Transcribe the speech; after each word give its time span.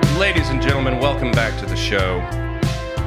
Radio. 0.06 0.16
Ladies 0.16 0.48
and 0.50 0.62
gentlemen, 0.62 1.00
welcome 1.00 1.32
back 1.32 1.58
to 1.58 1.66
the 1.66 1.74
show. 1.74 2.20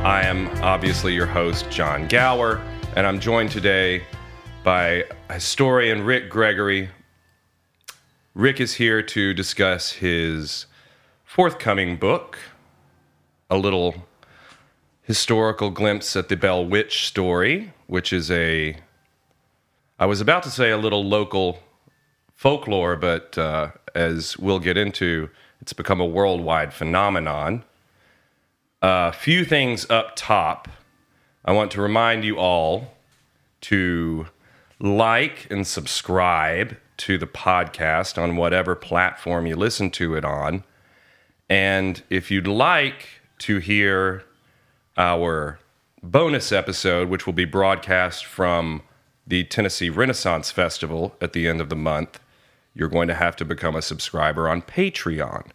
I 0.04 0.24
am 0.26 0.50
obviously 0.62 1.14
your 1.14 1.28
host, 1.28 1.72
John 1.72 2.10
Gower, 2.10 2.62
and 2.98 3.08
I'm 3.08 3.22
joined 3.22 3.52
today 3.52 4.04
by 4.66 5.06
historian 5.32 6.04
Rick 6.04 6.30
Gregory. 6.30 6.90
Rick 8.34 8.60
is 8.60 8.74
here 8.74 9.02
to 9.02 9.34
discuss 9.34 9.94
his 9.94 10.66
forthcoming 11.24 11.96
book, 11.96 12.38
a 13.50 13.58
little 13.58 14.08
historical 15.02 15.70
glimpse 15.70 16.16
at 16.16 16.30
the 16.30 16.36
Bell 16.36 16.66
Witch 16.66 17.08
story, 17.08 17.74
which 17.88 18.12
is 18.12 18.32
a, 18.32 18.78
I 20.00 20.06
was 20.06 20.22
about 20.22 20.44
to 20.44 20.50
say 20.50 20.72
a 20.72 20.78
little 20.78 21.04
local 21.04 21.60
folklore, 22.34 22.96
but 22.96 23.38
uh, 23.38 23.72
as 23.94 24.38
we'll 24.38 24.60
get 24.60 24.78
into, 24.78 25.30
it's 25.62 25.74
become 25.74 26.02
a 26.02 26.06
worldwide 26.06 26.74
phenomenon. 26.74 27.64
A 28.82 29.14
few 29.14 29.46
things 29.46 29.90
up 29.90 30.16
top. 30.16 30.68
I 31.44 31.52
want 31.52 31.72
to 31.72 31.82
remind 31.82 32.26
you 32.26 32.38
all 32.38 32.96
to 33.62 34.28
like 34.80 35.48
and 35.50 35.66
subscribe 35.66 36.78
to 36.98 37.18
the 37.18 37.28
podcast 37.28 38.22
on 38.22 38.36
whatever 38.36 38.76
platform 38.76 39.46
you 39.46 39.56
listen 39.56 39.90
to 39.92 40.16
it 40.16 40.26
on. 40.26 40.64
And 41.50 42.02
if 42.10 42.32
you'd 42.32 42.48
like 42.48 43.22
to 43.40 43.58
hear 43.58 44.24
our 44.98 45.60
bonus 46.02 46.52
episode, 46.52 47.10
which 47.10 47.26
will 47.26 47.34
be 47.34 47.46
broadcast 47.46 48.26
from 48.26 48.82
the 49.28 49.44
Tennessee 49.44 49.90
Renaissance 49.90 50.52
Festival 50.52 51.16
at 51.20 51.34
the 51.34 51.48
end 51.48 51.60
of 51.60 51.70
the 51.70 51.76
month, 51.76 52.20
you're 52.74 52.90
going 52.90 53.08
to 53.08 53.16
have 53.16 53.36
to 53.38 53.46
become 53.46 53.76
a 53.76 53.82
subscriber 53.82 54.48
on 54.48 54.62
Patreon. 54.62 55.48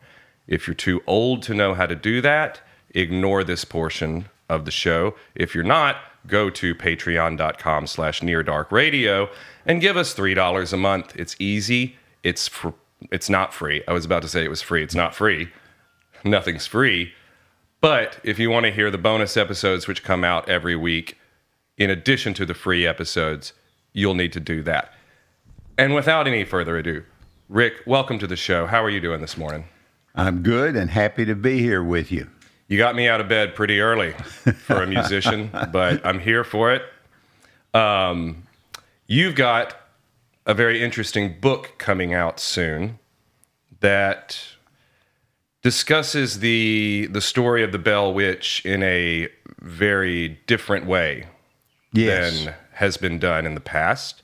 If 0.46 0.66
you're 0.66 0.74
too 0.74 1.02
old 1.06 1.42
to 1.44 1.54
know 1.54 1.74
how 1.74 1.86
to 1.86 1.94
do 1.94 2.20
that, 2.22 2.60
ignore 2.90 3.44
this 3.44 3.64
portion 3.64 4.28
of 4.48 4.64
the 4.64 4.70
show. 4.70 5.14
If 5.34 5.54
you're 5.54 5.62
not, 5.62 5.96
go 6.26 6.50
to 6.50 6.74
patreon.com 6.74 7.86
slash 7.86 8.20
neardarkradio 8.20 9.28
and 9.64 9.80
give 9.80 9.96
us 9.96 10.14
$3 10.14 10.72
a 10.72 10.76
month. 10.76 11.14
It's 11.16 11.36
easy. 11.38 11.96
It's 12.22 12.48
fr- 12.48 12.70
it's 13.12 13.30
not 13.30 13.54
free. 13.54 13.82
I 13.88 13.92
was 13.92 14.04
about 14.04 14.22
to 14.22 14.28
say 14.28 14.44
it 14.44 14.50
was 14.50 14.60
free. 14.60 14.82
It's 14.82 14.94
not 14.94 15.14
free. 15.14 15.48
Nothing's 16.24 16.66
free. 16.66 17.12
But 17.80 18.18
if 18.22 18.38
you 18.38 18.50
want 18.50 18.66
to 18.66 18.72
hear 18.72 18.90
the 18.90 18.98
bonus 18.98 19.36
episodes 19.36 19.86
which 19.86 20.04
come 20.04 20.22
out 20.22 20.48
every 20.48 20.76
week, 20.76 21.16
in 21.78 21.88
addition 21.88 22.34
to 22.34 22.44
the 22.44 22.52
free 22.52 22.86
episodes, 22.86 23.54
you'll 23.92 24.14
need 24.14 24.32
to 24.34 24.40
do 24.40 24.62
that. 24.64 24.92
And 25.78 25.94
without 25.94 26.26
any 26.26 26.44
further 26.44 26.76
ado, 26.76 27.04
Rick, 27.48 27.82
welcome 27.86 28.18
to 28.18 28.26
the 28.26 28.36
show. 28.36 28.66
How 28.66 28.84
are 28.84 28.90
you 28.90 29.00
doing 29.00 29.22
this 29.22 29.38
morning? 29.38 29.64
I'm 30.14 30.42
good 30.42 30.76
and 30.76 30.90
happy 30.90 31.24
to 31.24 31.34
be 31.34 31.60
here 31.60 31.82
with 31.82 32.12
you. 32.12 32.28
You 32.68 32.76
got 32.76 32.94
me 32.94 33.08
out 33.08 33.20
of 33.20 33.28
bed 33.28 33.54
pretty 33.54 33.80
early 33.80 34.12
for 34.12 34.82
a 34.82 34.86
musician, 34.86 35.50
but 35.72 36.04
I'm 36.04 36.20
here 36.20 36.44
for 36.44 36.72
it. 36.72 36.82
Um, 37.72 38.46
you've 39.06 39.34
got 39.34 39.74
a 40.46 40.52
very 40.52 40.82
interesting 40.82 41.40
book 41.40 41.74
coming 41.78 42.12
out 42.12 42.38
soon 42.38 42.98
that 43.80 44.38
discusses 45.62 46.40
the 46.40 47.08
the 47.10 47.20
story 47.20 47.62
of 47.62 47.72
the 47.72 47.78
Bell 47.78 48.12
Witch 48.12 48.62
in 48.64 48.82
a 48.82 49.28
very 49.60 50.40
different 50.46 50.86
way 50.86 51.26
Yes. 51.92 52.44
than 52.44 52.54
has 52.74 52.96
been 52.96 53.18
done 53.18 53.46
in 53.46 53.54
the 53.54 53.60
past. 53.60 54.22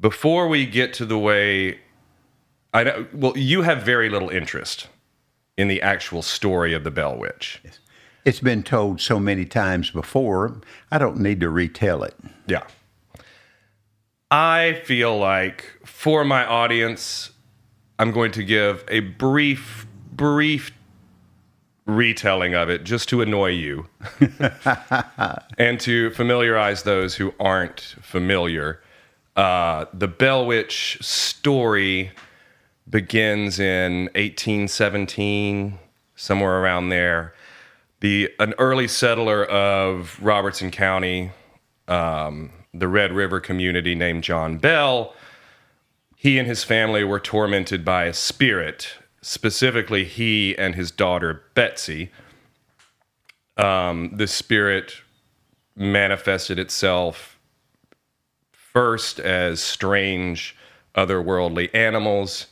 Before 0.00 0.48
we 0.48 0.64
get 0.66 0.94
to 0.94 1.04
the 1.04 1.18
way, 1.18 1.80
I 2.72 2.84
know, 2.84 3.06
well, 3.12 3.36
you 3.36 3.62
have 3.62 3.82
very 3.82 4.08
little 4.08 4.30
interest 4.30 4.88
in 5.58 5.68
the 5.68 5.82
actual 5.82 6.22
story 6.22 6.72
of 6.72 6.84
the 6.84 6.90
Bell 6.90 7.16
Witch. 7.18 7.60
It's 8.24 8.40
been 8.40 8.62
told 8.62 9.00
so 9.00 9.18
many 9.18 9.44
times 9.44 9.90
before, 9.90 10.60
I 10.90 10.98
don't 10.98 11.18
need 11.18 11.40
to 11.40 11.50
retell 11.50 12.02
it. 12.02 12.14
Yeah. 12.46 12.62
I 14.30 14.80
feel 14.84 15.18
like 15.18 15.72
for 15.84 16.24
my 16.24 16.46
audience, 16.46 17.30
I'm 17.98 18.12
going 18.12 18.30
to 18.32 18.44
give 18.44 18.84
a 18.88 19.00
brief, 19.00 19.86
brief 20.20 20.70
retelling 21.86 22.54
of 22.54 22.68
it 22.68 22.84
just 22.84 23.08
to 23.08 23.22
annoy 23.22 23.48
you 23.48 23.86
and 25.56 25.80
to 25.80 26.10
familiarize 26.10 26.82
those 26.82 27.14
who 27.14 27.32
aren't 27.40 27.80
familiar. 28.02 28.82
Uh, 29.34 29.86
the 29.94 30.06
Bell 30.06 30.44
Witch 30.44 30.98
story 31.00 32.10
begins 32.86 33.58
in 33.58 34.10
1817, 34.14 35.78
somewhere 36.16 36.60
around 36.60 36.90
there. 36.90 37.32
The 38.00 38.30
an 38.38 38.52
early 38.58 38.88
settler 38.88 39.46
of 39.46 40.18
Robertson 40.20 40.70
County, 40.70 41.30
um, 41.88 42.50
the 42.74 42.88
Red 42.88 43.12
River 43.12 43.40
community 43.40 43.94
named 43.94 44.22
John 44.22 44.58
Bell. 44.58 45.14
He 46.14 46.38
and 46.38 46.46
his 46.46 46.62
family 46.62 47.04
were 47.04 47.20
tormented 47.20 47.86
by 47.86 48.04
a 48.04 48.12
spirit, 48.12 48.98
specifically 49.22 50.04
he 50.04 50.56
and 50.56 50.74
his 50.74 50.90
daughter 50.90 51.44
Betsy. 51.54 52.10
Um, 53.56 54.12
the 54.16 54.26
spirit 54.26 54.94
manifested 55.76 56.58
itself 56.58 57.38
first 58.52 59.18
as 59.18 59.60
strange, 59.60 60.56
otherworldly 60.94 61.74
animals, 61.74 62.46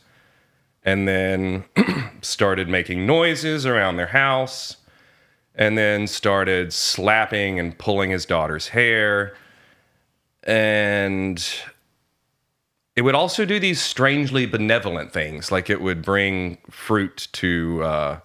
and 0.83 1.07
then 1.07 1.63
started 2.21 2.67
making 2.67 3.05
noises 3.05 3.65
around 3.65 3.97
their 3.97 4.07
house, 4.07 4.77
and 5.55 5.77
then 5.77 6.07
started 6.07 6.71
slapping 6.71 7.59
and 7.59 7.77
pulling 7.77 8.11
his 8.11 8.25
daughter's 8.25 8.69
hair. 8.69 9.35
And 10.43 11.45
it 12.99 13.03
would 13.03 13.15
also 13.15 13.45
do 13.45 13.61
these 13.61 13.79
strangely 13.79 14.45
benevolent 14.45 15.13
things, 15.13 15.53
like 15.53 15.69
it 15.69 15.79
would 15.79 16.01
bring 16.01 16.57
fruit 16.69 17.29
to 17.31 17.81
uh, 17.81 18.19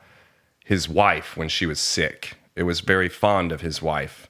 his 0.64 0.88
wife 0.88 1.36
when 1.36 1.48
she 1.48 1.64
was 1.64 1.78
sick. 1.78 2.36
It 2.56 2.64
was 2.64 2.80
very 2.80 3.08
fond 3.08 3.52
of 3.52 3.60
his 3.60 3.80
wife. 3.80 4.28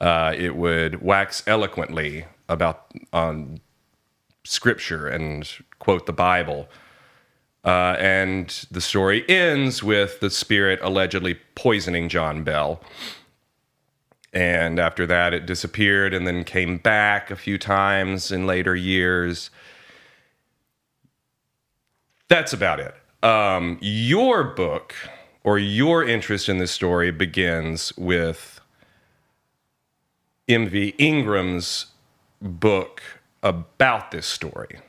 Uh, 0.00 0.34
it 0.36 0.56
would 0.56 1.00
wax 1.00 1.44
eloquently 1.46 2.24
about 2.48 2.90
on 3.12 3.60
scripture 4.42 5.06
and 5.06 5.48
quote 5.78 6.06
the 6.06 6.12
Bible. 6.12 6.66
Uh, 7.64 7.94
and 7.96 8.66
the 8.72 8.80
story 8.80 9.24
ends 9.28 9.80
with 9.80 10.18
the 10.18 10.28
spirit 10.28 10.80
allegedly 10.82 11.38
poisoning 11.54 12.08
John 12.08 12.42
Bell. 12.42 12.82
And 14.32 14.80
after 14.80 15.06
that, 15.06 15.32
it 15.32 15.46
disappeared 15.46 16.12
and 16.12 16.26
then 16.26 16.42
came 16.42 16.78
back 16.78 17.30
a 17.30 17.36
few 17.36 17.58
times 17.58 18.32
in 18.32 18.44
later 18.44 18.74
years. 18.74 19.50
That's 22.28 22.52
about 22.52 22.80
it. 22.80 22.94
Um, 23.22 23.78
your 23.80 24.44
book 24.44 24.94
or 25.42 25.58
your 25.58 26.04
interest 26.04 26.48
in 26.48 26.58
this 26.58 26.72
story 26.72 27.10
begins 27.10 27.92
with 27.96 28.60
M.V. 30.48 30.94
Ingram's 30.98 31.86
book 32.40 33.02
about 33.42 34.10
this 34.10 34.26
story. 34.26 34.80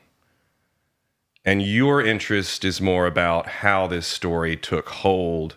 And 1.44 1.62
your 1.62 2.02
interest 2.02 2.64
is 2.64 2.80
more 2.80 3.06
about 3.06 3.46
how 3.46 3.86
this 3.86 4.06
story 4.06 4.56
took 4.56 4.88
hold 4.88 5.56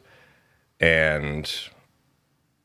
and 0.79 1.51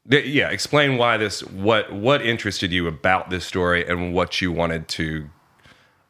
yeah, 0.09 0.51
explain 0.51 0.99
why 0.99 1.17
this 1.17 1.43
what 1.43 1.91
what 1.93 2.21
interested 2.25 2.71
you 2.71 2.87
about 2.87 3.31
this 3.31 3.47
story 3.47 3.87
and 3.89 4.13
what 4.13 4.43
you 4.43 4.53
wanted 4.53 4.87
to 4.89 5.31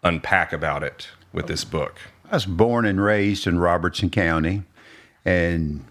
unpack 0.02 0.52
about 0.52 0.82
it 0.82 1.08
with 1.32 1.46
this 1.46 1.64
book. 1.64 2.00
I 2.30 2.36
was 2.36 2.46
born 2.46 2.86
and 2.86 3.02
raised 3.02 3.46
in 3.46 3.58
Robertson 3.58 4.10
County, 4.10 4.62
and 5.24 5.84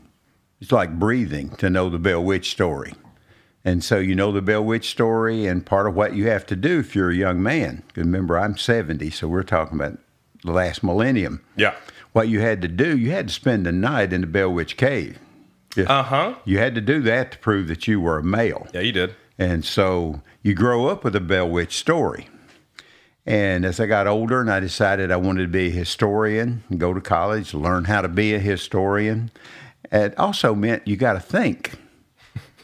it's 0.60 0.72
like 0.72 1.00
breathing 1.00 1.52
to 1.58 1.70
know 1.70 1.90
the 1.90 2.00
Bell 2.00 2.24
Witch 2.24 2.52
story. 2.52 2.94
And 3.66 3.84
so 3.84 3.98
you 3.98 4.14
know 4.14 4.32
the 4.32 4.42
Bell 4.42 4.64
Witch 4.64 4.90
story, 4.90 5.46
and 5.46 5.66
part 5.66 5.88
of 5.88 5.96
what 5.96 6.16
you 6.16 6.28
have 6.28 6.46
to 6.48 6.56
do 6.56 6.80
if 6.80 6.96
you're 6.96 7.12
a 7.12 7.16
young 7.16 7.42
man. 7.42 7.84
Remember, 7.96 8.38
I'm 8.38 8.58
70, 8.58 9.10
so 9.12 9.28
we're 9.28 9.44
talking 9.44 9.80
about 9.80 9.98
the 10.44 10.52
last 10.52 10.84
millennium. 10.84 11.42
Yeah. 11.56 11.76
What 12.12 12.28
you 12.28 12.42
had 12.42 12.62
to 12.62 12.68
do, 12.68 12.98
you 12.98 13.12
had 13.12 13.30
to 13.30 13.34
spend 13.34 13.66
the 13.66 13.72
night 13.72 14.12
in 14.12 14.22
the 14.22 14.28
Bell 14.28 14.52
Witch 14.52 14.76
Cave. 14.76 15.18
Uh-huh. 15.78 16.36
You 16.46 16.60
had 16.60 16.76
to 16.76 16.82
do 16.82 17.02
that 17.02 17.32
to 17.32 17.38
prove 17.40 17.68
that 17.68 17.88
you 17.88 18.00
were 18.02 18.18
a 18.18 18.24
male. 18.24 18.68
Yeah, 18.74 18.82
you 18.82 18.92
did. 18.92 19.16
And 19.40 19.66
so 19.66 20.22
you 20.42 20.54
grow 20.54 20.88
up 20.88 21.04
with 21.04 21.16
a 21.16 21.22
Bell 21.22 21.50
Witch 21.50 21.78
story. 21.78 22.28
And 23.26 23.64
as 23.64 23.80
I 23.80 23.86
got 23.86 24.06
older 24.08 24.42
and 24.42 24.52
I 24.52 24.60
decided 24.60 25.12
I 25.12 25.16
wanted 25.18 25.44
to 25.44 25.48
be 25.48 25.68
a 25.68 25.72
historian 25.72 26.64
and 26.70 26.80
go 26.80 26.94
to 26.94 27.00
college, 27.00 27.54
learn 27.54 27.86
how 27.86 28.02
to 28.02 28.10
be 28.10 28.34
a 28.34 28.40
historian, 28.40 29.32
it 29.92 30.18
also 30.20 30.54
meant 30.54 30.88
you 30.88 30.98
got 30.98 31.14
to 31.14 31.20
think. 31.20 31.72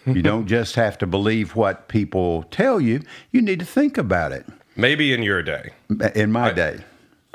You 0.06 0.24
don't 0.24 0.48
just 0.48 0.74
have 0.74 0.98
to 1.00 1.06
believe 1.06 1.56
what 1.56 1.88
people 1.88 2.44
tell 2.50 2.82
you, 2.82 3.02
you 3.32 3.44
need 3.44 3.60
to 3.60 3.66
think 3.66 3.96
about 3.96 4.32
it. 4.32 4.44
Maybe 4.76 5.14
in 5.14 5.22
your 5.22 5.44
day. 5.44 5.70
In 6.16 6.32
my 6.32 6.52
day. 6.52 6.80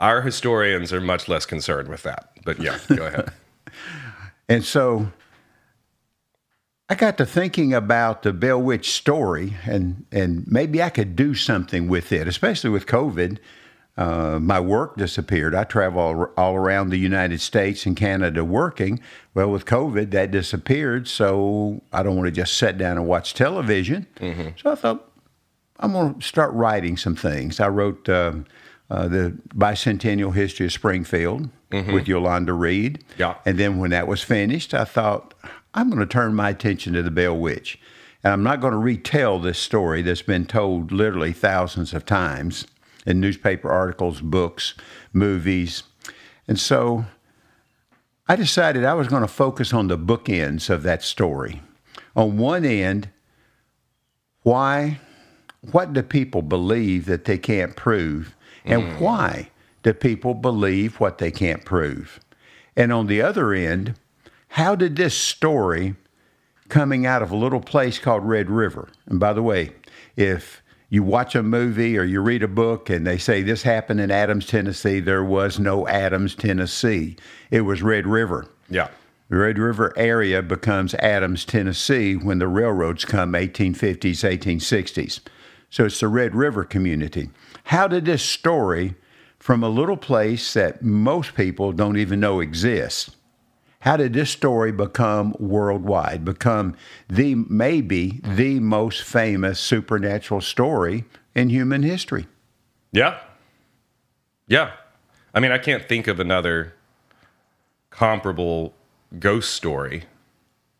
Our 0.01 0.23
historians 0.23 0.93
are 0.93 1.01
much 1.01 1.29
less 1.29 1.47
concerned 1.47 1.87
with 1.87 2.03
that. 2.03 2.31
But 2.45 2.59
yeah, 2.59 2.79
go 2.89 3.07
ahead. 3.07 3.33
And 4.49 4.65
so 4.65 5.11
I 6.89 6.95
got 6.95 7.17
to 7.19 7.25
thinking 7.27 7.73
about 7.73 8.23
the 8.23 8.33
Bell 8.33 8.61
Witch 8.61 8.93
story, 8.93 9.57
and, 9.65 10.05
and 10.13 10.45
maybe 10.47 10.83
I 10.83 10.91
could 10.91 11.17
do 11.17 11.35
something 11.35 11.89
with 11.89 12.13
it, 12.13 12.29
especially 12.29 12.71
with 12.71 12.87
COVID. 12.87 13.39
Uh, 13.97 14.39
my 14.41 14.61
work 14.61 14.97
disappeared. 14.97 15.55
I 15.55 15.65
travel 15.65 16.01
all, 16.01 16.27
all 16.37 16.57
around 16.57 16.91
the 16.91 16.99
United 16.99 17.41
States 17.41 17.87
and 17.87 17.97
Canada 17.97 18.45
working. 18.45 19.01
Well, 19.35 19.51
with 19.51 19.65
COVID, 19.65 20.11
that 20.11 20.31
disappeared. 20.31 21.09
So 21.09 21.81
I 21.93 22.03
don't 22.03 22.17
want 22.17 22.27
to 22.27 22.33
just 22.33 22.55
sit 22.59 22.77
down 22.77 22.99
and 22.99 23.07
watch 23.07 23.33
television. 23.35 24.07
So 24.61 24.73
I 24.73 24.75
thought, 24.75 25.11
I'm 25.79 25.93
going 25.93 26.15
to 26.19 26.27
start 26.27 26.53
writing 26.53 26.97
some 26.97 27.17
things. 27.17 27.61
I 27.61 27.69
wrote 27.69 28.09
um, 28.09 28.47
uh, 28.91 29.09
the 29.09 29.39
bicentennial 29.55 30.35
history 30.35 30.67
of 30.67 30.73
Springfield 30.73 31.49
with 31.93 32.07
Yolanda 32.09 32.53
Reed. 32.53 33.05
Yeah. 33.17 33.37
And 33.47 33.59
then 33.59 33.79
when 33.79 33.91
that 33.91 34.07
was 34.07 34.23
finished, 34.23 34.75
I 34.75 34.85
thought, 34.85 35.35
I'm 35.75 35.91
going 35.91 36.01
to 36.01 36.07
turn 36.07 36.35
my 36.35 36.51
attention 36.51 36.93
to 36.93 37.03
the 37.03 37.11
Bell 37.11 37.37
Witch. 37.37 37.79
And 38.23 38.33
I'm 38.33 38.43
not 38.43 38.61
going 38.61 38.73
to 38.73 38.79
retell 38.79 39.39
this 39.39 39.59
story 39.59 40.01
that's 40.01 40.23
been 40.23 40.47
told 40.47 40.93
literally 40.93 41.33
thousands 41.33 41.93
of 41.93 42.07
times 42.07 42.67
in 43.05 43.21
newspaper 43.21 43.71
articles, 43.71 44.21
books, 44.21 44.75
movies. 45.13 45.83
And 46.49 46.59
so 46.59 47.05
I 48.27 48.37
decided 48.37 48.85
I 48.85 48.95
was 48.95 49.09
going 49.09 49.23
to 49.23 49.29
focus 49.29 49.75
on 49.75 49.89
the 49.89 49.99
bookends 49.99 50.71
of 50.71 50.83
that 50.85 51.03
story. 51.03 51.61
On 52.17 52.39
one 52.39 52.65
end, 52.65 53.11
why 54.43 55.01
what 55.73 55.93
do 55.93 56.03
people 56.03 56.43
believe 56.43 57.07
that 57.07 57.25
they 57.25 57.39
can't 57.39 57.75
prove 57.75 58.37
and 58.65 58.83
mm. 58.83 59.01
why 59.01 59.51
do 59.83 59.93
people 59.93 60.35
believe 60.35 61.01
what 61.01 61.19
they 61.19 61.31
can't 61.31 61.65
prove 61.65 62.21
and 62.77 62.93
on 62.93 63.07
the 63.07 63.23
other 63.23 63.55
end 63.55 63.95
how 64.55 64.75
did 64.77 64.95
this 64.97 65.17
story 65.17 65.95
coming 66.69 67.05
out 67.07 67.23
of 67.23 67.31
a 67.31 67.37
little 67.37 67.61
place 67.61 67.99
called 67.99 68.25
red 68.25 68.49
river 68.49 68.89
and 69.07 69.19
by 69.21 69.33
the 69.33 69.43
way 69.43 69.71
if 70.17 70.63
you 70.89 71.03
watch 71.03 71.35
a 71.35 71.43
movie 71.43 71.99
or 71.99 72.05
you 72.05 72.21
read 72.21 72.43
a 72.43 72.49
book 72.49 72.89
and 72.89 73.07
they 73.07 73.19
say 73.19 73.43
this 73.43 73.63
happened 73.63 74.01
in 74.01 74.11
adams 74.11 74.47
tennessee 74.47 75.01
there 75.01 75.25
was 75.25 75.59
no 75.59 75.87
adams 75.89 76.35
tennessee 76.35 77.17
it 77.51 77.63
was 77.63 77.83
red 77.83 78.07
river 78.07 78.47
Yeah. 78.71 78.89
the 79.29 79.37
Red 79.37 79.59
River 79.59 79.93
area 79.97 80.43
becomes 80.43 80.95
Adams, 80.95 81.45
Tennessee 81.45 82.15
when 82.15 82.39
the 82.39 82.47
railroads 82.49 83.05
come 83.05 83.33
1850s, 83.33 84.23
1860s. 84.23 85.21
So 85.71 85.87
it's 85.87 85.99
the 86.01 86.09
Red 86.09 86.35
River 86.35 86.63
community. 86.65 87.31
How 87.65 87.89
did 87.89 88.05
this 88.05 88.23
story 88.23 88.95
from 89.39 89.65
a 89.65 89.69
little 89.69 89.97
place 89.97 90.53
that 90.55 90.83
most 90.83 91.35
people 91.35 91.73
don't 91.73 91.97
even 91.97 92.21
know 92.21 92.41
exists, 92.41 93.17
how 93.85 93.99
did 93.99 94.15
this 94.15 94.31
story 94.31 94.73
become 94.73 95.37
worldwide, 95.39 96.25
become 96.25 96.75
the 97.07 97.35
maybe 97.35 98.19
the 98.25 98.59
most 98.59 99.03
famous 99.03 99.61
supernatural 99.61 100.41
story 100.41 101.05
in 101.35 101.51
human 101.51 101.83
history? 101.83 102.27
Yeah. 102.93 103.21
Yeah. 104.49 104.73
I 105.35 105.41
mean, 105.41 105.53
I 105.53 105.59
can't 105.59 105.87
think 105.87 106.07
of 106.07 106.19
another 106.19 106.73
comparable 107.91 108.73
ghost 109.19 109.53
story. 109.53 110.05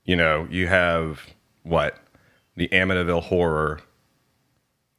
You 0.07 0.17
know, 0.17 0.49
you 0.51 0.69
have 0.69 1.27
what? 1.63 1.99
The 2.57 2.69
Amityville 2.69 3.25
horror 3.25 3.81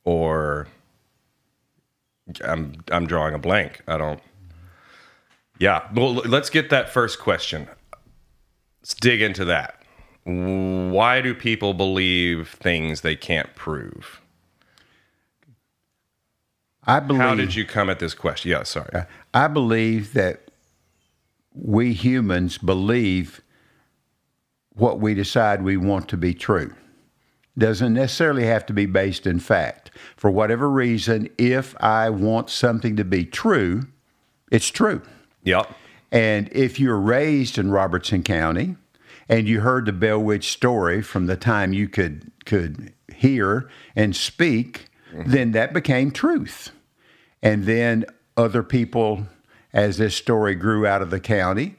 or 0.03 0.67
I'm 2.43 2.75
I'm 2.91 3.07
drawing 3.07 3.33
a 3.33 3.39
blank. 3.39 3.81
I 3.87 3.97
don't 3.97 4.21
Yeah, 5.57 5.87
well 5.91 6.13
let's 6.13 6.51
get 6.51 6.69
that 6.69 6.89
first 6.89 7.17
question. 7.17 7.67
Let's 8.85 8.93
dig 8.93 9.19
into 9.19 9.45
that. 9.45 9.81
Why 10.25 11.19
do 11.19 11.33
people 11.33 11.73
believe 11.73 12.49
things 12.49 13.01
they 13.01 13.15
can't 13.15 13.55
prove? 13.55 14.21
I 16.85 16.99
believe 16.99 17.19
How 17.19 17.33
did 17.33 17.55
you 17.55 17.65
come 17.65 17.89
at 17.89 17.97
this 17.97 18.13
question? 18.13 18.51
Yeah, 18.51 18.61
sorry. 18.61 19.05
I 19.33 19.47
believe 19.47 20.13
that 20.13 20.51
we 21.55 21.93
humans 21.93 22.59
believe 22.59 23.41
what 24.75 24.99
we 24.99 25.15
decide 25.15 25.63
we 25.63 25.77
want 25.77 26.07
to 26.09 26.17
be 26.17 26.35
true. 26.35 26.71
Doesn't 27.57 27.95
necessarily 27.95 28.45
have 28.45 28.67
to 28.67 28.73
be 28.73 28.85
based 28.85 29.25
in 29.25 29.39
fact. 29.39 29.89
For 30.15 30.29
whatever 30.29 30.69
reason, 30.69 31.27
if 31.39 31.75
I 31.81 32.11
want 32.11 32.51
something 32.51 32.95
to 32.97 33.03
be 33.03 33.25
true, 33.25 33.87
it's 34.51 34.67
true. 34.67 35.01
Yep. 35.43 35.73
And 36.15 36.47
if 36.53 36.79
you're 36.79 36.97
raised 36.97 37.57
in 37.57 37.71
Robertson 37.71 38.23
County 38.23 38.77
and 39.27 39.49
you 39.49 39.59
heard 39.59 39.85
the 39.85 39.91
Bell 39.91 40.17
Witch 40.17 40.49
story 40.49 41.01
from 41.01 41.25
the 41.25 41.35
time 41.35 41.73
you 41.73 41.89
could 41.89 42.31
could 42.45 42.93
hear 43.13 43.69
and 43.97 44.15
speak, 44.15 44.87
then 45.11 45.51
that 45.51 45.73
became 45.73 46.11
truth. 46.11 46.71
And 47.43 47.65
then 47.65 48.05
other 48.37 48.63
people, 48.63 49.27
as 49.73 49.97
this 49.97 50.15
story 50.15 50.55
grew 50.55 50.87
out 50.87 51.01
of 51.01 51.09
the 51.09 51.19
county, 51.19 51.75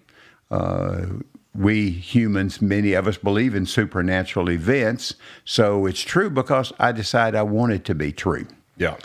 uh, 0.51 1.07
we 1.55 1.91
humans, 1.91 2.61
many 2.61 2.93
of 2.93 3.09
us 3.09 3.17
believe 3.17 3.55
in 3.55 3.65
supernatural 3.65 4.51
events. 4.51 5.15
So 5.47 5.87
it's 5.87 6.03
true 6.03 6.29
because 6.29 6.75
I 6.79 6.93
decided 6.93 7.39
I 7.39 7.43
want 7.43 7.73
it 7.73 7.87
to 7.87 7.95
be 7.95 8.13
true. 8.13 8.47
Yeah. 8.77 8.97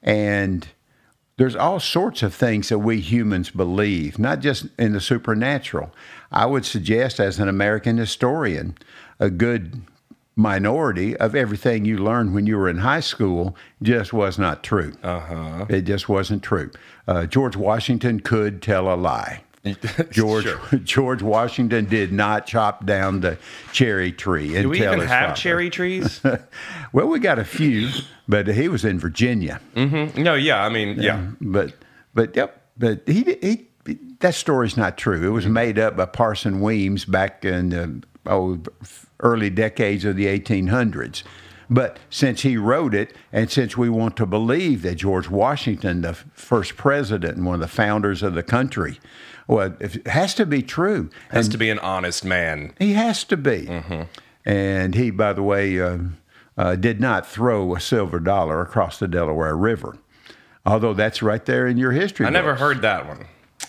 And 0.00 0.68
there's 1.38 1.56
all 1.56 1.78
sorts 1.80 2.22
of 2.22 2.34
things 2.34 2.70
that 2.70 2.78
we 2.78 3.00
humans 3.00 3.50
believe, 3.50 4.18
not 4.18 4.40
just 4.40 4.66
in 4.78 4.92
the 4.92 5.00
supernatural. 5.00 5.92
I 6.32 6.46
would 6.46 6.64
suggest, 6.64 7.20
as 7.20 7.38
an 7.38 7.48
American 7.48 7.98
historian, 7.98 8.76
a 9.20 9.28
good 9.30 9.82
minority 10.34 11.16
of 11.16 11.34
everything 11.34 11.84
you 11.84 11.96
learned 11.96 12.34
when 12.34 12.46
you 12.46 12.56
were 12.56 12.68
in 12.68 12.78
high 12.78 13.00
school 13.00 13.56
just 13.82 14.12
was 14.12 14.38
not 14.38 14.62
true. 14.62 14.92
Uh-huh. 15.02 15.64
It 15.68 15.82
just 15.82 16.08
wasn't 16.08 16.42
true. 16.42 16.70
Uh, 17.08 17.26
George 17.26 17.56
Washington 17.56 18.20
could 18.20 18.60
tell 18.60 18.92
a 18.92 18.96
lie. 18.96 19.42
George 20.10 20.44
Sure. 20.44 20.78
George 20.84 21.22
Washington 21.22 21.86
did 21.86 22.12
not 22.12 22.46
chop 22.46 22.86
down 22.86 23.20
the 23.20 23.38
cherry 23.72 24.12
tree. 24.12 24.52
Do 24.52 24.68
we 24.68 24.82
even 24.82 25.00
have 25.00 25.36
cherry 25.36 25.70
trees? 25.70 26.20
Well, 26.92 27.08
we 27.08 27.18
got 27.18 27.38
a 27.38 27.44
few, 27.44 27.90
but 28.26 28.46
he 28.46 28.68
was 28.68 28.84
in 28.84 28.98
Virginia. 28.98 29.60
Mm-hmm. 29.74 30.22
no, 30.22 30.34
yeah. 30.34 30.64
I 30.64 30.70
mean, 30.70 30.98
yeah. 30.98 31.16
Um, 31.16 31.36
but 31.40 31.74
but 32.14 32.34
yep. 32.34 32.62
But 32.78 33.02
he 33.06 33.36
he 33.42 33.66
that 34.20 34.34
story's 34.34 34.76
not 34.76 34.96
true. 34.96 35.26
It 35.26 35.30
was 35.30 35.44
mm-hmm. 35.44 35.52
made 35.52 35.78
up 35.78 35.96
by 35.96 36.06
Parson 36.06 36.60
Weems 36.60 37.04
back 37.04 37.44
in 37.44 37.68
the 37.70 38.02
oh, 38.26 38.60
early 39.20 39.50
decades 39.50 40.04
of 40.04 40.16
the 40.16 40.26
1800s. 40.26 41.22
But 41.68 41.98
since 42.10 42.42
he 42.42 42.56
wrote 42.56 42.94
it, 42.94 43.14
and 43.32 43.50
since 43.50 43.76
we 43.76 43.88
want 43.88 44.16
to 44.18 44.26
believe 44.26 44.82
that 44.82 44.96
George 44.96 45.28
Washington, 45.28 46.02
the 46.02 46.14
first 46.14 46.76
president 46.76 47.36
and 47.36 47.44
one 47.44 47.56
of 47.56 47.60
the 47.60 47.68
founders 47.68 48.22
of 48.22 48.34
the 48.34 48.42
country, 48.42 49.00
well, 49.46 49.74
it 49.80 50.06
has 50.06 50.34
to 50.34 50.46
be 50.46 50.62
true. 50.62 51.10
Has 51.30 51.48
to 51.48 51.58
be 51.58 51.70
an 51.70 51.78
honest 51.78 52.24
man. 52.24 52.74
He 52.78 52.94
has 52.94 53.24
to 53.24 53.36
be. 53.36 53.68
And 54.44 54.94
he, 54.94 55.10
by 55.10 55.32
the 55.32 55.42
way, 55.42 55.80
uh, 55.80 55.98
uh, 56.56 56.76
did 56.76 57.00
not 57.00 57.26
throw 57.26 57.74
a 57.74 57.80
silver 57.80 58.20
dollar 58.20 58.62
across 58.62 58.98
the 58.98 59.08
Delaware 59.08 59.56
River, 59.56 59.98
although 60.64 60.94
that's 60.94 61.22
right 61.22 61.44
there 61.44 61.66
in 61.66 61.76
your 61.76 61.92
history. 61.92 62.26
I 62.26 62.30
never 62.30 62.54
heard 62.54 62.82
that 62.82 63.06
one. 63.06 63.26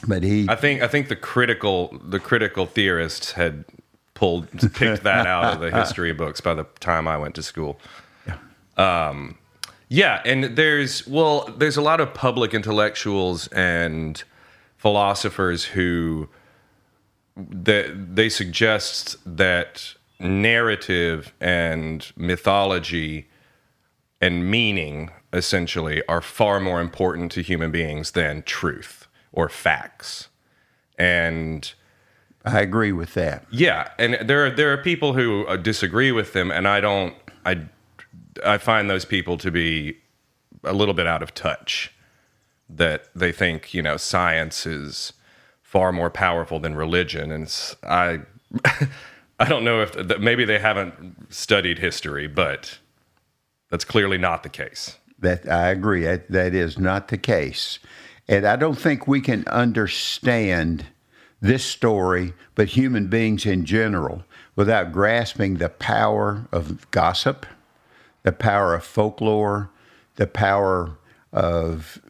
But 0.08 0.22
he, 0.24 0.48
I 0.48 0.56
think 0.56 0.82
I 0.82 0.88
think 0.88 1.08
the 1.08 1.16
critical 1.16 1.98
the 2.04 2.20
critical 2.20 2.68
theorists 2.68 3.32
had 3.32 3.66
pulled 4.14 4.50
picked 4.74 5.04
that 5.04 5.26
out 5.26 5.56
of 5.56 5.60
the 5.60 5.72
history 5.78 6.14
books 6.14 6.42
by 6.42 6.54
the 6.54 6.66
time 6.80 7.08
I 7.08 7.18
went 7.18 7.36
to 7.36 7.44
school. 7.44 7.80
Um, 8.78 9.38
yeah, 9.90 10.22
and 10.26 10.56
there's 10.56 11.08
well, 11.08 11.52
there's 11.58 11.78
a 11.78 11.82
lot 11.82 12.00
of 12.00 12.14
public 12.14 12.54
intellectuals 12.54 13.48
and 13.48 14.24
philosophers 14.78 15.66
who 15.66 16.30
that 17.36 18.16
they 18.16 18.30
suggest 18.30 19.18
that 19.26 19.94
narrative 20.20 21.34
and 21.40 22.12
mythology 22.16 23.28
and 24.20 24.50
meaning 24.50 25.12
essentially 25.34 26.02
are 26.08 26.22
far 26.22 26.60
more 26.60 26.82
important 26.82 27.32
to 27.32 27.42
human 27.42 27.70
beings 27.70 28.12
than 28.12 28.42
truth 28.44 29.08
or 29.32 29.50
facts. 29.50 30.30
And 30.98 31.72
I 32.44 32.62
agree 32.62 32.92
with 32.92 33.14
that. 33.14 33.46
yeah, 33.52 33.90
and 34.00 34.18
there 34.28 34.46
are 34.46 34.50
there 34.50 34.74
are 34.74 34.78
people 34.78 35.14
who 35.14 35.46
uh, 35.46 35.58
disagree 35.58 36.12
with 36.12 36.34
them, 36.34 36.50
and 36.50 36.68
I 36.68 36.80
don't. 36.80 37.14
I 37.46 37.62
I 38.44 38.58
find 38.58 38.90
those 38.90 39.06
people 39.06 39.38
to 39.38 39.52
be 39.52 39.98
a 40.64 40.74
little 40.74 40.94
bit 40.94 41.08
out 41.08 41.22
of 41.22 41.34
touch. 41.34 41.94
That 42.70 43.10
they 43.16 43.32
think 43.32 43.74
you 43.74 43.82
know 43.82 43.98
science 43.98 44.66
is 44.66 45.14
far 45.62 45.92
more 45.92 46.10
powerful 46.10 46.60
than 46.60 46.76
religion, 46.76 47.32
and 47.32 47.76
I 47.84 48.22
I 49.40 49.46
don't 49.48 49.64
know 49.64 49.82
if 49.82 49.96
maybe 50.20 50.46
they 50.46 50.60
haven't 50.60 51.32
studied 51.32 51.80
history, 51.80 52.28
but 52.28 52.80
that's 53.70 53.86
clearly 53.86 54.18
not 54.18 54.44
the 54.44 54.50
case. 54.50 54.98
That 55.20 55.48
I 55.50 55.70
agree. 55.70 56.04
That, 56.04 56.30
that 56.32 56.54
is 56.54 56.78
not 56.78 57.10
the 57.10 57.18
case. 57.18 57.80
And 58.28 58.46
I 58.46 58.56
don't 58.56 58.78
think 58.78 59.08
we 59.08 59.22
can 59.22 59.48
understand 59.48 60.86
this 61.40 61.64
story, 61.64 62.34
but 62.56 62.70
human 62.70 63.08
beings 63.08 63.46
in 63.46 63.64
general, 63.66 64.24
without 64.56 64.92
grasping 64.92 65.56
the 65.56 65.70
power 65.70 66.48
of 66.52 66.90
gossip, 66.92 67.46
the 68.24 68.32
power 68.32 68.74
of 68.74 68.84
folklore, 68.84 69.70
the 70.16 70.28
power 70.28 70.98
of 71.32 72.02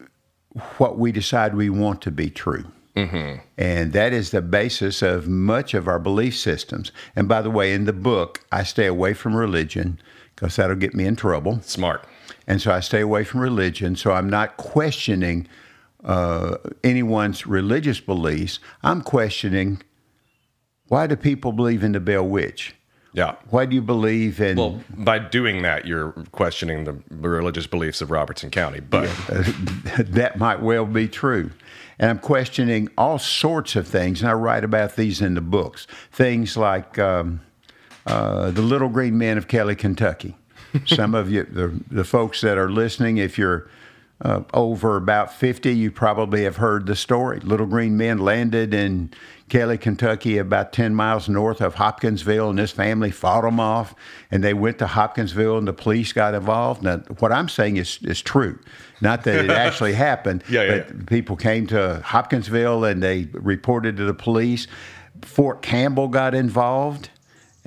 what 0.78 0.98
we 0.98 1.12
decide 1.12 1.54
we 1.54 1.70
want 1.70 2.02
to 2.02 2.10
be 2.10 2.30
true. 2.30 2.64
And 3.56 3.92
that 3.92 4.12
is 4.12 4.30
the 4.30 4.42
basis 4.42 5.02
of 5.02 5.28
much 5.28 5.72
of 5.72 5.86
our 5.86 6.00
belief 6.00 6.36
systems. 6.36 6.90
And 7.14 7.28
by 7.28 7.42
the 7.42 7.50
way, 7.50 7.72
in 7.72 7.84
the 7.84 7.92
book, 7.92 8.44
I 8.50 8.64
stay 8.64 8.86
away 8.86 9.14
from 9.14 9.36
religion 9.36 10.00
because 10.34 10.56
that'll 10.56 10.76
get 10.76 10.94
me 10.94 11.04
in 11.04 11.14
trouble. 11.14 11.60
Smart. 11.62 12.04
And 12.46 12.60
so 12.60 12.72
I 12.72 12.80
stay 12.80 13.00
away 13.00 13.24
from 13.24 13.40
religion. 13.40 13.94
So 13.94 14.12
I'm 14.12 14.28
not 14.28 14.56
questioning 14.56 15.46
uh, 16.02 16.56
anyone's 16.82 17.46
religious 17.46 18.00
beliefs. 18.00 18.58
I'm 18.82 19.02
questioning 19.02 19.82
why 20.88 21.06
do 21.06 21.16
people 21.16 21.52
believe 21.52 21.84
in 21.84 21.92
the 21.92 22.00
Bell 22.00 22.26
Witch? 22.26 22.74
Yeah. 23.12 23.36
Why 23.50 23.66
do 23.66 23.74
you 23.74 23.82
believe 23.82 24.40
in 24.40 24.56
Well, 24.56 24.82
by 24.90 25.18
doing 25.18 25.62
that, 25.62 25.86
you're 25.86 26.12
questioning 26.32 26.84
the 26.84 26.96
religious 27.10 27.66
beliefs 27.66 28.00
of 28.00 28.10
Robertson 28.10 28.50
County. 28.50 28.80
But 28.80 29.06
that 29.98 30.34
might 30.38 30.60
well 30.62 30.84
be 30.84 31.08
true. 31.08 31.50
And 31.98 32.10
I'm 32.10 32.18
questioning 32.18 32.88
all 32.96 33.18
sorts 33.18 33.74
of 33.76 33.88
things, 33.88 34.20
and 34.20 34.30
I 34.30 34.34
write 34.34 34.62
about 34.62 34.96
these 34.96 35.20
in 35.20 35.34
the 35.34 35.40
books. 35.40 35.86
Things 36.12 36.56
like 36.56 36.98
um, 36.98 37.40
uh, 38.06 38.50
the 38.50 38.62
Little 38.62 38.88
Green 38.88 39.18
Men 39.18 39.36
of 39.36 39.48
Kelly, 39.48 39.74
Kentucky. 39.74 40.36
Some 40.86 41.14
of 41.14 41.30
you, 41.30 41.44
the, 41.44 41.80
the 41.90 42.04
folks 42.04 42.40
that 42.42 42.58
are 42.58 42.70
listening, 42.70 43.16
if 43.16 43.38
you're 43.38 43.68
uh, 44.20 44.42
over 44.52 44.96
about 44.96 45.32
50, 45.32 45.72
you 45.72 45.92
probably 45.92 46.42
have 46.42 46.56
heard 46.56 46.86
the 46.86 46.96
story. 46.96 47.38
Little 47.40 47.66
Green 47.66 47.96
Men 47.96 48.18
landed 48.18 48.74
in 48.74 49.10
Kelly, 49.48 49.78
Kentucky, 49.78 50.38
about 50.38 50.72
10 50.72 50.94
miles 50.94 51.28
north 51.28 51.60
of 51.60 51.74
Hopkinsville, 51.76 52.50
and 52.50 52.58
this 52.58 52.72
family 52.72 53.12
fought 53.12 53.42
them 53.42 53.60
off. 53.60 53.94
And 54.30 54.42
they 54.42 54.54
went 54.54 54.78
to 54.80 54.88
Hopkinsville, 54.88 55.56
and 55.56 55.68
the 55.68 55.72
police 55.72 56.12
got 56.12 56.34
involved. 56.34 56.82
Now, 56.82 56.98
what 57.20 57.30
I'm 57.30 57.48
saying 57.48 57.76
is, 57.76 58.00
is 58.02 58.20
true. 58.20 58.58
Not 59.00 59.22
that 59.24 59.44
it 59.44 59.50
actually 59.66 59.92
happened, 59.92 60.42
Yeah, 60.48 60.62
yeah, 60.62 60.76
but 60.88 61.06
people 61.06 61.36
came 61.36 61.68
to 61.68 62.02
Hopkinsville 62.04 62.84
and 62.84 63.00
they 63.02 63.28
reported 63.32 63.96
to 63.98 64.04
the 64.04 64.14
police. 64.14 64.66
Fort 65.22 65.62
Campbell 65.62 66.08
got 66.08 66.34
involved 66.34 67.10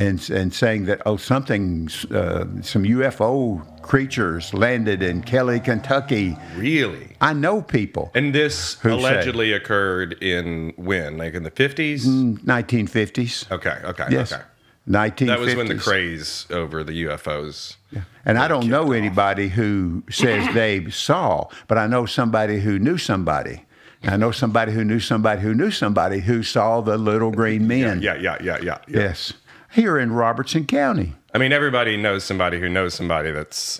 and, 0.02 0.30
and 0.30 0.54
saying 0.54 0.86
that, 0.86 1.02
oh, 1.06 1.18
something, 1.18 1.88
uh, 2.12 2.46
some 2.62 2.84
UFO 2.84 3.82
creatures 3.82 4.54
landed 4.54 5.02
in 5.04 5.22
Kelly, 5.22 5.60
Kentucky. 5.60 6.38
really? 6.56 7.16
I 7.22 7.34
know 7.34 7.62
people. 7.62 8.12
And 8.16 8.34
this 8.34 8.80
Who 8.82 8.90
say? 8.90 8.96
allegedly 8.96 9.54
occurred 9.54 10.22
in 10.22 10.74
when? 10.76 11.18
Like 11.18 11.34
in 11.34 11.44
the 11.44 11.52
50s? 11.52 12.06
1950s. 12.06 13.52
Okay, 13.52 13.78
okay, 13.84 14.06
Yes. 14.10 14.34
okay. 14.34 14.44
1950s. 14.90 15.28
That 15.28 15.40
was 15.40 15.56
when 15.56 15.68
the 15.68 15.76
craze 15.76 16.48
over 16.50 16.84
the 16.84 17.04
UFOs. 17.06 17.76
Yeah. 17.92 18.02
And 18.26 18.40
I 18.40 18.48
don't 18.48 18.68
know 18.68 18.92
anybody 18.94 19.48
who 19.48 20.04
says 20.10 20.52
they 20.56 20.90
saw, 20.90 21.48
but 21.68 21.78
I 21.78 21.86
know 21.86 22.06
somebody 22.08 22.60
who 22.60 22.80
knew 22.80 22.98
somebody. 22.98 23.66
I 24.04 24.18
know 24.18 24.32
somebody 24.32 24.72
who 24.72 24.84
knew 24.84 25.00
somebody 25.00 25.42
who 25.42 25.54
knew 25.54 25.70
somebody 25.70 26.20
who 26.22 26.42
saw 26.42 26.82
the 26.82 26.98
little 26.98 27.30
green 27.32 27.68
men. 27.68 28.02
Yeah, 28.02 28.16
yeah, 28.16 28.38
yeah, 28.42 28.58
yeah. 28.62 28.80
yeah. 28.88 29.02
Yes. 29.02 29.34
Here 29.72 29.98
in 29.98 30.12
Robertson 30.12 30.66
County. 30.66 31.14
I 31.34 31.38
mean, 31.38 31.54
everybody 31.54 31.96
knows 31.96 32.24
somebody 32.24 32.60
who 32.60 32.68
knows 32.68 32.94
somebody 32.94 33.32
that's 33.32 33.80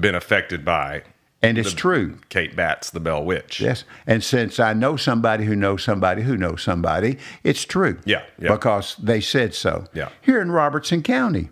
been 0.00 0.14
affected 0.14 0.64
by 0.64 1.04
And 1.42 1.58
it's 1.58 1.72
true. 1.72 2.18
Kate 2.28 2.54
Batts, 2.56 2.90
the 2.90 3.00
Bell 3.00 3.24
Witch. 3.24 3.60
Yes. 3.60 3.84
And 4.06 4.22
since 4.22 4.58
I 4.60 4.72
know 4.72 4.96
somebody 4.96 5.44
who 5.44 5.56
knows 5.56 5.82
somebody 5.82 6.22
who 6.22 6.36
knows 6.36 6.62
somebody, 6.62 7.18
it's 7.44 7.64
true. 7.64 7.98
Yeah, 8.04 8.22
yeah. 8.38 8.52
Because 8.52 8.96
they 8.96 9.20
said 9.20 9.54
so. 9.54 9.86
Yeah. 9.92 10.08
Here 10.20 10.40
in 10.40 10.50
Robertson 10.50 11.02
County 11.02 11.50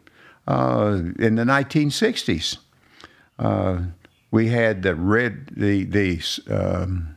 uh, 0.48 1.00
in 1.18 1.36
the 1.36 1.44
1960s, 1.44 2.58
uh, 3.38 3.82
we 4.30 4.48
had 4.48 4.82
the 4.82 4.94
red, 4.94 5.50
the, 5.56 5.84
the, 5.84 6.22
um, 6.48 7.16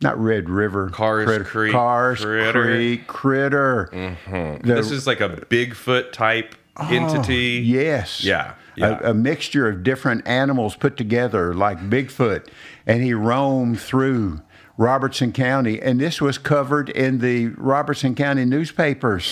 not 0.00 0.18
Red 0.18 0.48
River. 0.48 0.88
Cars 0.90 1.26
Critter- 1.26 1.44
Creek 1.44 1.72
Cars 1.72 2.20
Critter. 2.24 2.64
Creek 2.64 3.06
Critter. 3.06 3.88
Mm-hmm. 3.92 4.66
The- 4.66 4.74
This 4.74 4.90
is 4.90 5.06
like 5.06 5.20
a 5.20 5.28
Bigfoot 5.28 6.12
type 6.12 6.54
oh, 6.76 6.88
entity. 6.88 7.62
Yes. 7.64 8.24
Yeah, 8.24 8.54
yeah. 8.76 8.98
A, 9.02 9.10
a 9.10 9.14
mixture 9.14 9.68
of 9.68 9.82
different 9.82 10.26
animals 10.26 10.74
put 10.76 10.96
together, 10.96 11.54
like 11.54 11.78
Bigfoot, 11.90 12.46
and 12.86 13.02
he 13.02 13.12
roamed 13.14 13.80
through 13.80 14.40
Robertson 14.78 15.32
County, 15.32 15.80
and 15.80 16.00
this 16.00 16.20
was 16.22 16.38
covered 16.38 16.88
in 16.88 17.18
the 17.18 17.48
Robertson 17.48 18.14
County 18.14 18.46
newspapers. 18.46 19.26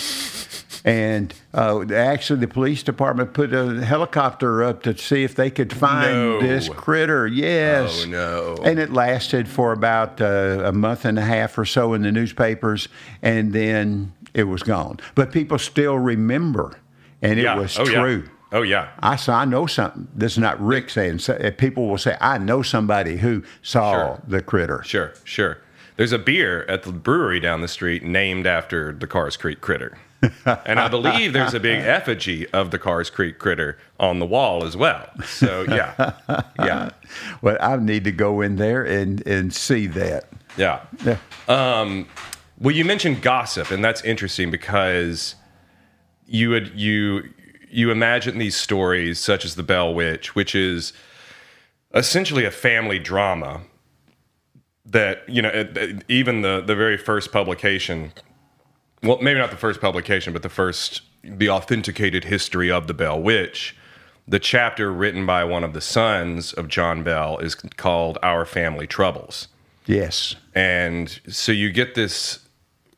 And 0.85 1.33
uh, 1.53 1.85
actually, 1.93 2.39
the 2.39 2.47
police 2.47 2.83
department 2.83 3.33
put 3.33 3.53
a 3.53 3.83
helicopter 3.83 4.63
up 4.63 4.81
to 4.83 4.97
see 4.97 5.23
if 5.23 5.35
they 5.35 5.51
could 5.51 5.73
find 5.73 6.11
No. 6.13 6.41
this 6.41 6.69
critter. 6.69 7.27
Yes. 7.27 8.03
Oh, 8.05 8.09
no. 8.09 8.57
And 8.63 8.79
it 8.79 8.91
lasted 8.93 9.47
for 9.49 9.73
about 9.73 10.21
uh, 10.21 10.61
a 10.63 10.71
month 10.71 11.03
and 11.05 11.19
a 11.19 11.23
half 11.23 11.57
or 11.57 11.65
so 11.65 11.93
in 11.93 12.03
the 12.03 12.11
newspapers, 12.11 12.87
and 13.21 13.51
then 13.51 14.13
it 14.33 14.45
was 14.45 14.63
gone. 14.63 14.99
But 15.15 15.31
people 15.33 15.59
still 15.59 15.97
remember, 15.97 16.79
and 17.21 17.37
it 17.39 17.43
yeah. 17.43 17.55
was 17.57 17.77
oh, 17.77 17.85
true. 17.85 18.23
Yeah. 18.25 18.29
Oh, 18.51 18.61
yeah. 18.63 18.89
I 18.99 19.15
saw. 19.17 19.39
I 19.39 19.45
know 19.45 19.67
something. 19.67 20.07
This 20.15 20.31
is 20.31 20.37
not 20.39 20.59
Rick 20.65 20.89
saying. 20.89 21.19
uh, 21.29 21.51
People 21.57 21.87
will 21.89 21.97
say, 21.99 22.15
"I 22.21 22.37
know 22.37 22.61
somebody 22.61 23.17
who 23.17 23.43
saw 23.61 23.91
Sure. 23.91 24.21
the 24.27 24.41
critter." 24.41 24.81
Sure, 24.83 25.11
sure. 25.23 25.57
There's 25.97 26.13
a 26.13 26.17
beer 26.17 26.63
at 26.69 26.83
the 26.83 26.93
brewery 26.93 27.39
down 27.41 27.59
the 27.61 27.67
street 27.67 28.01
named 28.03 28.47
after 28.47 28.93
the 28.93 29.05
Cars 29.05 29.35
Creek 29.35 29.59
Critter. 29.61 29.97
And 30.45 30.79
I 30.79 30.87
believe 30.87 31.33
there's 31.33 31.53
a 31.53 31.59
big 31.59 31.79
effigy 31.79 32.47
of 32.49 32.71
the 32.71 32.79
Cars 32.79 33.09
Creek 33.09 33.39
Critter 33.39 33.77
on 33.99 34.19
the 34.19 34.25
wall 34.25 34.65
as 34.65 34.75
well. 34.75 35.09
So, 35.25 35.65
yeah. 35.67 36.13
Yeah. 36.59 36.89
Well, 37.41 37.57
I 37.61 37.77
need 37.77 38.03
to 38.03 38.11
go 38.11 38.41
in 38.41 38.57
there 38.57 38.83
and 38.83 39.25
and 39.25 39.53
see 39.53 39.87
that. 39.87 40.29
Yeah. 40.57 40.81
Yeah. 41.05 41.17
Um, 41.47 42.07
well, 42.59 42.75
you 42.75 42.83
mentioned 42.83 43.21
gossip, 43.21 43.71
and 43.71 43.83
that's 43.83 44.03
interesting 44.03 44.51
because 44.51 45.35
you 46.25 46.49
would 46.49 46.77
you 46.77 47.29
you 47.69 47.91
imagine 47.91 48.37
these 48.37 48.55
stories 48.55 49.19
such 49.19 49.45
as 49.45 49.55
the 49.55 49.63
Bell 49.63 49.93
Witch, 49.93 50.35
which 50.35 50.53
is 50.53 50.91
essentially 51.93 52.45
a 52.45 52.51
family 52.51 52.99
drama 52.99 53.61
that 54.85 55.27
you 55.29 55.41
know 55.41 55.67
even 56.07 56.41
the 56.41 56.61
the 56.61 56.75
very 56.75 56.97
first 56.97 57.31
publication 57.31 58.11
well 59.03 59.19
maybe 59.21 59.39
not 59.39 59.51
the 59.51 59.57
first 59.57 59.81
publication 59.81 60.33
but 60.33 60.43
the 60.43 60.49
first 60.49 61.01
the 61.23 61.49
authenticated 61.49 62.25
history 62.25 62.71
of 62.71 62.87
the 62.87 62.93
bell 62.93 63.21
witch. 63.21 63.75
The 64.27 64.39
chapter 64.39 64.93
written 64.93 65.25
by 65.25 65.43
one 65.43 65.63
of 65.63 65.73
the 65.73 65.81
sons 65.81 66.53
of 66.53 66.67
john 66.67 67.03
bell 67.03 67.37
is 67.39 67.55
called 67.55 68.17
our 68.23 68.45
family 68.45 68.87
troubles. 68.87 69.47
Yes. 69.85 70.35
and 70.53 71.19
so 71.27 71.51
you 71.51 71.71
get 71.71 71.95
this 71.95 72.39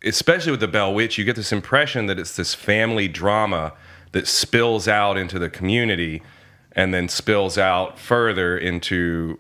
especially 0.04 0.52
with 0.52 0.60
the 0.60 0.68
bell 0.68 0.94
witch 0.94 1.18
you 1.18 1.24
get 1.24 1.36
this 1.36 1.52
impression 1.52 2.08
that 2.08 2.20
it's 2.20 2.36
this 2.36 2.54
family 2.54 3.08
drama 3.08 3.74
that 4.12 4.28
spills 4.28 4.88
out 4.88 5.18
into 5.18 5.40
the 5.40 5.50
community 5.50 6.22
and 6.74 6.94
then 6.94 7.08
spills 7.08 7.58
out 7.58 8.00
further 8.00 8.58
into 8.58 9.40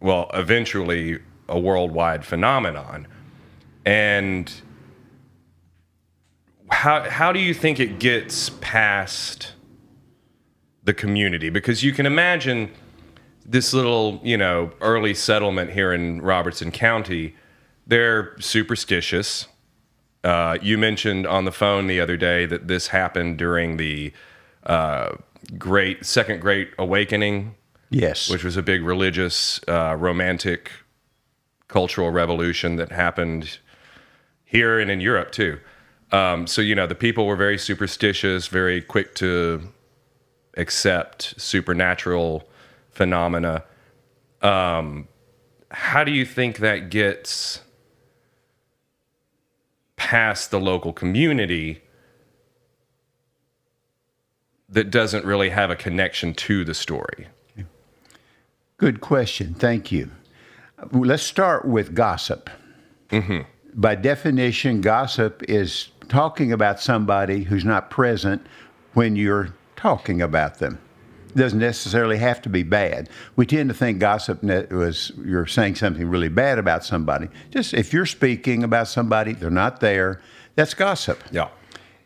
well 0.00 0.30
eventually 0.34 1.18
a 1.48 1.58
worldwide 1.58 2.24
phenomenon. 2.24 3.06
And 3.84 4.52
how 6.70 7.08
how 7.08 7.32
do 7.32 7.38
you 7.40 7.54
think 7.54 7.80
it 7.80 7.98
gets 7.98 8.50
past 8.60 9.52
the 10.84 10.94
community 10.94 11.50
because 11.50 11.82
you 11.82 11.92
can 11.92 12.06
imagine 12.06 12.70
this 13.44 13.72
little, 13.74 14.20
you 14.22 14.36
know, 14.36 14.70
early 14.80 15.12
settlement 15.12 15.70
here 15.70 15.92
in 15.92 16.22
Robertson 16.22 16.70
County, 16.70 17.34
they're 17.86 18.38
superstitious. 18.38 19.46
Uh, 20.22 20.56
you 20.62 20.78
mentioned 20.78 21.26
on 21.26 21.44
the 21.46 21.50
phone 21.52 21.86
the 21.88 22.00
other 22.00 22.16
day 22.16 22.46
that 22.46 22.68
this 22.68 22.88
happened 22.88 23.38
during 23.38 23.76
the 23.76 24.12
uh, 24.64 25.16
great 25.58 26.06
Second 26.06 26.40
Great 26.40 26.70
Awakening, 26.78 27.56
Yes. 27.90 28.30
which 28.30 28.44
was 28.44 28.56
a 28.56 28.62
big 28.62 28.82
religious, 28.84 29.58
uh, 29.66 29.96
romantic, 29.98 30.70
cultural 31.66 32.10
revolution 32.10 32.76
that 32.76 32.92
happened 32.92 33.58
here 34.44 34.78
and 34.78 34.90
in 34.90 35.00
Europe 35.00 35.32
too. 35.32 35.58
Um, 36.12 36.46
so 36.46 36.60
you 36.62 36.74
know, 36.74 36.86
the 36.86 36.94
people 36.94 37.26
were 37.26 37.36
very 37.36 37.58
superstitious, 37.58 38.48
very 38.48 38.82
quick 38.82 39.14
to 39.16 39.68
accept 40.56 41.34
supernatural 41.40 42.48
phenomena. 42.90 43.64
Um, 44.42 45.08
how 45.70 46.02
do 46.02 46.10
you 46.10 46.24
think 46.24 46.58
that 46.58 46.90
gets 46.90 47.62
past 49.96 50.50
the 50.50 50.58
local 50.58 50.92
community 50.92 51.82
that 54.68 54.90
doesn't 54.90 55.24
really 55.24 55.50
have 55.50 55.70
a 55.70 55.76
connection 55.76 56.34
to 56.34 56.64
the 56.64 56.74
story? 56.74 57.28
Good 58.78 59.00
question. 59.00 59.54
Thank 59.54 59.92
you. 59.92 60.10
Let's 60.90 61.22
start 61.22 61.66
with 61.66 61.94
gossip. 61.94 62.48
By 63.74 63.94
definition, 63.94 64.80
gossip 64.80 65.42
is 65.48 65.88
talking 66.10 66.52
about 66.52 66.80
somebody 66.80 67.44
who's 67.44 67.64
not 67.64 67.88
present 67.88 68.44
when 68.92 69.16
you're 69.16 69.54
talking 69.76 70.20
about 70.20 70.58
them. 70.58 70.78
It 71.30 71.36
doesn't 71.36 71.60
necessarily 71.60 72.18
have 72.18 72.42
to 72.42 72.48
be 72.48 72.64
bad. 72.64 73.08
We 73.36 73.46
tend 73.46 73.70
to 73.70 73.74
think 73.74 74.00
gossip 74.00 74.42
was 74.42 75.12
you're 75.24 75.46
saying 75.46 75.76
something 75.76 76.06
really 76.08 76.28
bad 76.28 76.58
about 76.58 76.84
somebody. 76.84 77.28
Just 77.50 77.72
if 77.72 77.92
you're 77.92 78.04
speaking 78.04 78.64
about 78.64 78.88
somebody, 78.88 79.32
they're 79.32 79.48
not 79.48 79.80
there, 79.80 80.20
that's 80.56 80.74
gossip. 80.74 81.22
Yeah. 81.30 81.48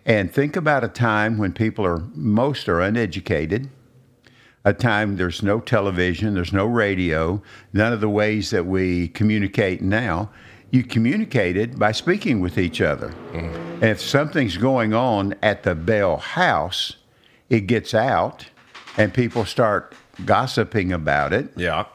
And 0.04 0.30
think 0.30 0.54
about 0.54 0.84
a 0.84 0.88
time 0.88 1.38
when 1.38 1.52
people 1.52 1.86
are 1.86 2.04
most 2.14 2.68
are 2.68 2.82
uneducated, 2.82 3.70
a 4.66 4.74
time 4.74 5.16
there's 5.16 5.42
no 5.42 5.60
television, 5.60 6.34
there's 6.34 6.52
no 6.52 6.66
radio, 6.66 7.42
none 7.72 7.94
of 7.94 8.02
the 8.02 8.10
ways 8.10 8.50
that 8.50 8.66
we 8.66 9.08
communicate 9.08 9.80
now. 9.80 10.30
You 10.70 10.82
communicated 10.82 11.78
by 11.78 11.92
speaking 11.92 12.40
with 12.40 12.58
each 12.58 12.80
other. 12.80 13.14
And 13.32 13.84
if 13.84 14.00
something's 14.00 14.56
going 14.56 14.92
on 14.92 15.34
at 15.42 15.62
the 15.62 15.74
Bell 15.74 16.16
house, 16.16 16.96
it 17.48 17.62
gets 17.68 17.94
out 17.94 18.46
and 18.96 19.14
people 19.14 19.44
start 19.44 19.94
gossiping 20.24 20.92
about 20.92 21.32
it 21.32 21.50
Yeah. 21.56 21.86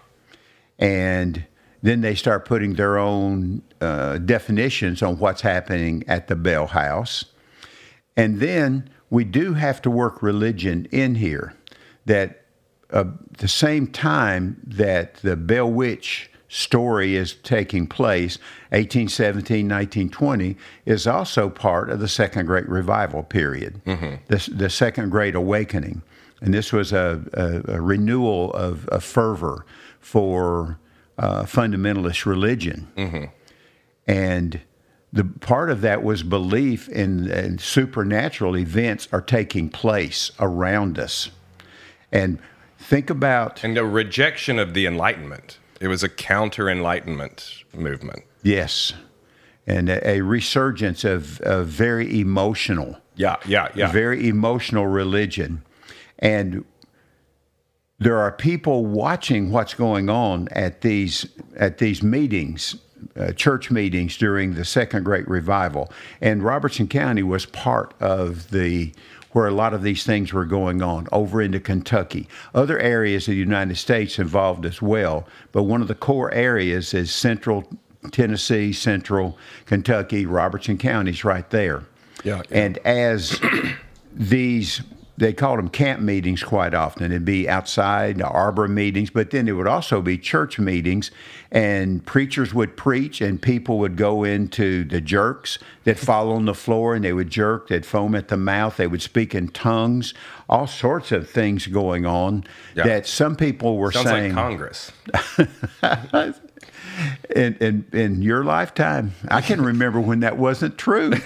and 0.77 1.45
then 1.81 2.01
they 2.01 2.13
start 2.15 2.43
putting 2.45 2.73
their 2.75 2.97
own 2.97 3.61
uh, 3.79 4.17
definitions 4.17 5.01
on 5.01 5.17
what's 5.17 5.39
happening 5.41 6.03
at 6.07 6.27
the 6.27 6.35
Bell 6.35 6.67
House. 6.67 7.23
And 8.17 8.41
then 8.41 8.89
we 9.09 9.23
do 9.23 9.53
have 9.53 9.81
to 9.83 9.89
work 9.89 10.21
religion 10.21 10.87
in 10.91 11.15
here. 11.15 11.53
That 12.05 12.43
uh, 12.91 13.05
the 13.37 13.47
same 13.47 13.87
time 13.87 14.57
that 14.67 15.15
the 15.15 15.37
Bell 15.37 15.71
Witch 15.71 16.29
story 16.49 17.15
is 17.15 17.35
taking 17.35 17.87
place, 17.87 18.37
1817, 18.71 19.67
1920, 19.69 20.57
is 20.85 21.07
also 21.07 21.49
part 21.49 21.89
of 21.89 21.99
the 21.99 22.07
Second 22.07 22.47
Great 22.47 22.67
Revival 22.67 23.23
period, 23.23 23.81
the, 24.27 24.49
the 24.51 24.69
Second 24.69 25.09
Great 25.11 25.35
Awakening. 25.35 26.01
And 26.41 26.53
this 26.53 26.73
was 26.73 26.91
a, 26.91 27.21
a, 27.33 27.75
a 27.75 27.81
renewal 27.81 28.51
of, 28.53 28.87
fervor 29.03 29.65
for 29.99 30.79
uh, 31.17 31.43
fundamentalist 31.43 32.25
religion. 32.25 32.87
And 34.07 34.61
the 35.13 35.23
part 35.23 35.69
of 35.69 35.81
that 35.81 36.03
was 36.03 36.23
belief 36.23 36.89
in, 36.89 37.29
in 37.29 37.59
supernatural 37.59 38.57
events 38.57 39.07
are 39.11 39.21
taking 39.21 39.69
place 39.69 40.31
around 40.39 40.97
us. 40.97 41.29
And 42.11 42.39
think 42.79 43.09
about 43.09 43.63
And 43.63 43.77
the 43.77 43.85
rejection 43.85 44.57
of 44.57 44.73
the 44.73 44.87
Enlightenment. 44.87 45.58
It 45.79 45.87
was 45.87 46.03
a 46.03 46.09
counter 46.09 46.69
Enlightenment 46.69 47.63
movement. 47.73 48.23
yes, 48.43 48.93
and 49.67 49.87
a, 49.89 50.07
a 50.17 50.21
resurgence 50.21 51.03
of, 51.03 51.39
of 51.41 51.67
very 51.67 52.19
emotional, 52.19 52.97
Yeah, 53.15 53.35
yeah, 53.45 53.69
yeah. 53.75 53.91
very 53.91 54.27
emotional 54.27 54.87
religion, 54.87 55.63
and 56.17 56.65
there 57.99 58.17
are 58.17 58.31
people 58.31 58.85
watching 58.85 59.51
what's 59.51 59.73
going 59.73 60.09
on 60.09 60.47
at 60.51 60.81
these 60.81 61.27
at 61.57 61.77
these 61.77 62.01
meetings, 62.01 62.75
uh, 63.17 63.31
church 63.33 63.69
meetings 63.71 64.17
during 64.17 64.53
the 64.55 64.65
Second 64.65 65.03
Great 65.03 65.27
Revival, 65.27 65.91
and 66.21 66.43
Robertson 66.43 66.87
County 66.87 67.23
was 67.23 67.45
part 67.45 67.93
of 67.99 68.49
the 68.51 68.93
where 69.31 69.47
a 69.47 69.51
lot 69.51 69.73
of 69.73 69.83
these 69.83 70.03
things 70.03 70.33
were 70.33 70.45
going 70.45 70.81
on 70.81 71.07
over 71.11 71.41
into 71.41 71.59
Kentucky. 71.59 72.27
Other 72.53 72.79
areas 72.79 73.27
of 73.27 73.33
the 73.33 73.39
United 73.39 73.75
States 73.77 74.19
involved 74.19 74.65
as 74.65 74.81
well, 74.81 75.27
but 75.51 75.63
one 75.63 75.81
of 75.81 75.87
the 75.87 75.95
core 75.95 76.33
areas 76.33 76.93
is 76.93 77.11
central 77.11 77.67
Tennessee, 78.11 78.71
central 78.73 79.37
Kentucky, 79.65 80.25
Robertson 80.25 80.77
County's 80.77 81.23
right 81.23 81.49
there. 81.49 81.83
Yeah, 82.23 82.37
yeah. 82.49 82.57
And 82.63 82.77
as 82.79 83.39
these 84.13 84.81
they 85.19 85.33
called 85.33 85.59
them 85.59 85.67
camp 85.69 86.01
meetings 86.01 86.41
quite 86.43 86.73
often. 86.73 87.03
It'd 87.11 87.25
be 87.25 87.47
outside, 87.49 88.21
arbor 88.21 88.67
meetings, 88.69 89.09
but 89.09 89.31
then 89.31 89.47
it 89.49 89.51
would 89.51 89.67
also 89.67 90.01
be 90.01 90.17
church 90.17 90.57
meetings, 90.57 91.11
and 91.51 92.05
preachers 92.05 92.53
would 92.53 92.77
preach, 92.77 93.19
and 93.19 93.41
people 93.41 93.79
would 93.79 93.97
go 93.97 94.23
into 94.23 94.85
the 94.85 95.01
jerks 95.01 95.59
that 95.83 95.99
fall 95.99 96.31
on 96.31 96.45
the 96.45 96.53
floor, 96.53 96.95
and 96.95 97.03
they 97.03 97.11
would 97.11 97.29
jerk, 97.29 97.67
they'd 97.67 97.85
foam 97.85 98.15
at 98.15 98.29
the 98.29 98.37
mouth, 98.37 98.77
they 98.77 98.87
would 98.87 99.01
speak 99.01 99.35
in 99.35 99.49
tongues, 99.49 100.13
all 100.47 100.67
sorts 100.67 101.11
of 101.11 101.29
things 101.29 101.67
going 101.67 102.05
on 102.05 102.45
Yeah. 102.73 102.85
that 102.85 103.05
some 103.05 103.35
people 103.35 103.77
were 103.77 103.91
Sounds 103.91 104.07
saying 104.07 104.35
like 104.35 104.43
Congress. 104.43 104.91
in, 107.35 107.55
in 107.55 107.85
in 107.91 108.21
your 108.21 108.43
lifetime. 108.43 109.13
I 109.29 109.41
can 109.41 109.61
remember 109.61 109.99
when 109.99 110.21
that 110.21 110.37
wasn't 110.37 110.77
true, 110.77 111.09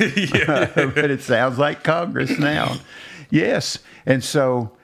but 0.47 1.11
it 1.11 1.21
sounds 1.21 1.57
like 1.57 1.83
Congress 1.83 2.37
now. 2.39 2.75
Yes, 3.33 3.79
and 4.05 4.23
so 4.23 4.77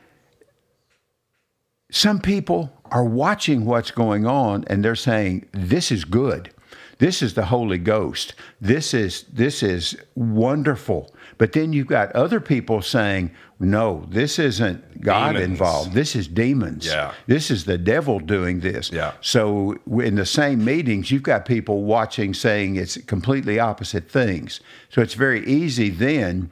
some 1.91 2.19
people 2.19 2.73
are 2.85 3.03
watching 3.03 3.63
what's 3.63 3.91
going 3.91 4.25
on 4.25 4.63
and 4.65 4.83
they're 4.83 4.95
saying 4.95 5.45
this 5.51 5.91
is 5.91 6.03
good. 6.03 6.51
This 6.97 7.21
is 7.21 7.35
the 7.35 7.45
Holy 7.45 7.77
Ghost. 7.77 8.33
This 8.59 8.93
is 8.93 9.23
this 9.31 9.61
is 9.61 9.95
wonderful. 10.15 11.13
But 11.37 11.53
then 11.53 11.73
you've 11.73 11.87
got 11.87 12.11
other 12.13 12.41
people 12.41 12.81
saying, 12.81 13.31
no, 13.59 14.05
this 14.09 14.39
isn't 14.39 15.01
God 15.01 15.33
Demons. 15.33 15.51
involved. 15.51 15.93
This 15.93 16.15
is 16.15 16.27
demons. 16.27 16.87
Yeah. 16.87 17.13
This 17.27 17.51
is 17.51 17.65
the 17.65 17.77
devil 17.77 18.19
doing 18.19 18.61
this. 18.61 18.91
Yeah. 18.91 19.13
So 19.21 19.77
in 20.01 20.15
the 20.15 20.25
same 20.25 20.65
meetings, 20.65 21.11
you've 21.11 21.23
got 21.23 21.45
people 21.45 21.83
watching 21.83 22.33
saying 22.33 22.77
it's 22.77 22.97
completely 22.97 23.59
opposite 23.59 24.09
things. 24.09 24.59
So 24.89 25.01
it's 25.01 25.13
very 25.13 25.45
easy 25.45 25.89
then 25.91 26.49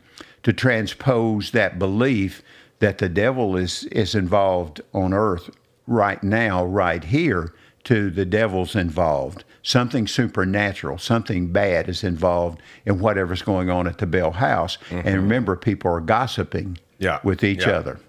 to 0.47 0.53
transpose 0.53 1.51
that 1.51 1.77
belief 1.77 2.41
that 2.79 2.99
the 2.99 3.09
devil 3.09 3.57
is 3.57 3.83
is 3.91 4.15
involved 4.15 4.79
on 4.93 5.13
earth 5.13 5.49
right 5.87 6.23
now, 6.23 6.63
right 6.63 7.03
here, 7.03 7.53
to 7.83 8.09
the 8.09 8.23
devil's 8.23 8.73
involved. 8.73 9.43
Something 9.61 10.07
supernatural, 10.07 10.99
something 10.99 11.51
bad 11.51 11.89
is 11.89 12.01
involved 12.01 12.61
in 12.85 12.99
whatever's 12.99 13.41
going 13.41 13.69
on 13.69 13.87
at 13.87 13.97
the 13.97 14.07
Bell 14.07 14.31
House. 14.31 14.77
And 14.89 15.03
mm-hmm. 15.03 15.15
remember, 15.15 15.57
people 15.57 15.91
are 15.91 15.99
gossiping 15.99 16.77
Yeah. 16.97 17.19
with 17.25 17.43
each 17.43 17.65
Yeah. 17.65 17.73
other. 17.73 17.99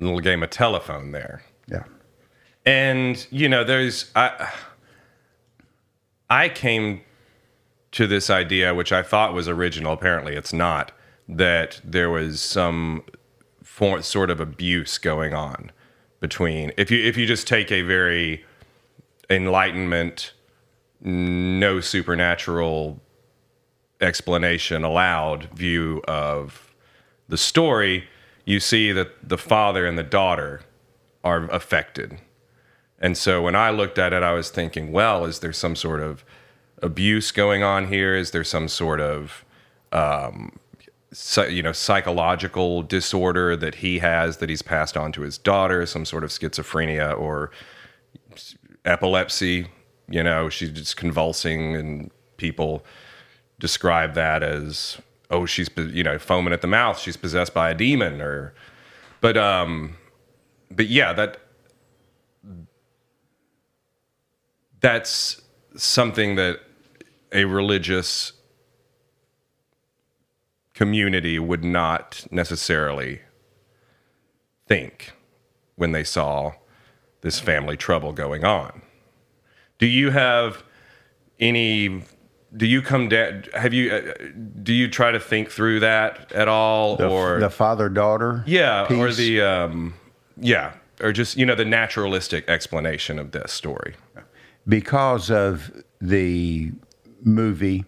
little 0.00 0.20
game 0.20 0.42
of 0.42 0.48
telephone 0.48 1.12
there. 1.12 1.42
Yeah. 1.70 1.84
And 2.64 3.26
you 3.30 3.50
know, 3.50 3.64
there's 3.64 4.10
I 4.16 4.50
I 6.30 6.48
came 6.48 7.02
to 7.96 8.06
this 8.06 8.28
idea, 8.28 8.74
which 8.74 8.92
I 8.92 9.02
thought 9.02 9.32
was 9.32 9.48
original. 9.48 9.94
Apparently, 9.94 10.36
it's 10.36 10.52
not. 10.52 10.92
That 11.26 11.80
there 11.82 12.10
was 12.10 12.42
some 12.42 13.04
sort 14.00 14.30
of 14.30 14.38
abuse 14.38 14.98
going 14.98 15.32
on 15.32 15.72
between. 16.20 16.72
If 16.76 16.90
you 16.90 17.02
if 17.02 17.16
you 17.16 17.26
just 17.26 17.48
take 17.48 17.72
a 17.72 17.80
very 17.80 18.44
enlightenment, 19.30 20.34
no 21.00 21.80
supernatural 21.80 23.00
explanation 24.02 24.84
allowed 24.84 25.44
view 25.54 26.02
of 26.06 26.74
the 27.28 27.38
story, 27.38 28.08
you 28.44 28.60
see 28.60 28.92
that 28.92 29.26
the 29.26 29.38
father 29.38 29.86
and 29.86 29.98
the 29.98 30.02
daughter 30.02 30.60
are 31.24 31.44
affected. 31.50 32.18
And 32.98 33.16
so 33.16 33.40
when 33.40 33.56
I 33.56 33.70
looked 33.70 33.98
at 33.98 34.12
it, 34.12 34.22
I 34.22 34.32
was 34.32 34.50
thinking, 34.50 34.92
well, 34.92 35.24
is 35.24 35.40
there 35.40 35.52
some 35.52 35.76
sort 35.76 36.02
of 36.02 36.24
abuse 36.82 37.30
going 37.30 37.62
on 37.62 37.88
here? 37.88 38.14
Is 38.16 38.30
there 38.30 38.44
some 38.44 38.68
sort 38.68 39.00
of, 39.00 39.44
um, 39.92 40.58
psy- 41.12 41.48
you 41.48 41.62
know, 41.62 41.72
psychological 41.72 42.82
disorder 42.82 43.56
that 43.56 43.76
he 43.76 43.98
has 44.00 44.38
that 44.38 44.48
he's 44.48 44.62
passed 44.62 44.96
on 44.96 45.12
to 45.12 45.22
his 45.22 45.38
daughter? 45.38 45.86
Some 45.86 46.04
sort 46.04 46.24
of 46.24 46.30
schizophrenia 46.30 47.18
or 47.18 47.50
epilepsy? 48.84 49.68
You 50.08 50.22
know, 50.22 50.48
she's 50.48 50.70
just 50.70 50.96
convulsing, 50.96 51.74
and 51.74 52.10
people 52.36 52.84
describe 53.58 54.14
that 54.14 54.42
as, 54.42 54.98
oh, 55.30 55.46
she's 55.46 55.68
you 55.76 56.04
know 56.04 56.18
foaming 56.18 56.52
at 56.52 56.60
the 56.60 56.68
mouth. 56.68 56.98
She's 56.98 57.16
possessed 57.16 57.52
by 57.52 57.70
a 57.70 57.74
demon, 57.74 58.20
or, 58.20 58.54
but 59.20 59.36
um, 59.36 59.96
but 60.70 60.86
yeah, 60.86 61.12
that 61.14 61.38
that's 64.80 65.42
something 65.74 66.36
that 66.36 66.60
a 67.36 67.44
religious 67.44 68.32
community 70.74 71.38
would 71.38 71.64
not 71.64 72.26
necessarily 72.30 73.20
think 74.66 75.12
when 75.76 75.92
they 75.92 76.04
saw 76.04 76.52
this 77.20 77.38
family 77.38 77.76
trouble 77.76 78.12
going 78.12 78.44
on. 78.44 78.82
Do 79.78 79.86
you 79.86 80.10
have 80.10 80.62
any 81.38 82.02
do 82.56 82.64
you 82.64 82.80
come 82.80 83.08
down? 83.10 83.44
Have 83.54 83.74
you? 83.74 83.92
Uh, 83.92 84.12
do 84.62 84.72
you 84.72 84.88
try 84.88 85.10
to 85.10 85.20
think 85.20 85.50
through 85.50 85.80
that 85.80 86.32
at 86.32 86.48
all, 86.48 86.96
The, 86.96 87.08
or 87.08 87.38
the 87.38 87.50
father 87.50 87.90
daughter. 87.90 88.42
yeah, 88.46 88.86
or 88.90 89.12
the 89.12 89.42
um, 89.42 89.94
yeah, 90.40 90.72
or 91.02 91.12
just 91.12 91.36
you 91.36 91.44
know 91.44 91.54
the 91.54 91.66
naturalistic 91.66 92.48
explanation 92.48 93.18
of 93.18 93.32
this 93.32 93.52
story? 93.52 93.94
because 94.68 95.30
of 95.30 95.70
the 96.00 96.72
movie 97.22 97.84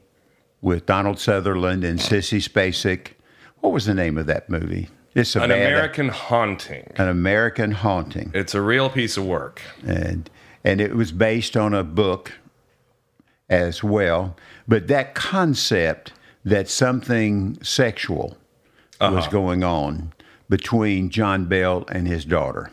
with 0.60 0.86
Donald 0.86 1.18
Sutherland 1.18 1.84
and 1.84 1.98
Sissy 1.98 2.38
Spacek. 2.42 3.12
What 3.60 3.72
was 3.72 3.86
the 3.86 3.94
name 3.94 4.18
of 4.18 4.26
that 4.26 4.48
movie? 4.50 4.88
It's 5.14 5.34
a 5.36 5.42
An 5.42 5.48
bad, 5.50 5.72
American 5.72 6.08
Haunting. 6.08 6.92
an 6.96 7.08
American 7.08 7.72
haunting, 7.72 8.30
It's 8.34 8.54
a 8.54 8.60
real 8.60 8.88
piece 8.90 9.16
of 9.16 9.24
work. 9.26 9.62
and 9.86 10.30
and 10.64 10.80
it 10.80 10.94
was 10.94 11.12
based 11.12 11.56
on 11.56 11.72
a 11.72 11.82
book 11.84 12.32
as 13.48 13.82
well. 13.82 14.36
But 14.66 14.88
that 14.88 15.14
concept 15.14 16.12
that 16.44 16.68
something 16.68 17.58
sexual 17.62 18.36
was 19.00 19.24
uh-huh. 19.24 19.30
going 19.30 19.64
on 19.64 20.12
between 20.48 21.10
John 21.10 21.46
Bell 21.46 21.84
and 21.90 22.06
his 22.06 22.24
daughter. 22.24 22.70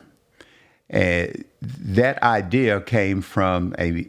And 0.90 1.46
that 1.62 2.22
idea 2.24 2.82
came 2.82 3.22
from 3.22 3.76
a 3.80 4.08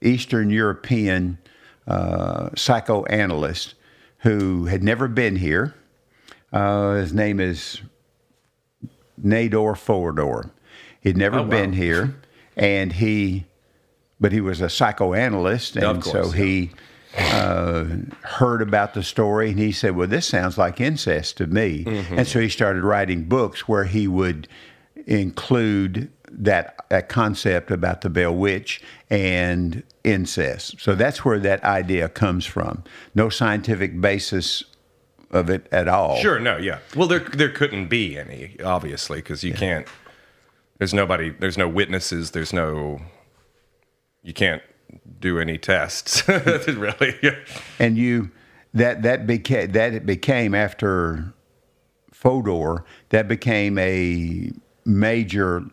Eastern 0.00 0.50
European 0.50 1.38
uh, 1.86 2.50
psychoanalyst 2.56 3.74
who 4.18 4.66
had 4.66 4.82
never 4.82 5.08
been 5.08 5.36
here. 5.36 5.74
Uh, 6.52 6.94
his 6.94 7.12
name 7.12 7.38
is 7.40 7.80
Nandor 9.22 9.76
Fodor. 9.76 10.50
He'd 11.00 11.16
never 11.16 11.38
Oh, 11.38 11.42
wow. 11.42 11.48
been 11.48 11.72
here, 11.72 12.16
and 12.56 12.92
he, 12.94 13.46
but 14.20 14.32
he 14.32 14.40
was 14.40 14.60
a 14.60 14.68
psychoanalyst, 14.68 15.76
and 15.76 16.02
course, 16.02 16.12
so 16.12 16.30
he 16.30 16.72
uh, 17.16 17.84
heard 18.22 18.60
about 18.62 18.94
the 18.94 19.02
story, 19.02 19.50
and 19.50 19.58
he 19.58 19.70
said, 19.72 19.94
"Well, 19.96 20.08
this 20.08 20.26
sounds 20.26 20.58
like 20.58 20.80
incest 20.80 21.36
to 21.38 21.46
me," 21.46 21.84
Mm-hmm. 21.84 22.18
and 22.18 22.26
so 22.28 22.40
he 22.40 22.48
started 22.48 22.82
writing 22.82 23.24
books 23.24 23.68
where 23.68 23.84
he 23.84 24.08
would 24.08 24.48
include 25.06 26.10
that, 26.30 26.76
that 26.90 27.08
concept 27.08 27.70
about 27.70 28.00
the 28.02 28.10
Bell 28.10 28.34
Witch 28.34 28.82
and 29.08 29.82
incest. 30.04 30.80
So 30.80 30.94
that's 30.94 31.24
where 31.24 31.38
that 31.38 31.62
idea 31.64 32.08
comes 32.08 32.44
from. 32.44 32.84
No 33.14 33.28
scientific 33.28 34.00
basis 34.00 34.64
of 35.30 35.50
it 35.50 35.66
at 35.72 35.88
all. 35.88 36.16
Sure, 36.16 36.38
no, 36.38 36.56
yeah. 36.56 36.78
Well, 36.94 37.08
there 37.08 37.20
there 37.20 37.48
couldn't 37.48 37.88
be 37.88 38.18
any, 38.18 38.56
obviously, 38.64 39.18
because 39.18 39.42
you 39.42 39.54
can't. 39.54 39.86
There's 40.78 40.94
nobody. 40.94 41.30
There's 41.30 41.58
no 41.58 41.68
witnesses. 41.68 42.30
There's 42.32 42.52
no. 42.52 43.00
You 44.22 44.32
can't 44.32 44.62
do 45.20 45.40
any 45.40 45.58
tests, 45.58 46.26
really. 46.28 47.16
Yeah. 47.22 47.36
and 47.78 47.96
you 47.96 48.30
that 48.74 49.02
that 49.02 49.26
became 49.26 49.72
that 49.72 49.94
it 49.94 50.06
became 50.06 50.54
after 50.54 51.32
Fodor 52.12 52.84
that 53.10 53.26
became 53.28 53.78
a 53.78 54.50
major 54.86 55.64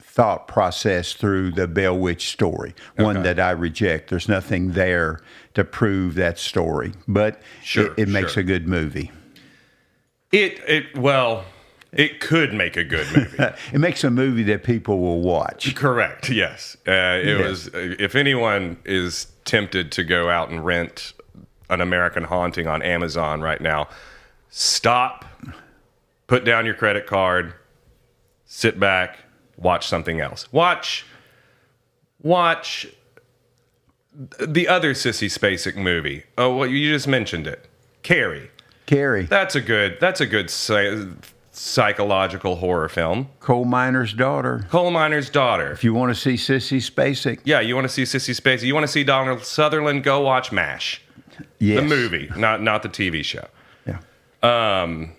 thought 0.00 0.46
process 0.46 1.12
through 1.12 1.50
the 1.50 1.66
Bell 1.66 1.98
Witch 1.98 2.28
story. 2.30 2.74
One 2.96 3.22
that 3.24 3.40
I 3.40 3.50
reject. 3.50 4.10
There's 4.10 4.28
nothing 4.28 4.72
there 4.72 5.20
to 5.54 5.64
prove 5.64 6.14
that 6.14 6.38
story, 6.38 6.92
but 7.08 7.42
Sure, 7.62 7.86
it, 7.92 7.98
it 7.98 8.08
makes 8.08 8.32
sure. 8.34 8.42
a 8.42 8.44
good 8.44 8.68
movie. 8.68 9.10
It 10.32 10.60
it 10.68 10.96
well, 10.98 11.44
it 11.92 12.20
could 12.20 12.52
make 12.54 12.76
a 12.76 12.84
good 12.84 13.06
movie. 13.16 13.38
It 13.72 13.78
makes 13.78 14.02
a 14.04 14.10
movie 14.10 14.42
that 14.44 14.62
people 14.64 15.00
will 15.00 15.20
watch. 15.20 15.74
Correct. 15.74 16.28
Yes. 16.28 16.76
Uh, 16.86 16.90
it 17.22 17.38
Yeah. 17.38 17.48
was. 17.48 17.70
If 17.74 18.14
anyone 18.14 18.76
is 18.84 19.26
tempted 19.44 19.90
to 19.92 20.04
go 20.04 20.28
out 20.30 20.48
and 20.50 20.64
rent 20.64 21.12
an 21.70 21.80
American 21.80 22.24
Haunting 22.24 22.66
on 22.66 22.82
Amazon 22.82 23.40
right 23.40 23.60
now, 23.60 23.88
stop, 24.50 25.24
put 26.26 26.44
down 26.44 26.66
your 26.66 26.74
credit 26.74 27.06
card, 27.06 27.54
sit 28.54 28.78
back, 28.78 29.18
watch 29.56 29.88
something 29.88 30.20
else. 30.20 30.50
Watch. 30.52 31.04
Watch 32.22 32.86
the 34.38 34.68
other 34.68 34.94
Sissy 34.94 35.26
Spacek 35.28 35.74
movie. 35.76 36.22
Oh, 36.38 36.56
well, 36.56 36.68
you 36.68 36.92
just 36.92 37.08
mentioned 37.08 37.46
it. 37.48 37.66
Carrie. 38.04 38.50
Carrie, 38.86 39.24
That's 39.24 39.54
a 39.56 39.60
good. 39.60 39.96
That's 40.00 40.20
a 40.20 40.26
good 40.26 40.50
psy- 40.50 41.06
psychological 41.52 42.56
horror 42.56 42.88
film. 42.88 43.28
coal 43.40 43.64
miner's 43.64 44.12
daughter. 44.12 44.66
Coal 44.70 44.90
miner's 44.90 45.30
daughter. 45.30 45.72
If 45.72 45.82
you 45.82 45.94
want 45.94 46.14
to 46.14 46.20
see 46.20 46.34
Sissy 46.34 46.78
Spacek, 46.78 47.40
Yeah, 47.44 47.60
you 47.60 47.74
want 47.74 47.86
to 47.86 47.88
see 47.92 48.02
Sissy 48.04 48.38
Spacek. 48.38 48.62
You 48.62 48.74
want 48.74 48.84
to 48.84 48.92
see 48.92 49.02
Donald 49.02 49.44
Sutherland? 49.44 50.04
Go 50.04 50.20
watch 50.20 50.52
MASH, 50.52 51.00
yes, 51.58 51.80
the 51.80 51.86
movie, 51.88 52.30
not 52.36 52.62
not 52.62 52.82
the 52.82 52.88
TV 52.90 53.24
show. 53.24 53.46
Yeah. 53.86 53.98
Um. 54.82 55.12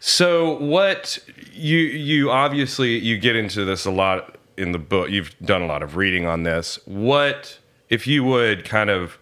So 0.00 0.58
what 0.58 1.20
you 1.52 1.78
you 1.78 2.30
obviously 2.30 2.98
you 2.98 3.18
get 3.18 3.36
into 3.36 3.64
this 3.64 3.84
a 3.84 3.90
lot 3.90 4.36
in 4.56 4.72
the 4.72 4.78
book. 4.78 5.10
You've 5.10 5.34
done 5.40 5.62
a 5.62 5.66
lot 5.66 5.82
of 5.82 5.96
reading 5.96 6.26
on 6.26 6.42
this. 6.42 6.78
What 6.84 7.58
if 7.88 8.06
you 8.06 8.24
would 8.24 8.64
kind 8.64 8.90
of 8.90 9.18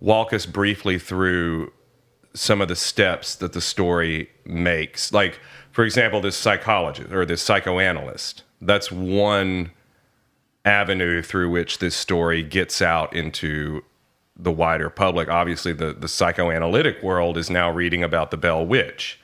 walk 0.00 0.32
us 0.32 0.46
briefly 0.46 0.98
through 0.98 1.72
some 2.34 2.60
of 2.60 2.68
the 2.68 2.76
steps 2.76 3.34
that 3.36 3.52
the 3.52 3.60
story 3.60 4.30
makes? 4.44 5.12
Like 5.12 5.40
for 5.72 5.84
example, 5.84 6.20
this 6.20 6.36
psychologist 6.36 7.12
or 7.12 7.24
this 7.24 7.42
psychoanalyst. 7.42 8.42
That's 8.60 8.90
one 8.90 9.70
avenue 10.64 11.22
through 11.22 11.50
which 11.50 11.78
this 11.78 11.94
story 11.94 12.42
gets 12.42 12.82
out 12.82 13.14
into 13.14 13.84
the 14.36 14.52
wider 14.52 14.90
public. 14.90 15.28
Obviously, 15.28 15.72
the, 15.72 15.92
the 15.92 16.08
psychoanalytic 16.08 17.02
world 17.02 17.38
is 17.38 17.48
now 17.48 17.70
reading 17.70 18.02
about 18.02 18.30
the 18.30 18.36
Bell 18.36 18.66
Witch 18.66 19.20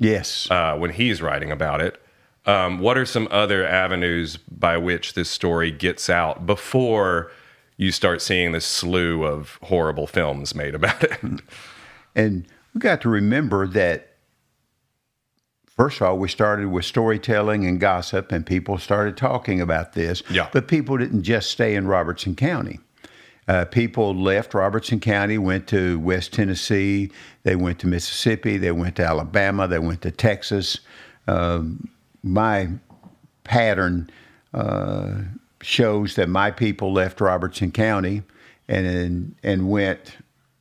Yes. 0.00 0.50
uh, 0.50 0.76
when 0.76 0.90
he's 0.90 1.22
writing 1.22 1.52
about 1.52 1.80
it. 1.80 2.02
Um, 2.46 2.78
what 2.80 2.96
are 2.98 3.04
some 3.06 3.28
other 3.30 3.64
avenues 3.66 4.38
by 4.38 4.76
which 4.78 5.12
this 5.14 5.28
story 5.30 5.70
gets 5.70 6.08
out 6.10 6.46
before 6.46 7.30
you 7.76 7.92
start 7.92 8.20
seeing 8.22 8.52
this 8.52 8.64
slew 8.64 9.24
of 9.24 9.58
horrible 9.64 10.06
films 10.08 10.54
made 10.54 10.74
about 10.74 11.04
it? 11.04 11.20
And 12.16 12.46
we 12.74 12.80
got 12.80 13.02
to 13.02 13.08
remember 13.08 13.68
that, 13.68 14.16
first 15.64 16.00
of 16.00 16.08
all, 16.08 16.18
we 16.18 16.28
started 16.28 16.66
with 16.68 16.84
storytelling 16.84 17.64
and 17.64 17.78
gossip, 17.78 18.32
and 18.32 18.44
people 18.44 18.78
started 18.78 19.16
talking 19.16 19.60
about 19.60 19.92
this. 19.92 20.20
Yeah. 20.28 20.48
But 20.52 20.66
people 20.66 20.96
didn't 20.98 21.22
just 21.22 21.50
stay 21.50 21.76
in 21.76 21.86
Robertson 21.86 22.34
County. 22.34 22.80
Uh, 23.48 23.64
people 23.64 24.14
left 24.14 24.54
Robertson 24.54 25.00
County, 25.00 25.38
went 25.38 25.66
to 25.68 25.98
West 25.98 26.32
Tennessee, 26.32 27.10
they 27.42 27.56
went 27.56 27.78
to 27.80 27.86
Mississippi, 27.86 28.58
they 28.58 28.72
went 28.72 28.96
to 28.96 29.04
Alabama, 29.04 29.66
they 29.66 29.78
went 29.78 30.02
to 30.02 30.10
Texas. 30.10 30.78
Um, 31.26 31.88
my 32.22 32.68
pattern 33.44 34.10
uh, 34.54 35.14
shows 35.62 36.14
that 36.14 36.28
my 36.28 36.50
people 36.50 36.92
left 36.92 37.20
Robertson 37.20 37.72
County 37.72 38.22
and 38.68 39.34
and 39.42 39.68
went 39.68 40.16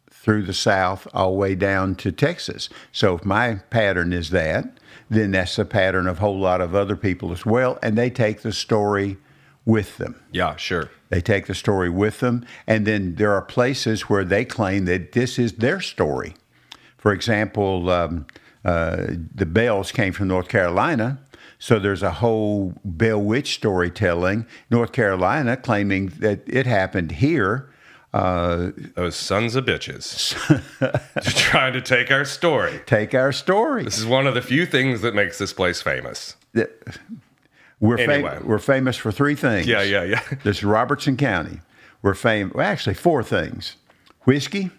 through 0.10 0.44
the 0.44 0.54
South 0.54 1.08
all 1.14 1.32
the 1.32 1.38
way 1.38 1.56
down 1.56 1.96
to 1.96 2.12
Texas. 2.12 2.70
So 2.92 3.16
if 3.16 3.26
my 3.26 3.56
pattern 3.70 4.12
is 4.12 4.32
that, 4.32 4.78
then 5.10 5.32
that's 5.32 5.56
the 5.56 5.66
pattern 5.66 6.08
of 6.08 6.18
a 6.18 6.20
whole 6.20 6.40
lot 6.40 6.62
of 6.62 6.76
other 6.76 6.96
people 6.96 7.32
as 7.32 7.46
well, 7.46 7.80
and 7.82 7.98
they 7.98 8.10
take 8.10 8.42
the 8.42 8.52
story 8.52 9.18
with 9.66 9.98
them. 9.98 10.22
yeah, 10.32 10.56
sure. 10.56 10.90
They 11.10 11.22
take 11.22 11.48
the 11.48 11.56
story 11.56 11.90
with 11.90 12.20
them, 12.20 12.46
and 12.68 12.86
then 12.86 13.16
there 13.16 13.32
are 13.34 13.42
places 13.42 14.04
where 14.04 14.24
they 14.24 14.46
claim 14.46 14.86
that 14.86 15.12
this 15.14 15.40
is 15.40 15.54
their 15.54 15.82
story. 15.82 16.36
For 16.98 17.12
example, 17.14 17.90
um, 17.90 18.28
uh, 18.64 19.08
the 19.34 19.46
Bells 19.48 19.92
came 19.92 20.14
from 20.14 20.28
North 20.28 20.48
Carolina, 20.50 21.20
so 21.58 21.80
there's 21.80 22.04
a 22.04 22.12
whole 22.12 22.74
Bell 22.86 23.20
Witch 23.22 23.56
storytelling. 23.56 24.46
North 24.70 24.92
Carolina 24.92 25.58
claiming 25.58 26.08
that 26.20 26.42
it 26.48 26.66
happened 26.68 27.12
here. 27.14 27.70
Uh, 28.14 28.72
Those 28.96 29.16
sons 29.16 29.56
of 29.56 29.66
bitches 29.66 30.34
trying 31.38 31.74
to 31.74 31.82
take 31.82 32.12
our 32.12 32.26
story. 32.26 32.80
take 32.86 33.14
our 33.14 33.32
story. 33.32 33.84
This 33.84 34.00
is 34.00 34.06
one 34.06 34.26
of 34.26 34.34
the 34.36 34.42
few 34.42 34.66
things 34.66 35.02
that 35.02 35.14
makes 35.16 35.38
this 35.38 35.54
place 35.54 35.82
famous. 35.82 36.36
We're, 37.80 37.98
fam- 37.98 38.46
we're 38.46 38.60
famous 38.60 38.98
for 38.98 39.12
three 39.12 39.36
things. 39.36 39.68
Yeah, 39.68 39.82
yeah, 39.84 40.04
yeah. 40.04 40.22
This 40.44 40.58
is 40.58 40.64
Robertson 40.64 41.16
County. 41.18 41.62
We're 42.02 42.14
famous, 42.14 42.54
well, 42.54 42.66
actually, 42.66 42.96
four 42.96 43.24
things 43.24 43.76
whiskey, 44.24 44.70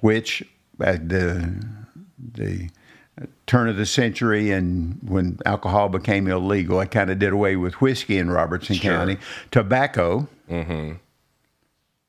which 0.00 0.42
at 0.80 1.08
the, 1.08 1.64
the 2.34 2.70
turn 3.46 3.68
of 3.68 3.76
the 3.76 3.86
century 3.86 4.50
and 4.50 4.98
when 5.02 5.38
alcohol 5.44 5.88
became 5.88 6.28
illegal, 6.28 6.78
I 6.78 6.86
kind 6.86 7.10
of 7.10 7.18
did 7.18 7.32
away 7.32 7.56
with 7.56 7.80
whiskey 7.80 8.18
in 8.18 8.30
Robertson 8.30 8.76
Sure. 8.76 8.92
County. 8.92 9.18
Tobacco, 9.50 10.28
mm-hmm. 10.48 10.94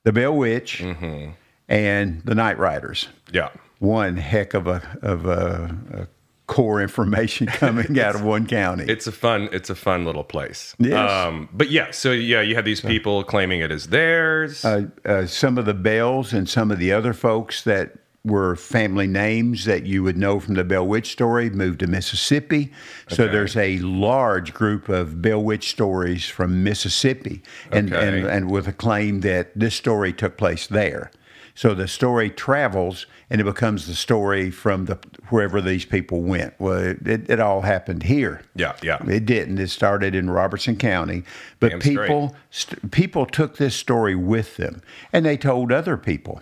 the 0.04 0.12
Bell 0.14 0.36
Witch, 0.36 0.80
mm-hmm. 0.80 1.32
and 1.68 2.22
the 2.24 2.36
Night 2.36 2.58
Riders 2.60 3.08
Yeah. 3.32 3.50
one 3.80 4.18
heck 4.18 4.54
of 4.54 4.68
a 4.68 4.82
of 5.02 5.26
a, 5.26 5.76
a 5.94 6.08
core 6.50 6.82
information 6.82 7.48
coming 7.64 7.98
out 8.00 8.16
of 8.16 8.24
one 8.24 8.46
county. 8.46 8.84
It's 8.88 9.08
a 9.08 9.12
fun. 9.14 9.48
It's 9.54 9.70
a 9.70 9.76
fun 9.76 10.04
little 10.04 10.24
place. 10.26 10.76
Yes. 10.80 11.10
Um, 11.10 11.48
but 11.54 11.70
yeah. 11.70 11.92
So 11.92 12.12
yeah, 12.12 12.42
you 12.42 12.56
had 12.56 12.66
these 12.66 12.82
people 12.82 13.24
claiming 13.24 13.62
it 13.62 13.72
as 13.72 13.88
theirs. 13.88 14.66
uh, 14.66 14.88
uh, 15.06 15.26
some 15.28 15.58
of 15.58 15.66
the 15.66 15.74
Bells 15.74 16.34
and 16.34 16.50
some 16.50 16.72
of 16.72 16.80
the 16.80 16.92
other 16.92 17.14
folks 17.14 17.64
that 17.64 17.94
were 18.26 18.56
family 18.58 19.08
names 19.08 19.64
that 19.64 19.86
you 19.86 20.04
would 20.04 20.18
know 20.18 20.42
from 20.42 20.56
the 20.56 20.64
Bell 20.66 20.86
Witch 20.86 21.10
story 21.12 21.50
moved 21.50 21.80
to 21.80 21.88
Mississippi. 21.88 22.70
So 23.08 23.28
there's 23.30 23.56
a 23.56 23.78
large 23.80 24.54
group 24.54 24.90
of 24.90 25.22
Bell 25.22 25.42
Witch 25.42 25.70
stories 25.70 26.26
from 26.28 26.62
Mississippi, 26.64 27.42
and, 27.72 27.94
Okay. 27.94 28.08
and, 28.20 28.28
and 28.28 28.52
with 28.52 28.68
a 28.68 28.74
claim 28.74 29.22
that 29.22 29.58
this 29.58 29.74
story 29.74 30.12
took 30.12 30.36
place 30.36 30.68
there. 30.68 31.12
So 31.60 31.74
the 31.74 31.90
story 31.90 32.30
travels 32.30 33.06
and 33.30 33.42
it 33.42 33.44
becomes 33.44 33.86
the 33.86 33.94
story 33.94 34.50
from 34.50 34.86
the 34.86 34.98
wherever 35.28 35.60
these 35.60 35.84
people 35.84 36.22
went. 36.22 36.54
Well, 36.58 36.96
it, 37.06 37.30
it 37.30 37.42
all 37.42 37.60
happened 37.60 38.04
here. 38.04 38.44
yeah. 38.56 38.78
Yeah. 38.82 39.06
It 39.06 39.26
didn't. 39.26 39.58
It 39.58 39.68
started 39.68 40.16
in 40.16 40.30
Robertson 40.30 40.78
County, 40.78 41.24
but 41.60 41.72
Damn 41.72 41.80
people 41.82 42.36
st- 42.50 42.92
people 42.92 43.26
took 43.26 43.58
this 43.58 43.76
story 43.76 44.16
with 44.16 44.56
them, 44.56 44.82
and 45.12 45.26
they 45.26 45.36
told 45.36 45.74
other 45.74 45.98
people, 45.98 46.40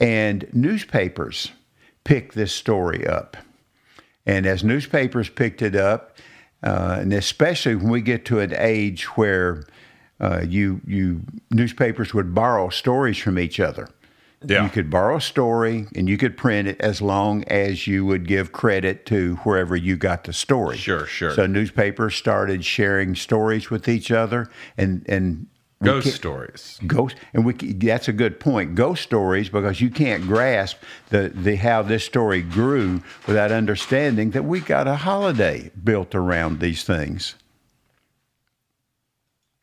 and 0.00 0.48
newspapers 0.52 1.52
picked 2.02 2.34
this 2.34 2.52
story 2.52 3.06
up, 3.06 3.36
and 4.26 4.44
as 4.44 4.64
newspapers 4.64 5.28
picked 5.28 5.62
it 5.62 5.76
up, 5.76 6.16
uh, 6.64 6.96
and 6.98 7.12
especially 7.12 7.76
when 7.76 7.90
we 7.90 8.00
get 8.00 8.24
to 8.24 8.40
an 8.40 8.52
age 8.56 9.04
where 9.16 9.62
uh, 10.20 10.42
you 10.44 10.80
you 10.84 11.20
newspapers 11.52 12.12
would 12.12 12.34
borrow 12.34 12.70
stories 12.70 13.18
from 13.18 13.38
each 13.38 13.60
other. 13.60 13.88
Yeah. 14.44 14.64
You 14.64 14.70
could 14.70 14.90
borrow 14.90 15.16
a 15.16 15.20
story 15.20 15.86
and 15.94 16.08
you 16.08 16.18
could 16.18 16.36
print 16.36 16.68
it 16.68 16.80
as 16.80 17.00
long 17.00 17.44
as 17.44 17.86
you 17.86 18.04
would 18.04 18.26
give 18.26 18.52
credit 18.52 19.06
to 19.06 19.36
wherever 19.44 19.76
you 19.76 19.96
got 19.96 20.24
the 20.24 20.32
story. 20.32 20.76
Sure, 20.76 21.06
sure. 21.06 21.34
So 21.34 21.46
newspapers 21.46 22.14
started 22.14 22.64
sharing 22.64 23.14
stories 23.14 23.70
with 23.70 23.88
each 23.88 24.10
other 24.10 24.48
and 24.76 25.04
and 25.08 25.46
Ghost 25.82 26.14
stories. 26.14 26.78
Ghost, 26.86 27.16
and 27.34 27.44
we 27.44 27.54
that's 27.54 28.06
a 28.06 28.12
good 28.12 28.38
point. 28.38 28.74
Ghost 28.74 29.02
stories 29.02 29.48
because 29.48 29.80
you 29.80 29.90
can't 29.90 30.22
grasp 30.22 30.78
the, 31.10 31.30
the 31.34 31.56
how 31.56 31.82
this 31.82 32.04
story 32.04 32.40
grew 32.40 33.02
without 33.26 33.50
understanding 33.50 34.30
that 34.30 34.44
we 34.44 34.60
got 34.60 34.86
a 34.86 34.94
holiday 34.94 35.70
built 35.82 36.14
around 36.14 36.60
these 36.60 36.84
things. 36.84 37.34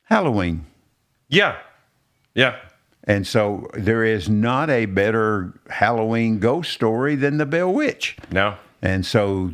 Halloween. 0.04 0.66
Yeah. 1.30 1.58
Yeah. 2.34 2.58
And 3.10 3.26
so 3.26 3.68
there 3.74 4.04
is 4.06 4.30
not 4.30 4.70
a 4.70 4.86
better 4.86 5.52
Halloween 5.70 6.38
ghost 6.40 6.72
story 6.72 7.16
than 7.16 7.38
the 7.38 7.46
Bell 7.48 7.74
Witch. 7.74 8.16
No. 8.32 8.56
And 8.84 9.04
so, 9.06 9.52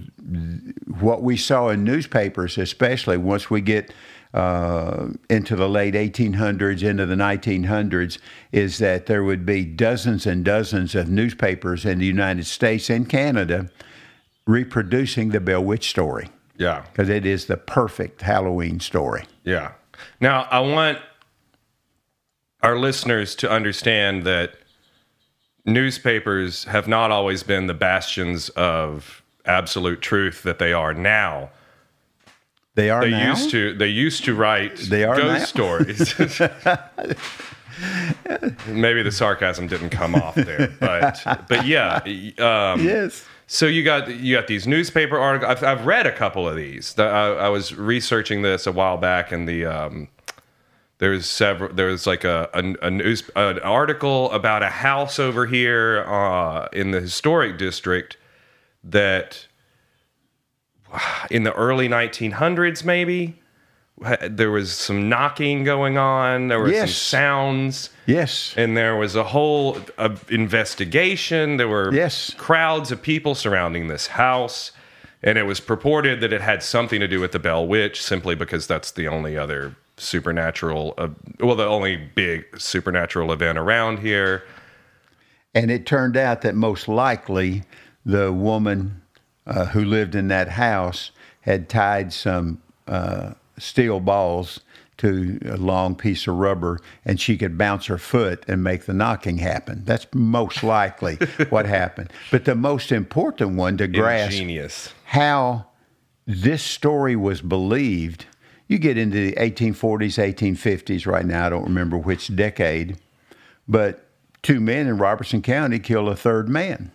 what 0.99 1.23
we 1.23 1.37
saw 1.37 1.69
in 1.69 1.83
newspapers, 1.85 2.57
especially 2.57 3.17
once 3.17 3.49
we 3.49 3.61
get 3.61 3.93
uh, 4.33 5.07
into 5.29 5.55
the 5.55 5.69
late 5.69 5.93
1800s, 5.93 6.83
into 6.83 7.05
the 7.05 7.15
1900s, 7.15 8.17
is 8.51 8.77
that 8.79 9.05
there 9.05 9.23
would 9.23 9.45
be 9.45 9.63
dozens 9.63 10.27
and 10.27 10.43
dozens 10.43 10.93
of 10.93 11.07
newspapers 11.09 11.85
in 11.85 11.99
the 11.99 12.05
United 12.05 12.45
States 12.45 12.89
and 12.89 13.07
Canada 13.09 13.69
reproducing 14.45 15.29
the 15.29 15.39
Bell 15.39 15.63
Witch 15.63 15.89
story 15.89 16.27
Yeah. 16.57 16.83
because 16.91 17.09
it 17.09 17.25
is 17.25 17.45
the 17.45 17.57
perfect 17.57 18.21
Halloween 18.21 18.79
story. 18.79 19.23
Yeah. 19.43 19.71
Now, 20.19 20.47
I 20.51 20.59
want 20.59 20.99
our 22.65 22.77
listeners 22.77 23.35
to 23.35 23.49
understand 23.49 24.23
that 24.23 24.53
newspapers 25.65 26.65
have 26.65 26.87
not 26.87 27.11
always 27.11 27.43
been 27.43 27.67
the 27.67 27.73
bastions 27.73 28.49
of 28.49 29.23
absolute 29.45 30.01
truth 30.01 30.43
that 30.43 30.59
they 30.59 30.73
are 30.73 30.93
now. 30.93 31.49
They 32.75 32.89
are 32.89 33.01
They 33.01 33.11
now. 33.11 33.29
used 33.29 33.49
to 33.51 33.73
they 33.77 33.87
used 33.87 34.25
to 34.25 34.35
write 34.35 34.75
They 34.77 35.03
are 35.05 35.15
ghost 35.15 35.39
now? 35.39 35.45
stories. 35.45 36.13
Maybe 38.67 39.03
the 39.03 39.11
sarcasm 39.11 39.67
didn't 39.67 39.89
come 39.89 40.15
off 40.15 40.35
there, 40.35 40.73
but 40.79 41.21
but 41.47 41.65
yeah. 41.65 41.97
Um, 42.39 42.81
Yes. 42.83 43.25
so 43.47 43.65
you 43.67 43.83
got 43.83 44.09
you 44.09 44.35
got 44.35 44.47
these 44.47 44.67
newspaper 44.67 45.17
articles. 45.17 45.51
I've, 45.51 45.63
I've 45.63 45.85
read 45.85 46.05
a 46.07 46.11
couple 46.11 46.47
of 46.47 46.55
these. 46.55 46.93
The- 46.95 47.03
I, 47.03 47.45
I 47.45 47.49
was 47.49 47.75
researching 47.75 48.41
this 48.41 48.65
a 48.67 48.71
while 48.71 48.97
back, 48.97 49.31
and 49.31 49.47
the 49.47 49.65
um, 49.65 50.07
there's 50.97 51.25
several. 51.27 51.73
There's 51.73 52.07
like 52.07 52.23
a, 52.23 52.49
a, 52.53 52.87
a 52.87 52.91
news 52.91 53.29
an 53.35 53.59
article 53.59 54.31
about 54.31 54.63
a 54.63 54.69
house 54.69 55.19
over 55.19 55.45
here 55.45 56.05
uh, 56.07 56.67
in 56.71 56.91
the 56.91 57.01
historic 57.01 57.57
district 57.57 58.17
that 58.83 59.47
in 61.29 61.43
the 61.43 61.53
early 61.53 61.89
1900s 61.89 62.85
maybe 62.85 63.37
there 64.29 64.51
was 64.51 64.71
some 64.73 65.07
knocking 65.09 65.63
going 65.63 65.97
on. 65.97 66.49
There 66.49 66.59
were 66.59 66.71
some 66.73 66.87
sounds 66.87 67.89
Yes. 68.05 68.53
and 68.57 68.75
there 68.77 68.95
was 68.95 69.15
a 69.15 69.23
whole 69.23 69.77
uh, 69.97 70.15
investigation. 70.29 71.57
There 71.57 71.67
were 71.69 71.93
Yes. 71.93 72.33
crowds 72.37 72.91
of 72.91 73.01
people 73.01 73.35
surrounding 73.35 73.87
this 73.87 74.07
house, 74.07 74.71
and 75.23 75.37
it 75.37 75.43
was 75.43 75.59
purported 75.61 76.19
that 76.21 76.33
it 76.33 76.41
had 76.41 76.61
something 76.61 76.99
to 76.99 77.07
do 77.07 77.19
with 77.21 77.31
the 77.31 77.39
Bell 77.39 77.65
Witch, 77.65 78.01
simply 78.03 78.35
because 78.35 78.67
that's 78.67 78.91
the 78.91 79.07
only 79.07 79.37
other 79.37 79.75
supernatural, 79.97 80.93
uh, 80.97 81.09
well, 81.39 81.55
the 81.55 81.65
only 81.65 81.95
big 81.95 82.59
supernatural 82.59 83.31
event 83.31 83.57
around 83.57 83.99
here. 83.99 84.43
And 85.53 85.71
it 85.71 85.85
turned 85.85 86.17
out 86.17 86.41
that 86.41 86.55
most 86.55 86.87
likely 86.87 87.63
the 88.05 88.31
woman 88.31 89.01
uh, 89.47 89.65
who 89.67 89.85
lived 89.85 90.15
in 90.15 90.27
that 90.27 90.49
house 90.49 91.11
had 91.41 91.69
tied 91.69 92.11
some 92.11 92.61
uh, 92.87 93.33
steel 93.57 93.99
balls 93.99 94.59
to 94.97 95.39
a 95.45 95.57
long 95.57 95.95
piece 95.95 96.27
of 96.27 96.35
rubber 96.35 96.79
and 97.03 97.19
she 97.19 97.37
could 97.37 97.57
bounce 97.57 97.85
her 97.87 97.97
foot 97.97 98.43
and 98.47 98.63
make 98.63 98.85
the 98.85 98.93
knocking 98.93 99.37
happen. 99.37 99.83
That's 99.85 100.07
most 100.13 100.63
likely 100.63 101.15
what 101.49 101.65
happened. 101.65 102.11
But 102.31 102.45
the 102.45 102.55
most 102.55 102.91
important 102.91 103.55
one 103.55 103.77
to 103.77 103.87
grasp 103.87 104.31
Ingenious. 104.33 104.93
how 105.05 105.67
this 106.25 106.63
story 106.63 107.15
was 107.15 107.41
believed. 107.41 108.25
You 108.67 108.79
get 108.79 108.97
into 108.97 109.17
the 109.17 109.33
1840s, 109.33 110.17
1850s 110.17 111.05
right 111.05 111.25
now, 111.25 111.45
I 111.45 111.49
don't 111.49 111.65
remember 111.65 111.97
which 111.97 112.35
decade, 112.35 112.97
but 113.67 114.07
two 114.41 114.59
men 114.59 114.87
in 114.87 114.97
Robertson 114.97 115.41
County 115.41 115.79
killed 115.79 116.09
a 116.09 116.15
third 116.15 116.49
man. 116.49 116.91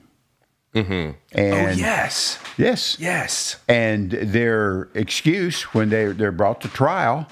Mm-hmm. 0.75 1.17
And 1.33 1.69
oh 1.69 1.71
yes, 1.73 2.39
yes, 2.57 2.97
yes. 3.01 3.57
and 3.69 4.13
their 4.13 4.89
excuse 4.95 5.63
when 5.75 5.89
they 5.89 6.07
they're 6.07 6.31
brought 6.31 6.61
to 6.61 6.69
trial, 6.69 7.27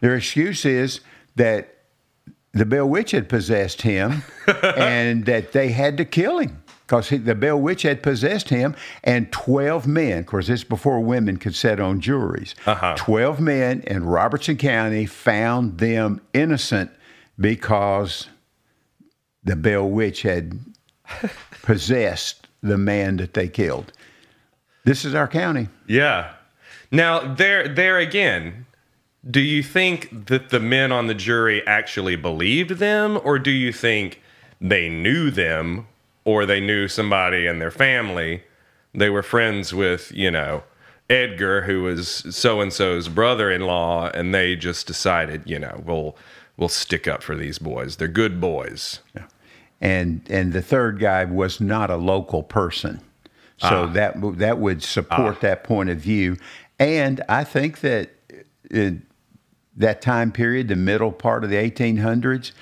their 0.00 0.16
excuse 0.16 0.66
is 0.66 1.00
that 1.36 1.76
the 2.52 2.66
Bell 2.66 2.86
Witch 2.86 3.12
had 3.12 3.30
possessed 3.30 3.82
him, 3.82 4.22
and 4.76 5.24
that 5.24 5.52
they 5.52 5.70
had 5.70 5.96
to 5.96 6.04
kill 6.04 6.38
him 6.38 6.62
because 6.86 7.08
the 7.08 7.34
Bell 7.34 7.60
Witch 7.60 7.82
had 7.82 8.02
possessed 8.02 8.48
him, 8.48 8.74
and 9.02 9.32
twelve 9.32 9.86
men. 9.86 10.18
Of 10.18 10.26
course, 10.26 10.48
this 10.48 10.60
is 10.60 10.64
before 10.64 11.00
women 11.00 11.36
could 11.38 11.54
sit 11.54 11.80
on 11.80 12.00
juries. 12.00 12.54
Uh-huh. 12.66 12.94
Twelve 12.96 13.40
men 13.40 13.80
in 13.86 14.04
Robertson 14.04 14.56
County 14.56 15.06
found 15.06 15.78
them 15.78 16.20
innocent 16.32 16.90
because 17.38 18.28
the 19.42 19.56
Bell 19.56 19.88
Witch 19.88 20.22
had 20.22 20.58
possessed 21.62 22.46
the 22.62 22.78
man 22.78 23.16
that 23.18 23.34
they 23.34 23.48
killed. 23.48 23.92
This 24.84 25.04
is 25.04 25.14
our 25.14 25.28
county. 25.28 25.68
Yeah. 25.86 26.32
Now 26.90 27.34
there, 27.34 27.68
there 27.68 27.98
again. 27.98 28.66
Do 29.28 29.40
you 29.40 29.62
think 29.62 30.26
that 30.26 30.50
the 30.50 30.60
men 30.60 30.92
on 30.92 31.06
the 31.06 31.14
jury 31.14 31.66
actually 31.66 32.16
believed 32.16 32.72
them, 32.72 33.18
or 33.24 33.38
do 33.38 33.50
you 33.50 33.72
think 33.72 34.20
they 34.60 34.90
knew 34.90 35.30
them, 35.30 35.86
or 36.24 36.46
they 36.46 36.60
knew 36.60 36.88
somebody 36.88 37.46
in 37.46 37.58
their 37.58 37.70
family? 37.70 38.42
They 38.94 39.10
were 39.10 39.22
friends 39.22 39.74
with, 39.74 40.12
you 40.12 40.30
know, 40.30 40.62
Edgar, 41.10 41.62
who 41.62 41.82
was 41.82 42.24
so 42.34 42.60
and 42.60 42.72
so's 42.72 43.08
brother-in-law, 43.08 44.10
and 44.14 44.34
they 44.34 44.56
just 44.56 44.86
decided, 44.86 45.42
you 45.44 45.58
know, 45.58 45.82
we'll 45.84 46.16
we'll 46.56 46.68
stick 46.68 47.06
up 47.06 47.22
for 47.22 47.36
these 47.36 47.58
boys. 47.58 47.96
They're 47.96 48.08
good 48.08 48.40
boys. 48.40 49.00
and 49.80 50.22
and 50.30 50.52
the 50.52 50.62
third 50.62 50.98
guy 50.98 51.24
was 51.24 51.60
not 51.60 51.90
a 51.90 51.96
local 51.96 52.42
person, 52.42 53.00
so 53.58 53.84
ah. 53.84 53.86
that 53.86 54.14
that 54.38 54.58
would 54.58 54.82
support 54.82 55.36
ah. 55.36 55.40
that 55.42 55.64
point 55.64 55.90
of 55.90 55.98
view. 55.98 56.38
And 56.78 57.22
I 57.28 57.44
think 57.44 57.80
that 57.80 58.10
in 58.70 59.04
that 59.76 60.00
time 60.00 60.32
period, 60.32 60.68
the 60.68 60.76
middle 60.76 61.12
part 61.12 61.44
of 61.44 61.50
the 61.50 61.56
1800s, 61.56 62.52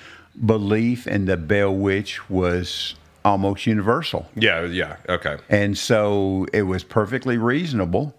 belief 0.45 1.07
in 1.07 1.25
the 1.25 1.37
Bell 1.37 1.73
Witch 1.73 2.29
was 2.29 2.95
almost 3.25 3.65
universal, 3.65 4.27
Yeah, 4.35 4.65
yeah, 4.65 4.97
okay. 5.09 5.37
and 5.49 5.77
so 5.77 6.45
it 6.53 6.63
was 6.63 6.83
perfectly 6.83 7.37
reasonable 7.37 8.13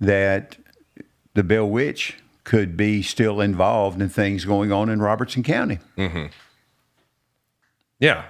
that 0.00 0.56
the 1.34 1.42
Bell 1.42 1.68
Witch 1.68 2.16
could 2.44 2.76
be 2.76 3.02
still 3.02 3.40
involved 3.40 4.00
in 4.00 4.08
things 4.08 4.44
going 4.44 4.72
on 4.72 4.88
in 4.88 5.00
Robertson 5.00 5.42
County. 5.42 5.78
Yeah. 8.00 8.24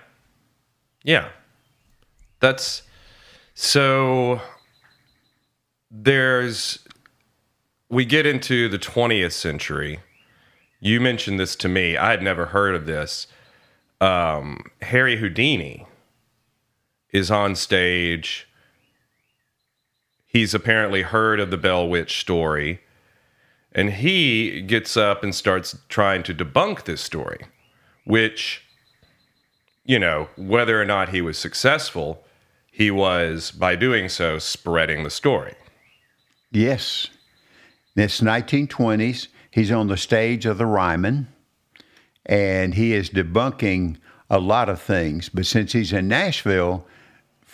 Yeah. 1.05 1.29
That's 2.41 2.83
so 3.55 4.41
there's 5.91 6.81
we 7.89 8.05
get 8.05 8.27
into 8.27 8.69
the 8.69 8.79
20th 8.79 9.33
century. 9.33 10.01
You 10.81 11.01
mentioned 11.01 11.41
this 11.41 11.57
to 11.57 11.69
me. 11.69 11.97
I 11.97 12.11
had 12.11 12.23
never 12.23 12.47
heard 12.47 12.75
of 12.75 12.87
this. 12.87 13.27
Um, 14.01 14.65
Harry 14.83 15.17
Houdini 15.17 15.87
is 17.11 17.31
on 17.31 17.55
stage. 17.55 18.47
He's 20.27 20.55
apparently 20.55 21.03
heard 21.03 21.41
of 21.41 21.51
the 21.51 21.57
Bell 21.57 21.89
Witch 21.89 22.21
story, 22.21 22.81
and 23.73 23.91
he 23.91 24.61
gets 24.63 24.97
up 24.97 25.23
and 25.23 25.35
starts 25.35 25.77
trying 25.89 26.23
to 26.25 26.35
debunk 26.35 26.85
this 26.85 27.01
story, 27.01 27.47
which, 28.05 28.63
you 29.85 29.99
know, 29.99 30.29
whether 30.37 30.81
or 30.81 30.85
not 30.85 31.11
he 31.11 31.21
was 31.21 31.39
successful, 31.39 32.25
he 32.71 32.91
was, 32.91 33.51
by 33.51 33.75
doing 33.75 34.09
so, 34.09 34.39
spreading 34.39 35.03
the 35.03 35.11
story. 35.11 35.55
Yes. 36.51 37.09
It's 37.97 38.21
1920s. 38.21 39.29
He's 39.51 39.73
on 39.73 39.89
the 39.89 39.97
stage 39.97 40.47
of 40.47 40.59
the 40.59 40.67
Ryman, 40.67 41.29
and 42.27 42.75
he 42.75 42.93
is 42.93 43.11
debunking 43.11 43.97
a 44.31 44.39
lot 44.39 44.69
of 44.69 44.81
things. 44.81 45.29
But 45.29 45.47
since 45.47 45.73
he's 45.73 45.93
in 45.93 46.07
Nashville, 46.07 46.87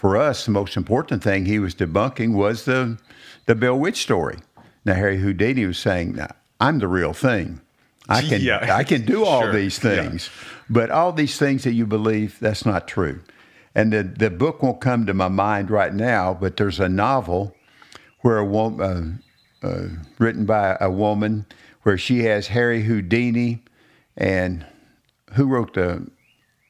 for 0.05 0.19
us, 0.19 0.45
the 0.45 0.51
most 0.51 0.77
important 0.77 1.23
thing 1.23 1.47
he 1.47 1.59
was 1.59 1.75
debunking 1.75 2.35
was 2.35 2.67
the 2.67 2.99
the 3.47 3.55
Bell 3.55 3.79
Witch 3.79 4.03
story. 4.03 4.37
Now 4.85 4.93
Harry 4.97 5.17
Houdini 5.17 5.65
was 5.65 5.79
saying, 5.79 6.19
"I'm 6.61 6.79
the 6.79 6.89
real 6.89 7.15
thing. 7.15 7.63
I 8.07 8.21
can 8.21 8.43
Yeah. 8.43 8.77
I 8.81 8.85
can 8.85 9.07
do 9.07 9.25
all 9.25 9.45
Sure. 9.45 9.53
these 9.55 9.83
Yeah. 9.83 10.03
things, 10.03 10.29
but 10.69 10.91
all 10.91 11.11
these 11.15 11.39
things 11.39 11.65
that 11.65 11.73
you 11.73 11.87
believe 11.87 12.37
that's 12.39 12.67
not 12.67 12.87
true." 12.87 13.21
And 13.75 13.95
the 13.95 14.03
the 14.03 14.29
book 14.29 14.63
won't 14.63 14.83
come 14.83 15.07
to 15.07 15.15
my 15.15 15.29
mind 15.29 15.71
right 15.71 15.95
now, 15.95 16.37
but 16.39 16.59
there's 16.59 16.81
a 16.81 16.89
novel 16.91 17.57
where 18.21 18.37
a 18.37 18.45
woman, 18.45 19.23
uh, 19.63 19.67
uh, 19.69 19.83
written 20.19 20.45
by 20.45 20.77
a 20.83 20.91
woman, 20.91 21.47
where 21.85 21.97
she 21.97 22.25
has 22.25 22.49
Harry 22.49 22.83
Houdini, 22.83 23.63
and 24.19 24.67
who 25.33 25.47
wrote 25.47 25.73
the 25.73 26.07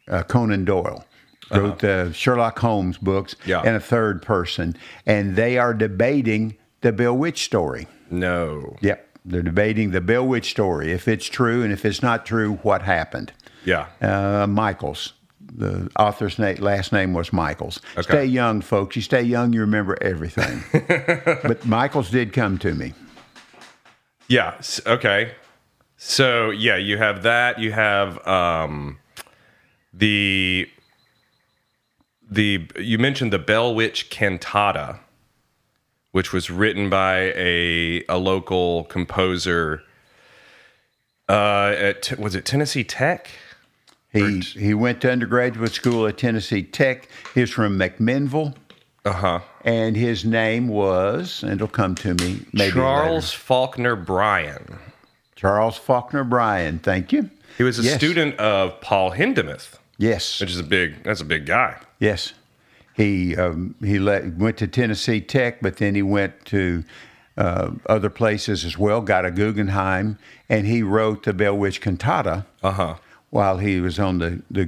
uh, 0.09 0.23
Conan 0.23 0.65
Doyle, 0.65 1.05
wrote 1.51 1.79
the 1.81 2.11
Sherlock 2.13 2.59
Holmes 2.59 2.99
books, 2.99 3.37
Yeah. 3.45 3.61
and 3.65 3.77
a 3.77 3.81
third 3.81 4.23
person, 4.23 4.77
and 5.07 5.37
they 5.37 5.59
are 5.59 5.75
debating 5.75 6.57
the 6.81 6.93
Bell 6.93 7.17
Witch 7.17 7.45
story. 7.45 7.87
No. 8.11 8.77
Yep, 8.81 9.19
they're 9.25 9.43
debating 9.43 9.91
the 9.91 10.01
Bell 10.01 10.27
Witch 10.27 10.51
story, 10.51 10.93
if 10.93 11.09
it's 11.09 11.27
true, 11.27 11.63
and 11.63 11.73
if 11.73 11.85
it's 11.85 12.03
not 12.03 12.27
true, 12.27 12.55
what 12.63 12.83
happened. 12.83 13.33
Yeah. 13.65 13.87
Uh, 14.01 14.47
Michaels. 14.47 15.15
The 15.57 15.89
author's 15.99 16.39
name, 16.39 16.57
last 16.57 16.93
name 16.93 17.13
was 17.13 17.33
Michaels. 17.33 17.81
Okay. 17.93 18.03
Stay 18.03 18.25
young, 18.25 18.61
folks. 18.61 18.97
You 18.97 19.03
stay 19.03 19.23
young, 19.23 19.53
you 19.53 19.61
remember 19.61 19.97
everything. 20.03 20.65
but 21.45 21.65
Michaels 21.65 22.11
did 22.11 22.33
come 22.33 22.59
to 22.59 22.75
me. 22.75 22.93
Yeah. 24.27 24.55
Okay. 24.85 25.33
So 25.97 26.51
yeah, 26.51 26.77
you 26.77 26.99
have 26.99 27.23
that. 27.23 27.61
You 27.61 27.71
have 27.73 28.27
um, 28.27 28.99
the 29.93 30.69
the 32.35 32.67
you 32.79 32.99
mentioned 32.99 33.33
the 33.33 33.39
Bell 33.39 33.75
Witch 33.75 34.11
cantata, 34.11 34.99
which 36.13 36.33
was 36.33 36.51
written 36.51 36.91
by 36.91 37.33
a 37.37 38.05
a 38.09 38.17
local 38.19 38.85
composer. 38.85 39.83
Uh, 41.29 41.75
at 41.79 42.19
was 42.19 42.35
it 42.35 42.45
Tennessee 42.45 42.85
Tech? 42.85 43.29
He 44.13 44.41
he 44.41 44.75
went 44.75 45.01
to 45.01 45.11
undergraduate 45.11 45.73
school 45.73 46.07
at 46.07 46.19
Tennessee 46.19 46.63
Tech. 46.63 47.09
He's 47.35 47.51
from 47.51 47.79
McMinnville, 47.79 48.55
Uh 49.05 49.13
huh. 49.13 49.41
and 49.65 49.97
his 49.97 50.25
name 50.25 50.69
was, 50.69 51.43
and 51.43 51.53
it'll 51.53 51.67
come 51.69 51.95
to 51.97 52.15
me 52.15 52.41
maybe 52.53 52.73
Charles 52.73 53.25
later. 53.33 53.39
Faulkner 53.39 53.97
Bryan. 53.97 54.79
Charles 55.35 55.77
Faulkner 55.79 56.25
Bryan. 56.25 56.79
Thank 56.79 57.13
you. 57.13 57.29
He 57.59 57.65
was 57.65 57.79
a 57.79 57.83
Yes. 57.83 57.97
student 57.97 58.37
of 58.39 58.81
Paul 58.81 59.13
Hindemith, 59.13 59.79
Yes, 59.99 60.41
which 60.41 60.51
is 60.51 60.59
a 60.61 60.65
big. 60.65 61.03
That's 61.05 61.21
a 61.21 61.25
big 61.25 61.47
guy. 61.47 61.79
Yes. 62.05 62.35
He 62.95 63.37
um, 63.37 63.75
he 63.81 63.99
let, 63.99 64.37
went 64.37 64.57
to 64.59 64.69
Tennessee 64.69 65.21
Tech, 65.21 65.61
but 65.61 65.77
then 65.79 65.95
he 65.97 66.03
went 66.03 66.33
to 66.47 66.85
uh, 67.37 67.73
other 67.87 68.11
places 68.11 68.65
as 68.65 68.79
well. 68.79 69.01
Got 69.01 69.25
a 69.25 69.31
Guggenheim, 69.33 70.17
and 70.49 70.67
he 70.67 70.83
wrote 70.83 71.25
the 71.25 71.33
Bell 71.33 71.57
Witch 71.57 71.81
Cantata. 71.81 72.45
Uh 72.63 72.71
huh. 72.73 72.95
while 73.31 73.59
he 73.59 73.81
was 73.81 73.99
on 73.99 74.19
the, 74.19 74.41
the 74.49 74.67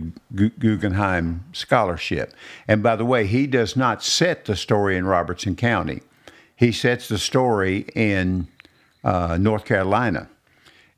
Guggenheim 0.59 1.45
Scholarship. 1.53 2.35
And 2.67 2.83
by 2.83 2.97
the 2.97 3.05
way, 3.05 3.25
he 3.27 3.47
does 3.47 3.77
not 3.77 4.03
set 4.03 4.45
the 4.47 4.57
story 4.57 4.97
in 4.97 5.07
Robertson 5.07 5.55
County. 5.55 6.01
He 6.57 6.73
sets 6.73 7.07
the 7.07 7.19
story 7.19 7.85
in 7.95 8.49
uh, 9.05 9.39
North 9.41 9.65
Carolina. 9.65 10.29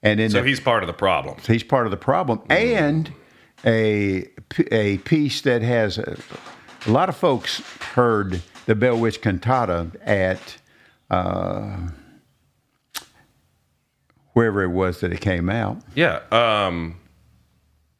And 0.02 0.18
in 0.18 0.30
So 0.30 0.40
the, 0.40 0.48
he's 0.48 0.60
part 0.60 0.82
of 0.82 0.86
the 0.86 0.94
problem. 0.94 1.36
he's 1.46 1.62
part 1.64 1.86
of 1.86 1.90
the 1.90 1.98
problem. 2.12 2.40
And 2.48 3.12
a, 3.64 4.28
a 4.70 4.98
piece 4.98 5.40
that 5.42 5.62
has 5.62 5.98
a, 5.98 6.18
a 6.86 6.90
lot 6.90 7.08
of 7.08 7.16
folks 7.16 7.60
heard 7.94 8.40
the 8.66 8.74
Bell 8.74 8.98
Witch 8.98 9.20
Cantata 9.20 9.90
at 10.02 10.58
uh, 11.10 11.76
wherever 14.32 14.62
it 14.62 14.68
was 14.68 15.00
that 15.00 15.12
it 15.12 15.20
came 15.20 15.48
out. 15.48 15.78
Yeah. 15.94 16.20
Um, 16.30 17.00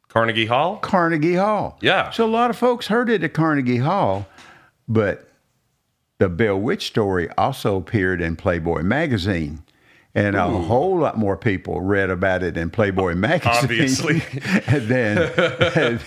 Carnegie 0.09 0.47
Hall. 0.47 0.77
Carnegie 0.79 1.35
Hall. 1.35 1.79
Yeah. 1.81 2.11
So 2.11 2.25
a 2.25 2.31
lot 2.31 2.51
of 2.51 2.57
folks 2.57 2.87
heard 2.87 3.11
it 3.11 3.23
at 3.25 3.35
Carnegie 3.35 3.79
Hall, 3.79 4.27
but 4.89 5.29
the 6.19 6.29
Bell 6.29 6.59
Witch 6.59 6.87
story 6.87 7.29
also 7.39 7.77
appeared 7.77 8.21
in 8.21 8.37
Playboy 8.37 8.83
magazine. 8.83 9.63
And 10.15 10.35
a 10.37 10.49
whole 10.49 10.99
lot 10.99 11.17
more 11.19 11.37
people 11.37 11.81
read 11.81 12.11
about 12.11 12.43
it 12.43 12.57
in 12.57 12.71
Playboy 12.71 13.15
magazine 13.15 13.53
Obviously. 13.63 14.19
than, 14.69 15.31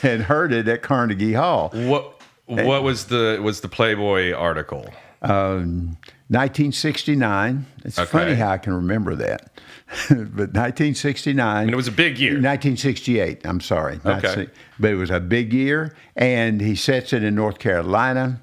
than 0.01 0.21
heard 0.21 0.51
it 0.51 0.67
at 0.67 0.81
Carnegie 0.81 1.33
Hall. 1.33 1.69
What 1.73 2.19
What 2.45 2.83
was 2.83 3.05
the 3.05 3.39
was 3.41 3.61
the 3.61 3.69
Playboy 3.69 4.33
article? 4.33 4.85
Um, 5.21 5.97
1969. 6.29 7.65
It's 7.85 7.99
Okay. 7.99 8.09
funny 8.09 8.33
how 8.33 8.49
I 8.49 8.57
can 8.57 8.73
remember 8.73 9.15
that. 9.15 9.51
but 10.09 10.53
1969. 10.53 11.63
And 11.63 11.69
it 11.71 11.75
was 11.75 11.87
a 11.87 11.91
big 11.91 12.17
year. 12.17 12.31
1968. 12.33 13.45
I'm 13.45 13.61
sorry. 13.61 13.99
Okay. 14.05 14.47
but 14.79 14.91
it 14.91 14.95
was 14.95 15.09
a 15.11 15.19
big 15.19 15.53
year, 15.53 15.93
and 16.15 16.59
he 16.61 16.75
sets 16.75 17.13
it 17.13 17.23
in 17.23 17.35
North 17.35 17.59
Carolina, 17.59 18.41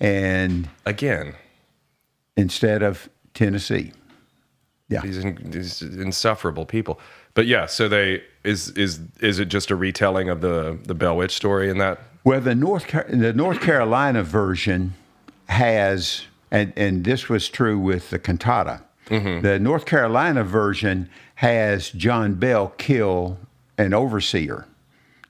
and 0.00 0.68
Again, 0.84 1.34
instead 2.36 2.82
of 2.82 3.08
Tennessee. 3.34 3.92
Yeah. 4.88 5.02
these, 5.02 5.18
in, 5.18 5.50
these 5.50 5.82
insufferable 5.82 6.64
people. 6.64 6.98
But 7.34 7.46
yeah, 7.46 7.66
so 7.66 7.88
they 7.88 8.22
is 8.42 8.70
is 8.70 9.00
is 9.20 9.38
it 9.38 9.46
just 9.46 9.70
a 9.70 9.76
retelling 9.76 10.28
of 10.28 10.40
the 10.40 10.78
the 10.82 10.94
Bell 10.94 11.16
Witch 11.16 11.32
story 11.32 11.68
in 11.68 11.78
that? 11.78 12.00
Well, 12.24 12.40
the 12.40 12.54
North 12.54 12.88
Car- 12.88 13.06
the 13.08 13.32
North 13.32 13.60
Carolina 13.60 14.22
version 14.22 14.94
has, 15.48 16.26
and 16.50 16.72
and 16.76 17.04
this 17.04 17.28
was 17.28 17.48
true 17.48 17.78
with 17.78 18.10
the 18.10 18.18
cantata. 18.18 18.82
The 19.08 19.58
North 19.58 19.86
Carolina 19.86 20.44
version 20.44 21.08
has 21.36 21.88
John 21.90 22.34
Bell 22.34 22.74
kill 22.76 23.38
an 23.78 23.94
overseer 23.94 24.66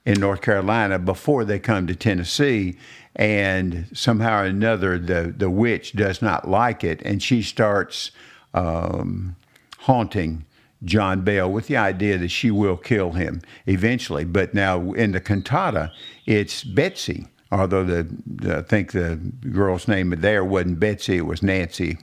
in 0.05 0.19
North 0.19 0.41
Carolina 0.41 0.99
before 0.99 1.45
they 1.45 1.59
come 1.59 1.87
to 1.87 1.95
Tennessee, 1.95 2.77
and 3.15 3.87
somehow 3.93 4.41
or 4.41 4.45
another 4.45 4.97
the 4.97 5.33
the 5.37 5.49
witch 5.49 5.93
does 5.93 6.21
not 6.21 6.47
like 6.49 6.83
it, 6.83 7.01
and 7.03 7.21
she 7.23 7.41
starts 7.41 8.11
um, 8.53 9.35
haunting 9.81 10.45
John 10.83 11.21
Bell 11.21 11.51
with 11.51 11.67
the 11.67 11.77
idea 11.77 12.17
that 12.17 12.29
she 12.29 12.51
will 12.51 12.77
kill 12.77 13.11
him 13.11 13.41
eventually. 13.65 14.23
But 14.25 14.53
now 14.53 14.93
in 14.93 15.11
the 15.11 15.19
cantata, 15.19 15.91
it's 16.25 16.63
Betsy. 16.63 17.27
Although 17.51 17.83
the, 17.83 18.07
the 18.25 18.57
I 18.57 18.61
think 18.61 18.91
the 18.91 19.19
girl's 19.51 19.87
name 19.87 20.11
there 20.19 20.45
wasn't 20.45 20.79
Betsy, 20.79 21.17
it 21.17 21.25
was 21.25 21.41
Nancy, 21.41 21.97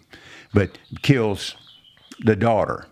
but 0.53 0.77
kills 1.03 1.55
the 2.25 2.35
daughter, 2.37 2.87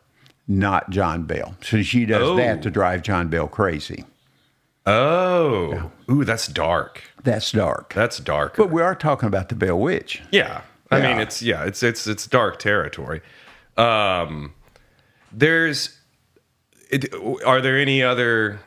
not 0.46 0.90
John 0.90 1.24
Bell. 1.24 1.56
So 1.62 1.82
she 1.82 2.06
does 2.06 2.22
Oh. 2.22 2.36
that 2.36 2.62
to 2.62 2.70
drive 2.70 3.02
John 3.02 3.28
Bell 3.28 3.48
crazy. 3.48 4.04
Oh, 4.86 5.90
ooh, 6.10 6.24
that's 6.24 6.46
dark. 6.46 7.02
That's 7.22 7.50
dark. 7.52 7.94
That's 7.94 8.18
dark. 8.18 8.56
But 8.56 8.70
we 8.70 8.82
are 8.82 8.94
talking 8.94 9.26
about 9.26 9.48
the 9.48 9.54
Bell 9.54 9.78
Witch. 9.80 10.22
Yeah. 10.30 10.60
I 10.90 10.98
Yeah. 10.98 11.08
mean, 11.08 11.20
it's 11.20 11.42
yeah, 11.42 11.64
it's 11.64 11.82
it's 11.82 12.06
it's 12.06 12.26
dark 12.26 12.58
territory. 12.58 13.22
Um, 13.76 14.52
there's, 15.38 15.98
it, 16.90 17.12
are 17.44 17.60
there 17.60 17.78
any 17.78 18.02
other 18.02 18.60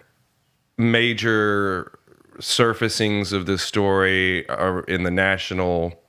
major 0.78 1.97
surfacings 2.39 3.34
of 3.34 3.45
this 3.45 3.63
story 3.63 4.47
uh, 4.49 4.82
in 4.88 5.03
the 5.03 5.11
national 5.11 5.99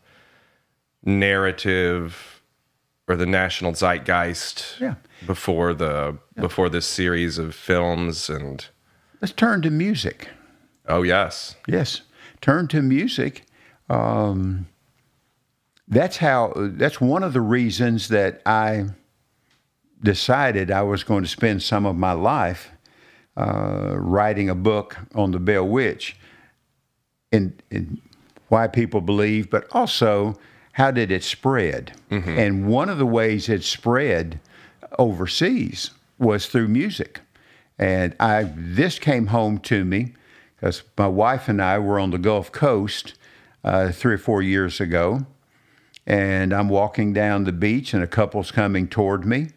narrative 1.04 2.42
or 3.06 3.16
the 3.16 3.26
national 3.26 3.72
zeitgeist? 3.72 4.80
Yeah. 4.80 4.94
Before 5.26 5.74
the 5.74 6.18
before 6.36 6.68
this 6.68 6.86
series 6.86 7.38
of 7.38 7.54
films 7.54 8.30
and 8.30 8.66
Let's 9.20 9.32
turn 9.32 9.62
to 9.62 9.70
music. 9.70 10.28
oh 10.86 11.02
yes, 11.02 11.56
Yes, 11.66 12.02
turn 12.40 12.68
to 12.68 12.82
music. 12.82 13.44
Um, 13.90 14.68
that's 15.88 16.18
how 16.18 16.52
that's 16.56 17.00
one 17.00 17.24
of 17.24 17.32
the 17.32 17.40
reasons 17.40 18.08
that 18.08 18.42
I 18.46 18.84
decided 20.02 20.70
I 20.70 20.82
was 20.82 21.04
going 21.04 21.22
to 21.22 21.28
spend 21.28 21.62
some 21.62 21.86
of 21.86 21.96
my 21.96 22.12
life 22.12 22.70
uh, 23.36 23.94
writing 23.96 24.48
a 24.48 24.54
book 24.54 24.96
on 25.14 25.30
the 25.30 25.38
Bell 25.38 25.66
Witch 25.66 26.16
and, 27.32 27.62
and 27.70 28.00
why 28.48 28.66
people 28.66 29.00
believe, 29.00 29.50
but 29.50 29.66
also 29.72 30.36
how 30.72 30.90
did 30.90 31.10
it 31.10 31.24
spread? 31.24 31.92
And 32.38 32.68
one 32.68 32.88
of 32.88 32.98
the 32.98 33.06
ways 33.06 33.48
it 33.48 33.64
spread 33.64 34.40
overseas 34.98 35.90
was 36.18 36.46
through 36.46 36.68
music. 36.68 37.20
And 37.78 38.14
I 38.18 38.50
this 38.56 38.98
came 38.98 39.28
home 39.28 39.58
to 39.58 39.84
me 39.84 40.14
because 40.56 40.82
my 40.96 41.06
wife 41.06 41.48
and 41.48 41.62
I 41.62 41.78
were 41.78 41.98
on 41.98 42.10
the 42.10 42.18
Gulf 42.18 42.50
Coast 42.50 43.14
uh, 43.62 43.92
three 43.92 44.14
or 44.14 44.18
four 44.18 44.42
years 44.42 44.80
ago, 44.80 45.26
and 46.06 46.52
I'm 46.52 46.68
walking 46.68 47.12
down 47.12 47.44
the 47.44 47.52
beach, 47.52 47.94
and 47.94 48.02
a 48.02 48.06
couple's 48.06 48.50
coming 48.50 48.88
toward 48.88 49.24
me. 49.24 49.50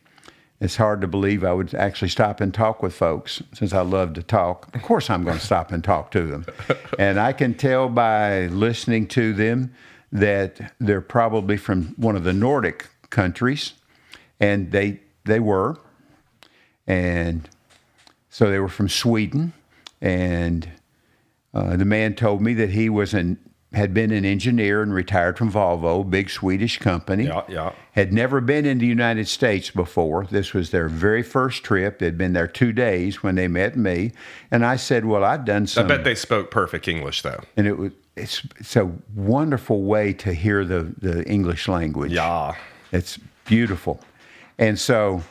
It's 0.62 0.76
hard 0.76 1.01
to 1.01 1.07
believe 1.07 1.43
I 1.43 1.53
would 1.53 1.74
actually 1.74 2.09
stop 2.09 2.39
and 2.39 2.53
talk 2.53 2.84
with 2.84 2.93
folks 2.93 3.41
since 3.51 3.74
I 3.74 3.82
love 3.82 4.14
to 4.14 4.22
talk. 4.22 4.74
Of 4.76 4.84
course, 4.84 5.09
I'm 5.09 5.24
going 5.24 5.39
to 5.39 5.43
stop 5.43 5.72
and 5.72 5.84
talk 5.84 6.12
to 6.12 6.28
them. 6.28 6.45
And 6.99 7.20
I 7.20 7.34
can 7.34 7.55
tell 7.55 7.89
by 7.89 8.45
listening 8.47 9.07
to 9.07 9.34
them 9.34 9.74
that 10.12 10.74
they're 10.80 11.01
probably 11.01 11.57
from 11.57 11.95
one 11.97 12.16
of 12.16 12.24
the 12.24 12.34
Nordic 12.34 12.89
countries, 13.09 13.74
and 14.39 14.72
they 14.72 14.99
they 15.24 15.39
were. 15.39 15.78
And 16.86 17.49
so 18.30 18.51
they 18.51 18.59
were 18.59 18.70
from 18.70 18.88
Sweden, 18.88 19.53
and 19.99 20.70
uh, 21.55 21.76
the 21.76 21.86
man 21.86 22.14
told 22.14 22.41
me 22.41 22.53
that 22.55 22.70
he 22.70 22.88
was 22.88 23.16
an 23.16 23.39
had 23.74 23.93
been 23.93 24.11
an 24.11 24.26
engineer 24.26 24.82
and 24.82 24.93
retired 24.93 25.38
from 25.38 25.51
Volvo, 25.51 26.07
big 26.09 26.30
Swedish 26.30 26.78
company. 26.78 27.26
Yeah, 27.26 27.43
yeah. 27.47 27.72
Had 27.93 28.11
never 28.11 28.41
been 28.41 28.65
in 28.65 28.80
the 28.80 28.86
United 28.86 29.28
States 29.28 29.69
before. 29.69 30.26
This 30.26 30.53
was 30.53 30.72
their 30.72 30.89
very 30.89 31.24
first 31.24 31.63
trip. 31.63 31.99
They'd 31.99 32.17
been 32.17 32.34
there 32.34 32.47
two 32.47 32.74
days 32.74 33.24
when 33.24 33.36
they 33.36 33.47
met 33.47 33.78
me, 33.78 34.11
and 34.49 34.65
I 34.65 34.76
said, 34.76 35.05
"Well, 35.05 35.24
I've 35.24 35.45
done 35.45 35.67
some." 35.67 35.86
I 35.86 35.88
bet 35.88 36.03
they 36.03 36.15
spoke 36.15 36.51
perfect 36.51 36.88
English 36.88 37.22
though. 37.22 37.41
and 37.55 37.67
it 37.67 37.78
was 37.78 37.91
it's 38.15 38.45
it's 38.59 38.76
a 38.76 38.91
wonderful 39.15 39.84
way 39.84 40.13
to 40.13 40.34
hear 40.34 40.65
the 40.65 40.93
the 40.97 41.24
English 41.30 41.67
language. 41.67 42.11
Yeah. 42.11 42.55
It's 42.91 43.17
beautiful. 43.45 44.01
And 44.57 44.78
so 44.78 45.24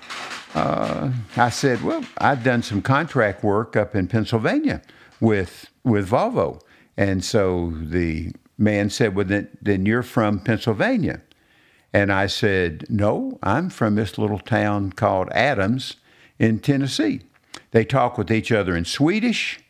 uh, 0.55 1.11
I 1.37 1.51
said, 1.51 1.83
well, 1.83 2.05
I've 2.19 2.43
done 2.43 2.63
some 2.63 2.83
contract 2.83 3.45
work 3.45 3.77
up 3.77 3.95
in 3.95 4.09
Pennsylvania 4.09 4.83
with 5.21 5.71
with 5.85 6.09
Volvo. 6.09 6.61
And 7.01 7.25
so 7.25 7.73
the 7.81 8.31
man 8.59 8.91
said, 8.91 9.15
well, 9.15 9.25
then, 9.25 9.49
then 9.63 9.87
you're 9.87 10.03
from 10.03 10.39
Pennsylvania. 10.39 11.23
And 11.95 12.13
I 12.13 12.27
said, 12.27 12.85
no, 12.91 13.39
I'm 13.43 13.71
from 13.71 13.95
this 13.95 14.19
little 14.19 14.39
town 14.39 14.93
called 14.93 15.31
Adams 15.33 15.97
in 16.39 16.59
Tennessee. 16.59 17.23
They 17.71 17.87
talk 17.87 18.19
with 18.19 18.31
each 18.31 18.53
other 18.53 18.77
in 18.77 18.85
Swedish. 18.85 19.61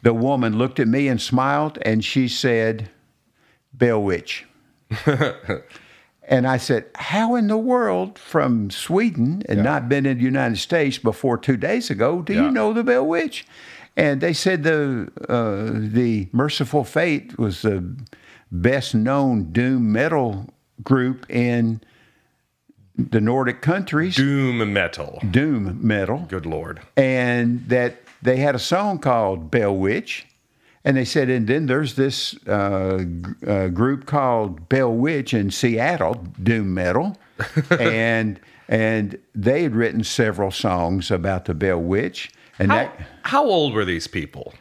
The 0.00 0.14
woman 0.14 0.56
looked 0.56 0.80
at 0.80 0.88
me 0.88 1.06
and 1.06 1.20
smiled, 1.20 1.78
and 1.82 2.02
she 2.02 2.28
said, 2.28 2.88
Bell 3.74 4.02
Witch. 4.02 4.46
And 6.26 6.46
I 6.46 6.56
said, 6.56 6.86
How 6.94 7.34
in 7.34 7.48
the 7.48 7.58
world 7.58 8.18
from 8.18 8.70
Sweden 8.70 9.42
and 9.48 9.62
not 9.62 9.88
been 9.88 10.06
in 10.06 10.18
the 10.18 10.24
United 10.24 10.56
States 10.56 10.96
before 10.96 11.36
two 11.36 11.56
days 11.56 11.90
ago 11.90 12.22
do 12.22 12.32
Yeah. 12.32 12.44
you 12.46 12.50
know 12.50 12.72
the 12.72 12.82
Bell 12.82 13.06
Witch? 13.06 13.46
And 13.96 14.20
they 14.20 14.32
said 14.32 14.62
the 14.64 15.10
uh, 15.28 15.70
the 15.74 16.28
Mercyful 16.32 16.84
Fate 16.84 17.38
was 17.38 17.62
the 17.62 17.84
best 18.50 18.94
known 18.94 19.52
doom 19.52 19.92
metal 19.92 20.48
group 20.82 21.26
in 21.30 21.80
the 22.96 23.20
Nordic 23.20 23.60
countries, 23.62 24.16
Doom 24.16 24.72
metal. 24.72 25.20
doom 25.30 25.78
metal 25.86 26.26
Good 26.28 26.46
lord. 26.46 26.80
and 26.96 27.68
that 27.68 27.96
they 28.22 28.36
had 28.36 28.54
a 28.54 28.58
song 28.60 28.98
called 29.00 29.50
Bell 29.50 29.74
Witch. 29.76 30.26
And 30.86 30.96
they 30.98 31.04
said, 31.06 31.30
and 31.30 31.46
then 31.46 31.64
there's 31.66 31.94
this 31.94 32.34
uh, 32.46 32.98
g- 32.98 33.46
uh, 33.46 33.68
group 33.68 34.04
called 34.06 34.68
Bell 34.68 34.92
Witch 34.92 35.32
in 35.32 35.50
Seattle, 35.50 36.26
doom 36.42 36.74
metal, 36.74 37.16
and 37.70 38.38
and 38.68 39.18
they 39.34 39.62
had 39.62 39.74
written 39.74 40.04
several 40.04 40.50
songs 40.50 41.10
about 41.10 41.46
the 41.46 41.54
Bell 41.54 41.80
Witch. 41.80 42.30
And 42.58 42.70
How, 42.70 42.76
that 42.78 43.00
how 43.22 43.44
old 43.44 43.74
were 43.74 43.84
these 43.84 44.06
people? 44.06 44.54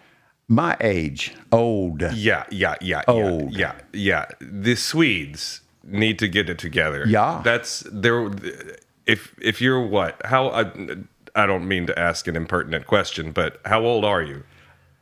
my 0.50 0.76
age, 0.82 1.34
old, 1.52 2.02
Yeah, 2.14 2.44
yeah, 2.52 2.76
yeah, 2.82 3.02
Old. 3.08 3.54
yeah, 3.54 3.76
yeah, 3.94 4.26
yeah. 4.40 4.50
The 4.52 4.76
Swedes 4.76 5.62
need 5.84 6.20
to 6.20 6.28
get 6.28 6.50
it 6.50 6.58
together. 6.60 7.06
Yeah. 7.08 7.42
that's 7.44 7.84
there. 7.92 8.30
If 9.06 9.34
if 9.42 9.62
you're 9.62 9.82
what? 9.86 10.22
How? 10.26 10.50
I, 10.50 10.72
I 11.36 11.46
don't 11.48 11.68
mean 11.68 11.88
to 11.88 11.98
ask 11.98 12.28
an 12.28 12.36
impertinent 12.36 12.86
question, 12.88 13.32
but 13.32 13.60
how 13.66 13.82
old 13.82 14.06
are 14.06 14.22
you? 14.22 14.44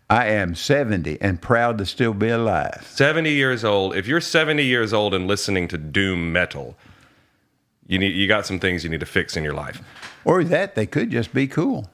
I 0.10 0.28
am 0.28 0.56
seventy 0.56 1.18
and 1.22 1.42
proud 1.42 1.78
to 1.80 1.86
still 1.86 2.14
be 2.14 2.30
alive. 2.30 2.86
70 2.90 3.32
years 3.32 3.64
old. 3.64 3.96
If 3.96 4.08
you're 4.08 4.22
70 4.22 4.64
years 4.64 4.92
old 4.94 5.14
and 5.14 5.26
listening 5.28 5.68
to 5.70 5.78
doom 5.78 6.32
metal, 6.34 6.76
you 7.88 7.98
need 7.98 8.14
you 8.16 8.28
got 8.28 8.46
some 8.46 8.60
things 8.60 8.84
you 8.84 8.90
need 8.90 9.00
to 9.02 9.06
fix 9.06 9.36
in 9.38 9.44
your 9.44 9.54
life. 9.54 9.82
Or 10.26 10.44
that 10.44 10.76
they 10.76 10.86
could 10.86 11.12
just 11.12 11.34
be 11.34 11.48
cool. 11.48 11.90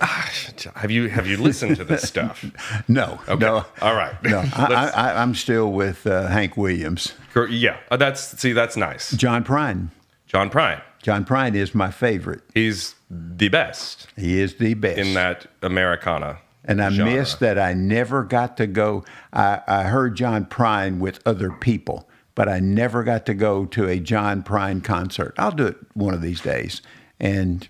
Have 0.76 0.90
you 0.90 1.08
have 1.08 1.26
you 1.26 1.36
listened 1.36 1.76
to 1.76 1.84
this 1.84 2.02
stuff? 2.06 2.44
No, 2.88 3.18
no, 3.38 3.64
All 3.80 3.94
right. 3.94 4.14
no. 4.22 4.44
I, 4.56 4.90
I, 4.94 5.22
I'm 5.22 5.34
still 5.34 5.72
with 5.72 6.06
uh, 6.06 6.28
Hank 6.28 6.56
Williams, 6.56 7.14
yeah, 7.50 7.78
uh, 7.90 7.96
that's 7.96 8.20
see 8.40 8.52
that's 8.52 8.76
nice. 8.76 9.10
John 9.12 9.44
Prine. 9.44 9.90
John 10.26 10.50
Prine. 10.50 10.80
John 11.02 11.24
Prine 11.24 11.54
is 11.54 11.74
my 11.74 11.90
favorite. 11.90 12.42
He's 12.54 12.94
the 13.10 13.48
best 13.48 14.08
He 14.16 14.40
is 14.40 14.56
the 14.56 14.74
best. 14.74 14.98
in 14.98 15.14
that 15.14 15.46
Americana. 15.62 16.38
and 16.64 16.82
I 16.82 16.90
genre. 16.90 17.12
miss 17.14 17.34
that 17.36 17.58
I 17.58 17.72
never 17.74 18.22
got 18.24 18.56
to 18.58 18.66
go. 18.66 19.04
I, 19.32 19.60
I 19.66 19.82
heard 19.84 20.16
John 20.16 20.44
Prine 20.46 20.98
with 20.98 21.20
other 21.26 21.50
people, 21.50 22.08
but 22.34 22.48
I 22.48 22.60
never 22.60 23.02
got 23.04 23.26
to 23.26 23.34
go 23.34 23.64
to 23.66 23.88
a 23.88 23.98
John 24.00 24.42
Prine 24.42 24.82
concert. 24.84 25.34
I'll 25.38 25.52
do 25.52 25.66
it 25.66 25.76
one 25.94 26.14
of 26.14 26.20
these 26.22 26.40
days. 26.40 26.82
And 27.20 27.66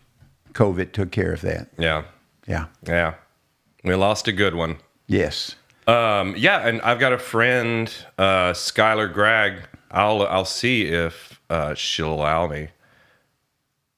COVID 0.53 0.93
took 0.93 1.11
care 1.11 1.33
of 1.33 1.41
that. 1.43 1.69
Yeah. 1.79 2.05
Yeah. 2.49 2.67
Yeah. 2.87 3.15
We 3.85 3.95
lost 3.95 4.27
a 4.27 4.33
good 4.33 4.55
one. 4.55 4.79
Yes. 5.07 5.55
Um, 5.87 6.35
yeah, 6.37 6.67
and 6.67 6.83
I've 6.83 6.99
got 6.99 7.13
a 7.13 7.19
friend, 7.19 7.93
uh, 8.19 8.53
Skylar 8.53 9.13
Gregg. 9.13 9.63
I'll 9.91 10.27
I'll 10.27 10.45
see 10.45 10.83
if 10.87 11.41
uh, 11.49 11.75
she'll 11.75 12.13
allow 12.13 12.47
me 12.47 12.69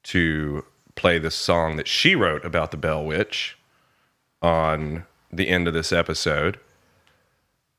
to 0.05 0.65
play 0.95 1.19
this 1.19 1.35
song 1.35 1.77
that 1.77 1.89
she 1.89 2.15
wrote 2.15 2.45
about 2.45 2.71
the 2.71 2.77
Bell 2.77 3.05
Witch 3.05 3.57
on 4.43 5.05
the 5.33 5.49
end 5.49 5.67
of 5.67 5.75
this 5.75 5.93
episode. 5.93 6.59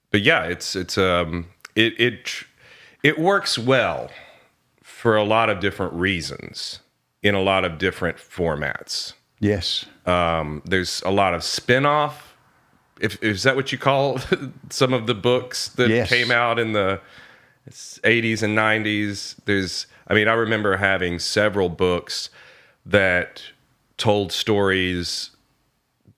But 0.09 0.21
yeah, 0.21 0.43
it's 0.43 0.75
it's 0.75 0.97
um 0.97 1.47
it 1.75 1.99
it 1.99 2.43
it 3.03 3.17
works 3.17 3.57
well 3.57 4.09
for 4.83 5.15
a 5.15 5.23
lot 5.23 5.49
of 5.49 5.59
different 5.59 5.93
reasons 5.93 6.79
in 7.23 7.33
a 7.33 7.41
lot 7.41 7.63
of 7.63 7.77
different 7.77 8.17
formats. 8.17 9.13
Yes. 9.41 9.85
Um, 10.05 10.61
there's 10.65 11.01
a 11.05 11.11
lot 11.11 11.33
of 11.33 11.43
spin-off. 11.43 12.37
If 13.01 13.21
is 13.23 13.43
that 13.43 13.55
what 13.55 13.71
you 13.71 13.77
call 13.77 14.19
some 14.69 14.93
of 14.93 15.07
the 15.07 15.15
books 15.15 15.67
that 15.69 15.89
Yes. 15.89 16.07
came 16.07 16.31
out 16.31 16.59
in 16.59 16.71
the 16.73 17.01
80s 17.69 18.43
and 18.43 18.57
90s? 18.57 19.35
There's 19.45 19.87
I 20.07 20.13
mean, 20.13 20.27
I 20.27 20.33
remember 20.33 20.77
having 20.77 21.19
several 21.19 21.67
books 21.69 22.29
that 22.85 23.41
told 23.97 24.31
stories 24.31 25.31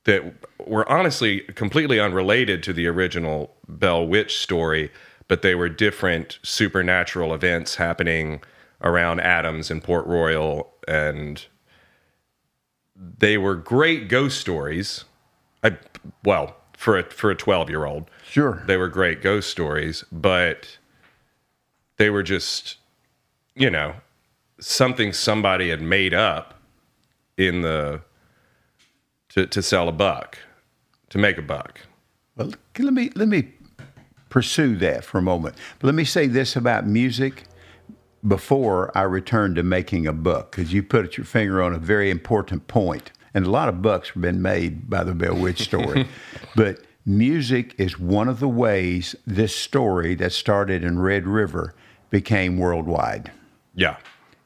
that 0.05 0.23
were 0.65 0.89
honestly 0.91 1.41
completely 1.55 1.99
unrelated 1.99 2.61
to 2.63 2.73
the 2.73 2.87
original 2.87 3.55
Bell 3.69 4.05
Witch 4.05 4.37
story, 4.39 4.91
but 5.29 5.41
they 5.41 5.55
were 5.55 5.69
different 5.69 6.39
supernatural 6.43 7.33
events 7.33 7.75
happening 7.75 8.41
around 8.81 9.21
Adams 9.21 9.71
and 9.71 9.81
Port 9.81 10.05
Royal 10.05 10.73
and 10.87 11.45
they 12.95 13.37
were 13.37 13.55
great 13.55 14.07
ghost 14.07 14.39
stories. 14.39 15.05
I 15.63 15.77
well, 16.23 16.57
for 16.75 16.97
a 16.97 17.03
for 17.03 17.31
a 17.31 17.35
12-year-old, 17.35 18.09
Sure. 18.25 18.63
they 18.67 18.77
were 18.77 18.87
great 18.89 19.21
ghost 19.21 19.49
stories, 19.49 20.03
but 20.11 20.77
they 21.97 22.09
were 22.09 22.23
just 22.23 22.77
you 23.55 23.69
know, 23.69 23.93
something 24.59 25.13
somebody 25.13 25.69
had 25.69 25.81
made 25.81 26.13
up 26.13 26.55
in 27.37 27.61
the 27.61 28.01
to 29.29 29.45
to 29.47 29.61
sell 29.61 29.87
a 29.87 29.91
buck, 29.91 30.37
to 31.09 31.17
make 31.17 31.37
a 31.37 31.41
buck. 31.41 31.81
Well, 32.35 32.51
let 32.79 32.93
me 32.93 33.11
let 33.15 33.27
me 33.27 33.51
pursue 34.29 34.75
that 34.77 35.05
for 35.05 35.19
a 35.19 35.21
moment. 35.21 35.55
But 35.79 35.87
let 35.87 35.95
me 35.95 36.03
say 36.05 36.27
this 36.27 36.55
about 36.55 36.87
music 36.87 37.43
before 38.25 38.95
I 38.97 39.01
return 39.03 39.55
to 39.55 39.63
making 39.63 40.07
a 40.07 40.13
book, 40.13 40.51
because 40.51 40.71
you 40.73 40.81
put 40.83 41.17
your 41.17 41.25
finger 41.25 41.61
on 41.61 41.73
a 41.73 41.79
very 41.79 42.09
important 42.09 42.67
point. 42.67 43.11
And 43.33 43.45
a 43.45 43.49
lot 43.51 43.67
of 43.69 43.81
books 43.81 44.09
have 44.09 44.21
been 44.21 44.41
made 44.41 44.89
by 44.89 45.03
the 45.03 45.13
Bell 45.13 45.35
Witch 45.35 45.61
story. 45.61 46.07
but 46.55 46.79
music 47.05 47.75
is 47.77 47.99
one 47.99 48.27
of 48.29 48.39
the 48.39 48.47
ways 48.47 49.15
this 49.25 49.55
story 49.55 50.15
that 50.15 50.31
started 50.31 50.83
in 50.83 50.99
Red 50.99 51.27
River 51.27 51.73
became 52.09 52.57
worldwide 52.57 53.31
Yeah. 53.73 53.97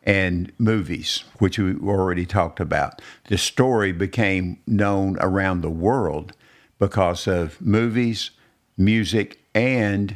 and 0.03 0.51
movies, 0.57 1.25
which 1.39 1.59
we 1.59 1.75
already 1.75 2.25
talked 2.25 2.59
about. 2.61 3.01
The 3.25 3.38
story 3.38 3.91
became 3.91 4.59
known 4.65 5.17
around 5.19 5.61
the 5.61 5.69
world 5.69 6.32
because 6.80 7.28
of 7.28 7.59
movies, 7.61 8.32
music, 8.78 9.39
and 9.53 10.15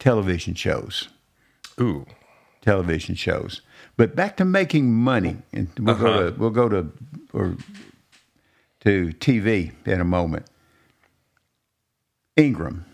television 0.00 0.54
shows. 0.54 1.08
Ooh. 1.80 2.04
Television 2.72 3.14
shows. 3.14 3.62
But 3.96 4.14
back 4.14 4.36
to 4.36 4.44
making 4.44 4.92
money, 4.92 5.38
and 5.54 5.68
we'll 5.78 5.94
Uh-huh. 5.94 6.04
go 6.04 6.30
to 6.30 6.38
we'll 6.38 6.50
go 6.50 6.68
to 6.68 6.92
or 7.32 7.56
to 8.80 9.12
TV 9.14 9.72
in 9.86 10.00
a 10.02 10.04
moment. 10.04 10.44
Ingram, 12.36 12.84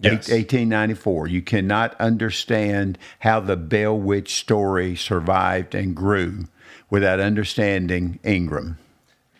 Yes. 0.00 0.30
1894. 0.30 1.28
You 1.28 1.42
cannot 1.42 1.94
understand 2.00 2.96
how 3.20 3.38
the 3.40 3.56
Bell 3.56 3.98
Witch 3.98 4.34
story 4.34 4.96
survived 4.96 5.74
and 5.74 5.94
grew 5.94 6.46
without 6.90 7.20
understanding 7.20 8.18
Ingram. 8.24 8.78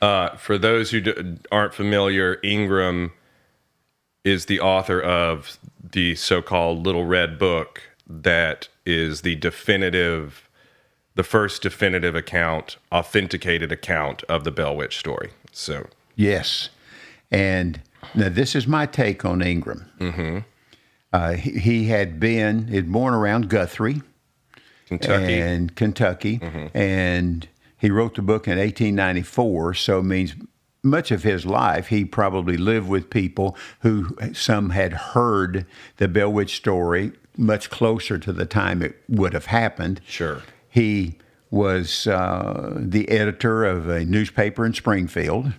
Uh, 0.02 0.36
for 0.36 0.58
those 0.58 0.90
who 0.90 1.00
d- 1.00 1.38
aren't 1.50 1.72
familiar, 1.74 2.38
Ingram 2.44 3.12
is 4.22 4.44
the 4.46 4.60
author 4.60 5.00
of 5.00 5.56
the 5.92 6.14
so-called 6.14 6.84
Little 6.84 7.06
Red 7.06 7.38
Book 7.38 7.82
that 8.06 8.68
is 8.84 9.22
the 9.22 9.36
definitive, 9.36 10.48
the 11.14 11.22
first 11.22 11.62
definitive 11.62 12.14
account, 12.14 12.76
authenticated 12.90 13.72
account 13.72 14.22
of 14.24 14.44
the 14.44 14.50
Bell 14.50 14.76
Witch 14.76 14.98
story. 14.98 15.30
So, 15.52 15.86
Yes. 16.14 16.68
And 17.30 17.80
now 18.14 18.28
this 18.28 18.54
is 18.54 18.66
my 18.66 18.86
take 18.86 19.24
on 19.24 19.40
Ingram. 19.42 19.90
Mm-hmm. 19.98 20.38
Uh, 21.12 21.32
he, 21.32 21.58
he 21.58 21.84
had 21.84 22.18
been, 22.20 22.68
he'd 22.68 22.92
born 22.92 23.14
around 23.14 23.48
Guthrie. 23.48 24.02
Kentucky. 24.98 25.40
and 25.40 25.74
Kentucky, 25.74 26.40
and 26.74 27.48
he 27.78 27.90
wrote 27.90 28.14
the 28.14 28.22
book 28.22 28.46
in 28.46 28.58
1894. 28.58 29.74
So 29.74 30.00
it 30.00 30.02
means 30.02 30.34
much 30.82 31.10
of 31.10 31.22
his 31.22 31.46
life 31.46 31.88
he 31.88 32.04
probably 32.04 32.56
lived 32.56 32.88
with 32.88 33.08
people 33.08 33.56
who 33.80 34.16
some 34.34 34.70
had 34.70 34.92
heard 34.92 35.64
the 35.96 36.08
Bell 36.08 36.32
Witch 36.32 36.56
story 36.56 37.12
much 37.36 37.70
closer 37.70 38.18
to 38.18 38.32
the 38.32 38.46
time 38.46 38.82
it 38.82 38.96
would 39.08 39.32
have 39.32 39.46
happened. 39.46 40.00
Sure. 40.06 40.42
He 40.68 41.16
was 41.50 42.06
uh, 42.06 42.74
the 42.76 43.08
editor 43.10 43.64
of 43.64 43.88
a 43.88 44.04
newspaper 44.04 44.64
in 44.64 44.74
Springfield. 44.74 45.52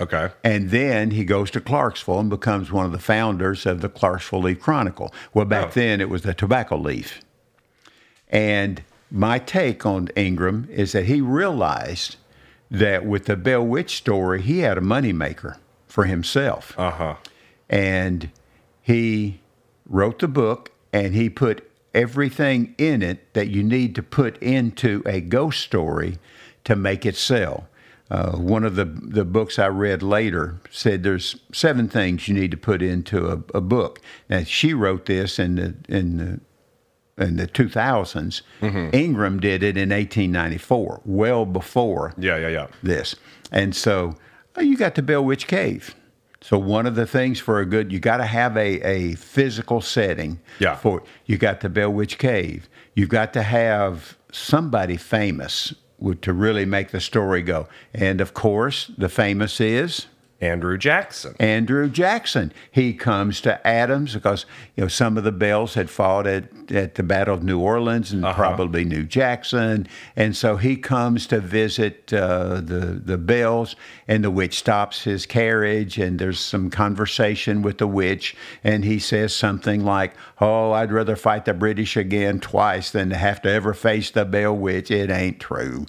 Okay. 0.00 0.30
And 0.42 0.70
then 0.70 1.12
he 1.12 1.24
goes 1.24 1.50
to 1.52 1.60
Clarksville 1.60 2.18
and 2.20 2.30
becomes 2.30 2.72
one 2.72 2.84
of 2.84 2.92
the 2.92 2.98
founders 2.98 3.64
of 3.64 3.80
the 3.80 3.88
Clarksville 3.88 4.42
Leaf 4.42 4.60
Chronicle. 4.60 5.12
Well, 5.32 5.44
back 5.44 5.66
Oh. 5.68 5.70
then 5.74 6.00
it 6.00 6.08
was 6.08 6.22
the 6.22 6.34
Tobacco 6.34 6.76
Leaf. 6.76 7.20
And 8.28 8.82
my 9.10 9.38
take 9.38 9.86
on 9.86 10.08
Ingram 10.16 10.66
is 10.70 10.92
that 10.92 11.04
he 11.04 11.20
realized 11.20 12.16
that 12.70 13.06
with 13.06 13.26
the 13.26 13.36
Bell 13.36 13.64
Witch 13.64 13.96
story, 13.96 14.42
he 14.42 14.60
had 14.60 14.76
a 14.78 14.80
moneymaker 14.80 15.58
for 15.86 16.04
himself. 16.06 16.74
Uh 16.76 16.90
huh. 16.90 17.14
And 17.70 18.30
he 18.82 19.40
wrote 19.88 20.18
the 20.18 20.28
book 20.28 20.72
and 20.94 21.14
he 21.14 21.28
put 21.28 21.68
everything 21.92 22.74
in 22.78 23.02
it 23.02 23.34
that 23.34 23.48
you 23.48 23.62
need 23.62 23.94
to 23.96 24.02
put 24.02 24.38
into 24.42 25.02
a 25.04 25.20
ghost 25.20 25.60
story 25.60 26.18
to 26.64 26.74
make 26.74 27.04
it 27.04 27.16
sell. 27.16 27.68
Uh, 28.10 28.32
one 28.36 28.64
of 28.64 28.76
the, 28.76 28.84
the 28.84 29.24
books 29.24 29.58
I 29.58 29.66
read 29.68 30.02
later 30.02 30.56
said 30.70 31.02
there's 31.02 31.36
seven 31.52 31.88
things 31.88 32.28
you 32.28 32.34
need 32.34 32.50
to 32.52 32.56
put 32.56 32.80
into 32.82 33.26
a, 33.28 33.42
a 33.56 33.60
book. 33.60 34.00
Now 34.28 34.42
she 34.44 34.72
wrote 34.74 35.06
this 35.06 35.38
in 35.38 35.56
the 35.56 35.74
in 35.88 36.16
the 36.18 36.40
in 37.24 37.36
the 37.36 37.46
2000s. 37.46 38.42
Ingram 38.92 39.38
did 39.40 39.62
it 39.62 39.76
in 39.76 39.90
1894, 39.90 41.00
well 41.04 41.46
before 41.46 42.12
Yeah, 42.18 42.36
yeah, 42.38 42.48
yeah. 42.48 42.66
this. 42.82 43.14
And 43.52 43.74
so 43.74 44.16
uh, 44.58 44.62
you 44.62 44.76
got 44.76 44.94
the 44.96 45.02
Bell 45.02 45.24
Witch 45.24 45.46
Cave. 45.46 45.94
So 46.44 46.58
one 46.58 46.84
of 46.84 46.94
the 46.94 47.06
things 47.06 47.40
for 47.40 47.58
a 47.60 47.64
good, 47.64 47.90
you 47.90 47.98
got 47.98 48.18
to 48.18 48.26
have 48.26 48.54
a, 48.58 48.78
a 48.82 49.14
physical 49.14 49.80
setting. 49.80 50.40
Yeah. 50.58 50.76
For 50.76 51.02
you 51.24 51.38
got 51.38 51.62
the 51.62 51.70
Bell 51.70 51.88
Witch 51.88 52.18
Cave. 52.18 52.68
You've 52.94 53.08
got 53.08 53.32
to 53.32 53.42
have 53.42 54.18
somebody 54.30 54.98
famous 54.98 55.72
to 56.20 56.32
really 56.34 56.66
make 56.66 56.90
the 56.90 57.00
story 57.00 57.40
go. 57.40 57.66
And 57.94 58.20
of 58.20 58.34
course, 58.34 58.90
the 58.98 59.08
famous 59.08 59.58
is 59.58 60.04
Andrew 60.40 60.76
Jackson. 60.76 61.34
Andrew 61.38 61.88
Jackson. 61.88 62.52
He 62.70 62.92
comes 62.92 63.40
to 63.42 63.64
Adams 63.66 64.14
because 64.14 64.46
you 64.76 64.82
know 64.84 64.88
some 64.88 65.16
of 65.16 65.24
the 65.24 65.32
Bells 65.32 65.74
had 65.74 65.88
fought 65.88 66.26
at, 66.26 66.44
at 66.70 66.96
the 66.96 67.02
Battle 67.02 67.34
of 67.34 67.42
New 67.42 67.60
Orleans 67.60 68.12
and 68.12 68.22
probably 68.24 68.84
knew 68.84 69.04
Jackson, 69.04 69.86
and 70.16 70.36
so 70.36 70.56
he 70.56 70.76
comes 70.76 71.26
to 71.28 71.40
visit 71.40 72.12
uh, 72.12 72.60
the 72.60 73.00
the 73.04 73.16
Bells, 73.18 73.76
and 74.08 74.24
the 74.24 74.30
witch 74.30 74.58
stops 74.58 75.04
his 75.04 75.24
carriage, 75.24 75.98
and 75.98 76.18
there's 76.18 76.40
some 76.40 76.68
conversation 76.68 77.62
with 77.62 77.78
the 77.78 77.88
witch, 77.88 78.36
and 78.62 78.84
he 78.84 78.98
says 78.98 79.34
something 79.34 79.84
like, 79.84 80.14
"Oh, 80.40 80.72
I'd 80.72 80.92
rather 80.92 81.16
fight 81.16 81.44
the 81.44 81.54
British 81.54 81.96
again 81.96 82.40
twice 82.40 82.90
than 82.90 83.10
to 83.10 83.16
have 83.16 83.40
to 83.42 83.50
ever 83.50 83.72
face 83.72 84.10
the 84.10 84.24
Bell 84.24 84.56
Witch." 84.56 84.90
It 84.90 85.10
ain't 85.10 85.40
true. 85.40 85.86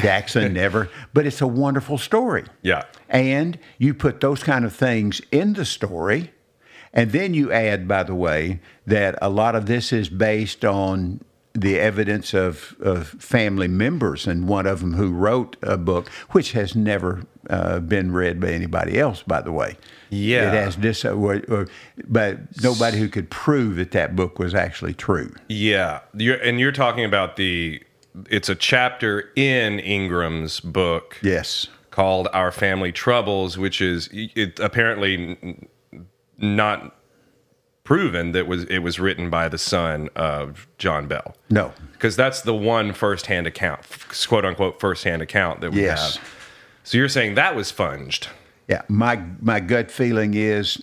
Jackson 0.00 0.52
never, 0.54 0.88
but 1.12 1.26
it's 1.26 1.40
a 1.40 1.46
wonderful 1.46 1.98
story. 1.98 2.44
Yeah. 2.62 2.84
And 3.08 3.58
you 3.78 3.94
put 3.94 4.20
those 4.20 4.42
kind 4.42 4.64
of 4.64 4.74
things 4.74 5.20
in 5.30 5.54
the 5.54 5.64
story. 5.64 6.32
And 6.92 7.12
then 7.12 7.34
you 7.34 7.52
add, 7.52 7.86
by 7.86 8.04
the 8.04 8.14
way, 8.14 8.60
that 8.86 9.18
a 9.20 9.28
lot 9.28 9.54
of 9.54 9.66
this 9.66 9.92
is 9.92 10.08
based 10.08 10.64
on 10.64 11.20
the 11.56 11.78
evidence 11.78 12.34
of, 12.34 12.76
of 12.80 13.08
family 13.08 13.68
members, 13.68 14.26
and 14.26 14.46
one 14.46 14.66
of 14.66 14.80
them 14.80 14.94
who 14.94 15.10
wrote 15.10 15.56
a 15.62 15.76
book, 15.76 16.08
which 16.30 16.52
has 16.52 16.76
never 16.76 17.22
uh, 17.48 17.80
been 17.80 18.12
read 18.12 18.40
by 18.40 18.48
anybody 18.48 18.98
else, 18.98 19.22
by 19.22 19.40
the 19.40 19.52
way. 19.52 19.76
Yeah. 20.10 20.48
It 20.48 20.54
has 20.54 20.76
this, 20.76 21.04
uh, 21.04 21.12
or, 21.12 21.42
or, 21.48 21.66
but 22.06 22.62
nobody 22.62 22.98
who 22.98 23.08
could 23.08 23.30
prove 23.30 23.76
that 23.76 23.92
that 23.92 24.14
book 24.14 24.38
was 24.38 24.54
actually 24.54 24.94
true. 24.94 25.34
Yeah, 25.48 26.00
you're, 26.14 26.36
and 26.36 26.60
you're 26.60 26.72
talking 26.72 27.04
about 27.04 27.36
the. 27.36 27.82
It's 28.30 28.48
a 28.48 28.54
chapter 28.54 29.30
in 29.36 29.78
Ingram's 29.78 30.60
book 30.60 31.18
Yes. 31.22 31.66
called 31.90 32.28
"Our 32.32 32.50
Family 32.52 32.92
Troubles," 32.92 33.58
which 33.58 33.80
is 33.80 34.08
it, 34.12 34.58
apparently 34.60 35.68
not 36.38 36.94
proven 37.84 38.32
that 38.32 38.46
was 38.46 38.64
it 38.64 38.78
was 38.80 38.98
written 38.98 39.30
by 39.30 39.48
the 39.48 39.58
son 39.58 40.08
of 40.16 40.66
John 40.78 41.06
Bell. 41.06 41.36
No. 41.50 41.72
Because 41.92 42.16
that's 42.16 42.42
the 42.42 42.54
one 42.54 42.92
firsthand 42.92 43.46
account, 43.46 43.80
quote 44.28 44.44
unquote, 44.44 44.80
firsthand 44.80 45.22
account 45.22 45.60
that 45.60 45.72
we 45.72 45.82
Yes. 45.82 46.16
have. 46.16 46.34
So 46.84 46.98
you're 46.98 47.08
saying 47.08 47.34
that 47.34 47.54
was 47.54 47.70
funged? 47.70 48.28
Yeah, 48.68 48.82
my 48.88 49.20
my 49.40 49.60
gut 49.60 49.90
feeling 49.90 50.34
is 50.34 50.82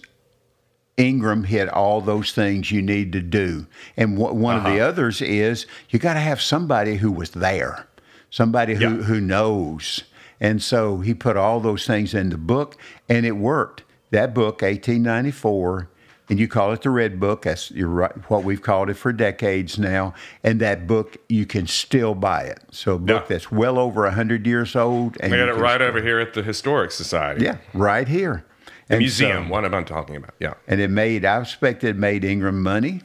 Ingram 0.98 1.46
hit 1.46 1.70
all 1.70 2.02
those 2.02 2.32
things 2.34 2.72
you 2.72 2.82
need 2.82 3.12
to 3.14 3.22
do, 3.22 3.66
and 3.98 4.18
one 4.18 4.56
of 4.58 4.64
the 4.64 4.80
Uh-huh. 4.80 4.90
others 4.90 5.22
is 5.22 5.66
you 5.90 5.98
got 6.00 6.14
to 6.14 6.20
have 6.20 6.40
somebody 6.42 6.98
who 6.98 7.12
was 7.12 7.32
there, 7.32 7.88
somebody 8.30 8.76
who 8.76 8.82
Yeah. 8.98 9.04
who 9.04 9.20
knows, 9.20 10.04
and 10.40 10.62
so 10.62 11.00
he 11.00 11.14
put 11.16 11.36
all 11.36 11.60
those 11.60 11.88
things 11.88 12.14
in 12.14 12.30
the 12.30 12.38
book, 12.38 12.78
and 13.10 13.26
it 13.26 13.38
worked. 13.38 13.84
That 14.12 14.36
book, 14.36 14.62
1894, 14.62 15.88
and 16.30 16.40
you 16.40 16.48
call 16.48 16.72
it 16.72 16.84
the 16.84 16.92
Red 16.92 17.20
Book. 17.20 17.42
That's 17.42 17.72
you're 17.72 17.88
right, 17.90 18.12
what 18.30 18.44
we've 18.44 18.62
called 18.62 18.90
it 18.92 18.94
for 18.96 19.12
decades 19.12 19.80
now. 19.80 20.14
And 20.44 20.60
that 20.62 20.86
book, 20.86 21.18
you 21.28 21.48
can 21.48 21.66
still 21.66 22.14
buy 22.14 22.44
it. 22.44 22.60
So 22.72 22.94
a 22.96 23.00
book 23.00 23.24
Yeah. 23.24 23.28
that's 23.30 23.52
well 23.52 23.80
over 23.80 24.08
hundred 24.12 24.46
years 24.46 24.76
old, 24.76 25.18
and 25.20 25.32
we 25.32 25.38
got 25.40 25.50
it 25.50 25.56
right 25.56 25.82
over 25.82 26.02
here 26.02 26.20
at 26.20 26.34
the 26.36 26.44
Historic 26.44 26.92
Society. 26.92 27.44
Yeah, 27.46 27.58
right 27.74 28.08
here. 28.08 28.44
The 28.88 28.96
And 28.96 29.00
museum. 29.00 29.46
so- 29.46 29.52
what 29.52 29.66
am 29.66 29.74
I 29.74 29.84
talking 29.84 30.16
about? 30.16 30.34
Yeah. 30.40 30.54
and 30.68 30.80
it 30.82 30.90
made 30.90 31.26
I 31.26 31.40
expect 31.42 31.84
it 31.84 31.96
made 31.98 32.24
Ingram 32.24 32.62
money. 32.62 33.02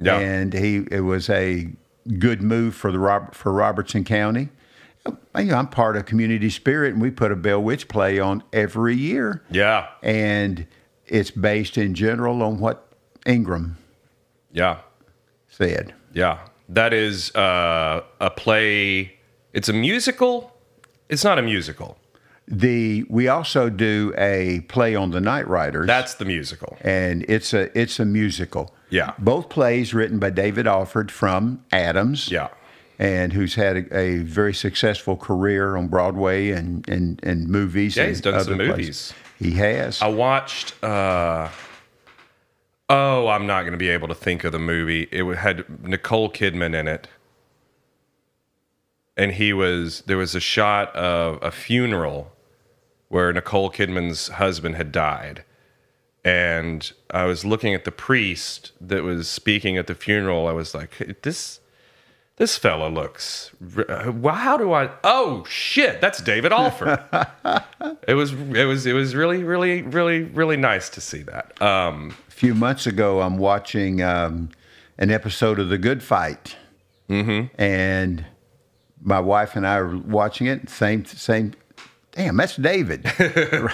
Yeah. 0.00 0.18
And 0.18 0.52
he 0.54 0.86
it 0.90 1.00
was 1.00 1.28
a 1.28 1.68
good 2.18 2.40
move 2.42 2.74
for 2.74 2.90
the 2.90 2.98
Rob, 2.98 3.34
for 3.34 3.52
Robertson 3.52 4.04
County. 4.04 4.48
You 5.06 5.44
know, 5.44 5.56
I'm 5.56 5.68
part 5.68 5.96
of 5.96 6.04
Community 6.06 6.50
Spirit, 6.50 6.92
and 6.92 7.00
we 7.02 7.10
put 7.10 7.32
a 7.32 7.36
Bell 7.36 7.62
Witch 7.62 7.88
play 7.88 8.18
on 8.18 8.42
every 8.52 8.94
year, 8.96 9.42
Yeah. 9.50 9.86
and 10.02 10.66
it's 11.06 11.30
based 11.30 11.78
in 11.78 11.94
general 11.94 12.42
on 12.42 12.58
what 12.58 12.86
Ingram 13.26 13.78
Yeah. 14.52 14.78
said. 15.48 15.94
Yeah, 16.12 16.38
that 16.68 16.92
is 16.92 17.34
uh, 17.34 18.02
a 18.20 18.30
play. 18.30 19.14
It's 19.52 19.68
a 19.68 19.72
musical. 19.72 20.54
It's 21.08 21.24
not 21.24 21.38
a 21.38 21.42
musical. 21.42 21.96
The 22.52 23.04
we 23.08 23.28
also 23.28 23.70
do 23.70 24.12
a 24.18 24.60
play 24.68 24.96
on 24.96 25.12
the 25.12 25.20
Night 25.20 25.46
Riders. 25.46 25.86
That's 25.86 26.14
the 26.14 26.24
musical. 26.24 26.76
and 26.80 27.24
it's 27.28 27.54
a 27.54 27.76
it's 27.78 28.00
a 28.00 28.04
musical. 28.04 28.74
Yeah. 28.90 29.12
Both 29.18 29.48
plays 29.50 29.94
written 29.94 30.18
by 30.18 30.30
David 30.30 30.66
Alford 30.66 31.12
from 31.12 31.64
Adams. 31.70 32.28
Yeah. 32.30 32.48
And 32.98 33.32
who's 33.32 33.54
had 33.54 33.76
a, 33.76 33.96
a 33.96 34.18
very 34.18 34.52
successful 34.52 35.16
career 35.16 35.76
on 35.76 35.86
Broadway 35.86 36.50
and 36.50 36.86
and, 36.88 37.20
and 37.22 37.48
movies. 37.48 37.96
Yeah, 37.96 38.02
and 38.02 38.10
he's 38.10 38.20
done 38.20 38.42
some 38.42 38.56
movies. 38.58 38.74
places. 38.74 39.14
He 39.38 39.52
has. 39.52 40.02
I 40.02 40.08
watched. 40.08 40.74
Uh, 40.82 41.48
Oh, 42.92 43.28
I'm 43.28 43.46
not 43.46 43.60
going 43.60 43.70
to 43.70 43.78
be 43.78 43.88
able 43.88 44.08
to 44.08 44.16
think 44.16 44.42
of 44.42 44.50
the 44.50 44.58
movie. 44.58 45.06
It 45.12 45.24
had 45.36 45.86
Nicole 45.86 46.28
Kidman 46.28 46.74
in 46.74 46.88
it. 46.88 47.06
And 49.16 49.30
he 49.30 49.52
was 49.52 50.02
there 50.06 50.16
was 50.16 50.34
a 50.34 50.40
shot 50.40 50.92
of 50.96 51.38
a 51.40 51.52
funeral 51.52 52.32
where 53.10 53.30
Nicole 53.32 53.70
Kidman's 53.70 54.28
husband 54.28 54.76
had 54.76 54.92
died. 54.92 55.44
And 56.24 56.90
I 57.10 57.24
was 57.24 57.44
looking 57.44 57.74
at 57.74 57.84
the 57.84 57.90
priest 57.92 58.72
that 58.80 59.02
was 59.02 59.28
speaking 59.28 59.76
at 59.76 59.86
the 59.88 59.94
funeral. 59.94 60.46
I 60.46 60.52
was 60.52 60.74
like, 60.74 61.18
this 61.22 61.60
this 62.36 62.56
fella 62.56 62.88
looks 62.88 63.50
well, 63.76 64.34
how 64.34 64.56
do 64.56 64.72
I 64.72 64.90
Oh 65.04 65.44
shit, 65.44 66.00
that's 66.00 66.22
David 66.22 66.52
Alford. 66.52 66.98
it 68.08 68.14
was 68.14 68.32
it 68.32 68.64
was 68.64 68.86
it 68.86 68.92
was 68.92 69.14
really 69.14 69.42
really 69.42 69.82
really 69.82 70.22
really 70.22 70.56
nice 70.56 70.88
to 70.90 71.00
see 71.00 71.22
that. 71.22 71.60
Um 71.60 72.14
A 72.28 72.30
few 72.30 72.54
months 72.54 72.86
ago, 72.86 73.20
I'm 73.20 73.38
watching 73.38 74.02
um, 74.02 74.50
an 74.98 75.10
episode 75.10 75.58
of 75.58 75.68
The 75.68 75.78
Good 75.78 76.02
Fight, 76.02 76.56
mm-hmm. 77.08 77.54
and 77.60 78.24
my 79.02 79.20
wife 79.20 79.56
and 79.56 79.66
I 79.66 79.76
are 79.76 79.96
watching 79.96 80.46
it. 80.46 80.70
Same, 80.70 81.04
same. 81.04 81.52
Damn, 82.20 82.36
that's 82.36 82.56
David. 82.56 83.04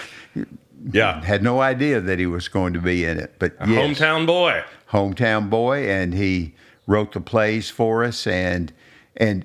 yeah. 0.93 1.21
Had 1.25 1.43
no 1.43 1.61
idea 1.61 2.01
that 2.01 2.19
he 2.21 2.27
was 2.27 2.47
going 2.47 2.73
to 2.75 2.79
be 2.81 3.05
in 3.05 3.19
it, 3.19 3.35
but 3.41 3.55
yes, 3.67 3.99
Hometown 3.99 4.25
boy. 4.27 4.63
hometown 4.91 5.51
boy, 5.51 5.89
and 5.91 6.15
he 6.15 6.55
wrote 6.87 7.13
the 7.13 7.21
plays 7.21 7.69
for 7.71 8.05
us, 8.05 8.25
and 8.27 8.73
and 9.17 9.45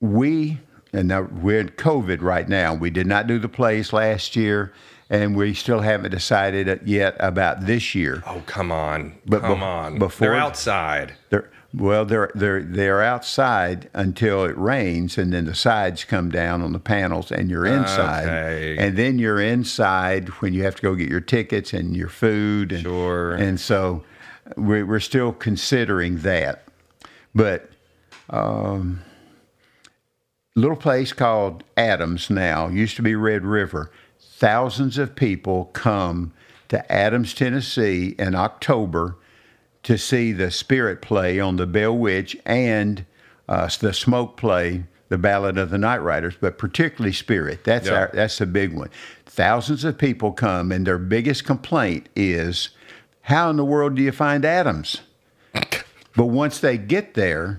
we 0.00 0.60
and 0.92 1.08
now 1.08 1.22
we're 1.22 1.58
in 1.60 1.70
COVID 1.70 2.22
right 2.22 2.48
now. 2.48 2.72
We 2.74 2.90
did 2.90 3.06
not 3.08 3.26
do 3.26 3.40
the 3.40 3.48
plays 3.48 3.92
last 3.92 4.36
year, 4.36 4.72
and 5.10 5.34
we 5.34 5.54
still 5.54 5.80
haven't 5.80 6.12
decided 6.12 6.82
yet 6.86 7.16
about 7.18 7.66
this 7.66 7.94
year. 7.96 8.22
Oh, 8.26 8.42
come 8.46 8.70
on. 8.70 9.18
But 9.26 9.40
come 9.40 9.58
be- 9.58 9.64
on. 9.64 9.98
before- 9.98 10.28
They're 10.28 10.36
outside. 10.36 11.14
They're, 11.30 11.50
well, 11.74 12.04
they're 12.04 12.30
they're 12.34 12.62
they're 12.62 13.02
outside 13.02 13.88
until 13.94 14.44
it 14.44 14.56
rains, 14.58 15.16
and 15.16 15.32
then 15.32 15.46
the 15.46 15.54
sides 15.54 16.04
come 16.04 16.30
down 16.30 16.60
on 16.60 16.72
the 16.72 16.78
panels, 16.78 17.32
and 17.32 17.48
you're 17.48 17.64
inside. 17.64 18.24
Okay. 18.24 18.76
And 18.78 18.96
then 18.96 19.18
you're 19.18 19.40
inside 19.40 20.28
when 20.40 20.52
you 20.52 20.64
have 20.64 20.76
to 20.76 20.82
go 20.82 20.94
get 20.94 21.08
your 21.08 21.20
tickets 21.20 21.72
and 21.72 21.96
your 21.96 22.10
food. 22.10 22.72
And, 22.72 22.82
Sure. 22.82 23.34
And 23.34 23.58
so 23.58 24.04
we're 24.56 24.84
we're 24.84 25.00
still 25.00 25.32
considering 25.32 26.18
that, 26.18 26.64
but 27.34 27.70
um, 28.28 29.00
little 30.54 30.76
place 30.76 31.14
called 31.14 31.64
Adams 31.78 32.28
now 32.28 32.68
used 32.68 32.96
to 32.96 33.02
be 33.02 33.14
Red 33.14 33.46
River. 33.46 33.90
Thousands 34.20 34.98
of 34.98 35.16
people 35.16 35.66
come 35.72 36.34
to 36.68 36.92
Adams, 36.92 37.32
Tennessee, 37.32 38.14
in 38.18 38.34
October 38.34 39.16
to 39.84 39.98
see 39.98 40.32
the 40.32 40.50
Spirit 40.50 41.02
play 41.02 41.40
on 41.40 41.56
the 41.56 41.66
Bell 41.66 41.96
Witch 41.96 42.36
and 42.44 43.04
uh, 43.48 43.68
the 43.80 43.92
Smoke 43.92 44.36
play, 44.36 44.84
the 45.08 45.18
Ballad 45.18 45.58
of 45.58 45.70
the 45.70 45.78
Night 45.78 45.98
Riders, 45.98 46.34
but 46.40 46.58
particularly 46.58 47.12
Spirit. 47.12 47.64
That's 47.64 47.86
Yeah. 47.88 47.94
our 47.94 48.10
that's 48.12 48.38
the 48.38 48.46
big 48.46 48.72
one. 48.72 48.90
Thousands 49.26 49.84
of 49.84 49.98
people 49.98 50.32
come, 50.32 50.70
and 50.72 50.86
their 50.86 50.98
biggest 50.98 51.44
complaint 51.44 52.08
is, 52.14 52.70
"How 53.22 53.50
in 53.50 53.56
the 53.56 53.64
world 53.64 53.94
do 53.96 54.02
you 54.02 54.12
find 54.12 54.44
Adams?" 54.44 55.00
But 56.14 56.26
once 56.26 56.58
they 56.58 56.76
get 56.76 57.14
there, 57.14 57.58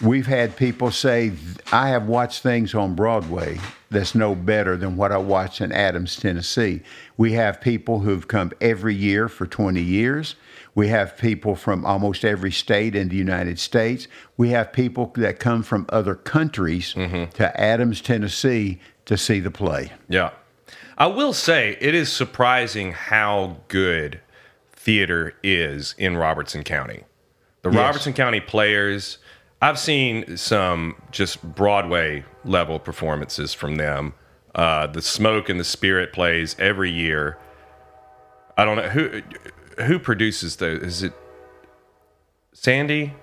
we've 0.00 0.28
had 0.28 0.54
people 0.56 0.92
say, 0.92 1.32
I 1.72 1.88
have 1.88 2.06
watched 2.06 2.44
things 2.44 2.72
on 2.72 2.94
Broadway 2.94 3.58
that's 3.90 4.14
no 4.14 4.36
better 4.36 4.76
than 4.76 4.96
what 4.96 5.10
I 5.10 5.18
watch 5.18 5.60
in 5.60 5.72
Adams, 5.72 6.14
Tennessee. 6.14 6.82
We 7.16 7.32
have 7.32 7.60
people 7.60 7.98
who've 7.98 8.28
come 8.28 8.52
every 8.60 8.94
year 8.94 9.28
for 9.28 9.46
20 9.46 9.80
years. 9.82 10.36
We 10.78 10.86
have 10.90 11.16
people 11.16 11.56
from 11.56 11.84
almost 11.84 12.24
every 12.24 12.52
state 12.52 12.94
in 12.94 13.08
the 13.08 13.16
United 13.16 13.58
States. 13.58 14.06
We 14.36 14.50
have 14.50 14.72
people 14.72 15.12
that 15.16 15.40
come 15.40 15.64
from 15.64 15.86
other 15.88 16.14
countries 16.14 16.92
to 16.94 17.60
Adams, 17.60 18.00
Tennessee 18.00 18.78
to 19.06 19.18
see 19.18 19.40
the 19.40 19.50
play. 19.50 19.90
Yeah. 20.08 20.30
I 20.96 21.08
will 21.08 21.32
say 21.32 21.76
it 21.80 21.96
is 21.96 22.12
surprising 22.12 22.92
how 22.92 23.56
good 23.66 24.20
theater 24.70 25.34
is 25.42 25.96
in 25.98 26.16
Robertson 26.16 26.62
County. 26.62 27.02
The 27.62 27.70
Yes. 27.70 27.76
Robertson 27.80 28.12
County 28.12 28.40
players, 28.40 29.18
I've 29.60 29.80
seen 29.80 30.36
some 30.36 30.94
just 31.10 31.42
Broadway 31.42 32.24
level 32.44 32.78
performances 32.78 33.52
from 33.52 33.74
them. 33.78 34.14
Uh, 34.54 34.86
the 34.86 35.02
Smoke 35.02 35.48
and 35.48 35.58
the 35.58 35.64
Spirit 35.64 36.12
plays 36.12 36.54
every 36.60 36.92
year. 36.92 37.36
I 38.56 38.64
don't 38.64 38.76
know 38.76 38.88
who 38.88 39.22
who 39.86 39.98
produces 39.98 40.56
those. 40.56 40.82
Is 40.82 41.02
it 41.02 41.12
Sandy? 42.52 43.14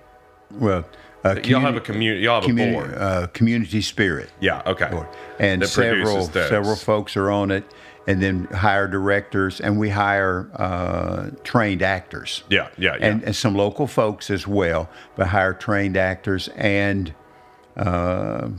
Well, 0.51 0.85
uh, 1.23 1.35
Y'all 1.43 1.59
have 1.61 1.75
a 1.75 1.81
community. 1.81 2.21
Y'all 2.21 2.35
have 2.35 2.43
a 2.43 2.47
community, 2.47 2.75
board. 2.75 2.93
uh, 2.97 3.27
community 3.27 3.81
spirit. 3.81 4.29
Yeah. 4.39 4.61
Okay. 4.65 4.89
board. 4.89 5.07
and 5.39 5.61
That 5.61 5.67
several 5.67 6.25
several 6.25 6.75
folks 6.75 7.17
are 7.17 7.31
on 7.31 7.49
it, 7.51 7.63
and 8.07 8.21
then 8.21 8.45
hire 8.45 8.87
directors, 8.87 9.59
and 9.59 9.79
we 9.79 9.89
hire 9.89 10.49
uh, 10.55 11.31
trained 11.43 11.81
actors. 11.81 12.43
Yeah. 12.49 12.69
Yeah. 12.77 12.95
Yeah. 12.99 13.07
And, 13.07 13.23
and 13.23 13.35
some 13.35 13.55
local 13.55 13.87
folks 13.87 14.29
as 14.29 14.47
well, 14.47 14.87
but 15.15 15.27
hire 15.27 15.53
trained 15.53 15.97
actors. 15.97 16.47
And 16.49 17.13
uh, 17.75 18.49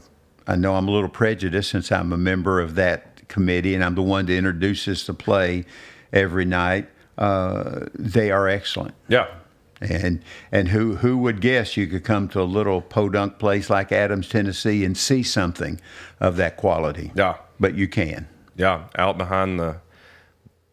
I 0.47 0.57
know 0.57 0.75
I'm 0.75 0.89
a 0.89 0.91
little 0.91 1.09
prejudiced 1.09 1.71
since 1.71 1.93
I'm 1.93 2.13
a 2.13 2.19
member 2.19 2.61
of 2.61 2.75
that 2.75 3.29
committee, 3.29 3.75
and 3.77 3.85
I'm 3.85 3.95
the 3.95 4.03
one 4.03 4.27
that 4.27 4.33
introduces 4.35 5.07
the 5.07 5.15
play 5.15 5.65
every 6.13 6.45
night. 6.45 6.89
Uh, 7.19 7.87
they 7.95 8.31
are 8.31 8.49
excellent. 8.49 8.95
yeah. 9.09 9.27
And 9.79 10.23
and 10.51 10.69
who 10.69 10.97
who 10.97 11.19
would 11.19 11.43
guess 11.43 11.77
you 11.77 11.87
could 11.87 12.03
come 12.03 12.29
to 12.29 12.41
a 12.41 12.45
little 12.45 12.81
podunk 12.81 13.39
place 13.39 13.69
like 13.69 13.93
Adams, 13.93 14.27
Tennessee, 14.27 14.87
and 14.87 14.97
see 14.97 15.23
something 15.23 15.79
of 16.19 16.37
that 16.39 16.57
quality? 16.57 17.13
Yeah. 17.15 17.37
But 17.61 17.75
you 17.75 17.87
can. 17.87 18.27
Yeah. 18.57 18.85
Out 18.97 19.19
behind 19.19 19.61
the 19.61 19.77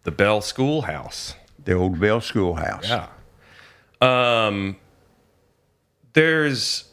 the 0.03 0.11
Bell 0.11 0.39
Schoolhouse. 0.39 1.35
The 1.65 1.73
old 1.73 1.99
Bell 1.99 2.21
Schoolhouse. 2.21 2.87
Yeah. 2.87 3.07
Um 4.01 4.77
there's 6.13 6.85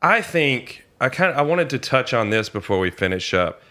I 0.00 0.22
think 0.22 0.84
I 1.00 1.08
kind 1.08 1.30
of 1.30 1.38
I 1.38 1.42
wanted 1.42 1.70
to 1.70 1.78
touch 1.78 2.12
on 2.12 2.30
this 2.30 2.48
before 2.48 2.80
we 2.80 2.90
finish 2.90 3.32
up. 3.32 3.62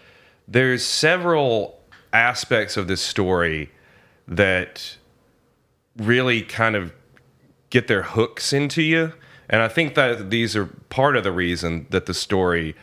There's 0.48 0.84
several 0.84 1.78
aspects 2.14 2.78
of 2.78 2.88
this 2.88 3.02
story 3.02 3.70
that 4.36 4.96
really 5.96 6.42
kind 6.42 6.76
of 6.76 6.92
get 7.70 7.88
their 7.88 8.02
hooks 8.02 8.52
into 8.52 8.82
you. 8.82 9.12
And 9.48 9.62
I 9.62 9.68
think 9.68 9.94
that 9.94 10.30
these 10.30 10.56
are 10.56 10.66
part 10.88 11.16
of 11.16 11.24
the 11.24 11.32
reason 11.32 11.86
that 11.90 12.06
the 12.06 12.14
story 12.14 12.74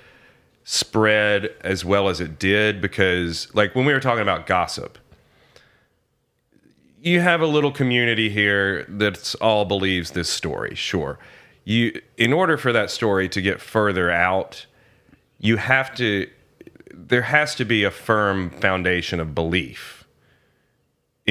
spread 0.64 1.54
as 1.62 1.84
well 1.84 2.10
as 2.10 2.22
it 2.22 2.38
did 2.38 2.80
because 2.82 3.54
like 3.56 3.74
when 3.74 3.86
we 3.86 3.93
were 3.93 4.00
talking 4.00 4.22
about 4.22 4.45
gossip, 4.45 4.97
you 7.02 7.22
have 7.22 7.41
a 7.41 7.47
little 7.47 7.72
community 7.72 8.30
here 8.30 8.86
that's 8.89 9.36
all 9.36 9.66
believes 9.66 10.12
this 10.12 10.30
story 10.30 10.76
sure 10.76 11.18
you 11.64 12.00
in 12.18 12.34
order 12.34 12.58
for 12.58 12.74
that 12.74 12.91
story 12.91 13.30
to 13.30 13.41
get 13.41 13.62
further 13.62 14.12
out 14.12 14.66
you 15.39 15.58
have 15.58 15.93
to 15.95 16.30
there 16.93 17.22
has 17.22 17.56
to 17.56 17.64
be 17.64 17.84
a 17.84 17.91
firm 17.91 18.50
foundation 18.50 19.20
of 19.20 19.34
belief 19.34 19.99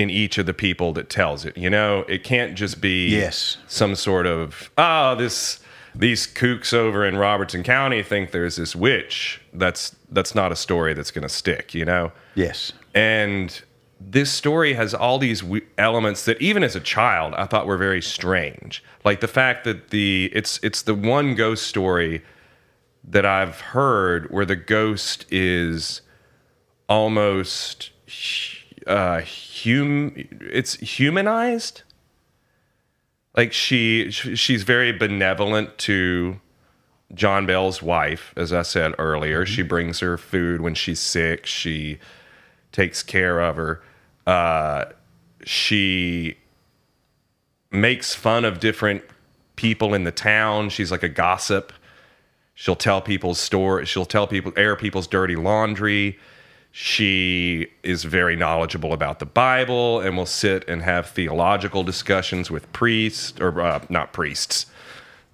in 0.00 0.10
each 0.10 0.38
of 0.38 0.46
the 0.46 0.54
people 0.54 0.92
that 0.92 1.06
tells 1.10 1.44
it 1.44 1.56
you 1.56 1.68
know 1.70 2.04
it 2.08 2.22
can't 2.22 2.54
just 2.54 2.80
be 2.80 3.08
Yes. 3.08 3.56
some 3.66 3.94
sort 3.94 4.26
of 4.26 4.70
oh 4.78 5.14
this 5.16 5.60
these 5.94 6.26
kooks 6.26 6.72
over 6.72 7.04
in 7.04 7.16
Robertson 7.16 7.62
County 7.64 8.02
think 8.02 8.30
there's 8.30 8.56
this 8.56 8.76
witch 8.76 9.40
that's 9.52 9.96
that's 10.10 10.34
not 10.34 10.52
a 10.52 10.56
story 10.56 10.94
that's 10.94 11.10
going 11.10 11.22
to 11.30 11.34
stick 11.42 11.74
you 11.74 11.84
know 11.84 12.12
Yes. 12.34 12.72
and 12.94 13.60
this 14.00 14.30
story 14.30 14.74
has 14.74 14.94
all 14.94 15.18
these 15.18 15.40
w- 15.40 15.66
elements 15.76 16.24
that 16.26 16.40
even 16.40 16.62
as 16.62 16.76
a 16.76 16.80
child 16.80 17.34
I 17.34 17.46
thought 17.46 17.66
were 17.66 17.76
very 17.76 18.00
strange. 18.00 18.84
Like 19.04 19.18
the 19.18 19.26
fact 19.40 19.64
that 19.64 19.90
the 19.90 20.30
it's 20.32 20.60
it's 20.62 20.82
the 20.82 20.94
one 20.94 21.34
ghost 21.34 21.66
story 21.66 22.22
that 23.02 23.26
I've 23.26 23.58
heard 23.60 24.30
where 24.30 24.46
the 24.46 24.54
ghost 24.76 25.26
is 25.32 26.02
almost 26.88 27.90
uh 28.88 29.20
hum 29.22 30.12
it's 30.40 30.74
humanized. 30.74 31.82
Like 33.36 33.52
she 33.52 34.10
she's 34.10 34.64
very 34.64 34.92
benevolent 34.92 35.78
to 35.78 36.40
John 37.14 37.46
Bell's 37.46 37.80
wife, 37.82 38.34
as 38.36 38.52
I 38.52 38.62
said 38.62 38.94
earlier. 38.98 39.46
She 39.46 39.62
brings 39.62 40.00
her 40.00 40.18
food 40.18 40.60
when 40.60 40.74
she's 40.74 41.00
sick. 41.00 41.46
She 41.46 41.98
takes 42.72 43.02
care 43.02 43.40
of 43.40 43.56
her. 43.56 43.82
Uh, 44.26 44.86
she 45.44 46.36
makes 47.70 48.14
fun 48.14 48.44
of 48.44 48.60
different 48.60 49.02
people 49.56 49.94
in 49.94 50.04
the 50.04 50.12
town. 50.12 50.68
She's 50.68 50.90
like 50.90 51.02
a 51.02 51.08
gossip. 51.08 51.72
She'll 52.54 52.76
tell 52.76 53.00
people's 53.00 53.38
story. 53.38 53.86
She'll 53.86 54.04
tell 54.04 54.26
people, 54.26 54.52
air 54.56 54.76
people's 54.76 55.06
dirty 55.06 55.36
laundry. 55.36 56.18
She 56.70 57.68
is 57.82 58.04
very 58.04 58.36
knowledgeable 58.36 58.92
about 58.92 59.18
the 59.18 59.26
Bible 59.26 60.00
and 60.00 60.16
will 60.16 60.26
sit 60.26 60.68
and 60.68 60.82
have 60.82 61.08
theological 61.10 61.82
discussions 61.82 62.50
with 62.50 62.70
priests, 62.72 63.40
or 63.40 63.60
uh, 63.60 63.80
not 63.88 64.12
priests. 64.12 64.66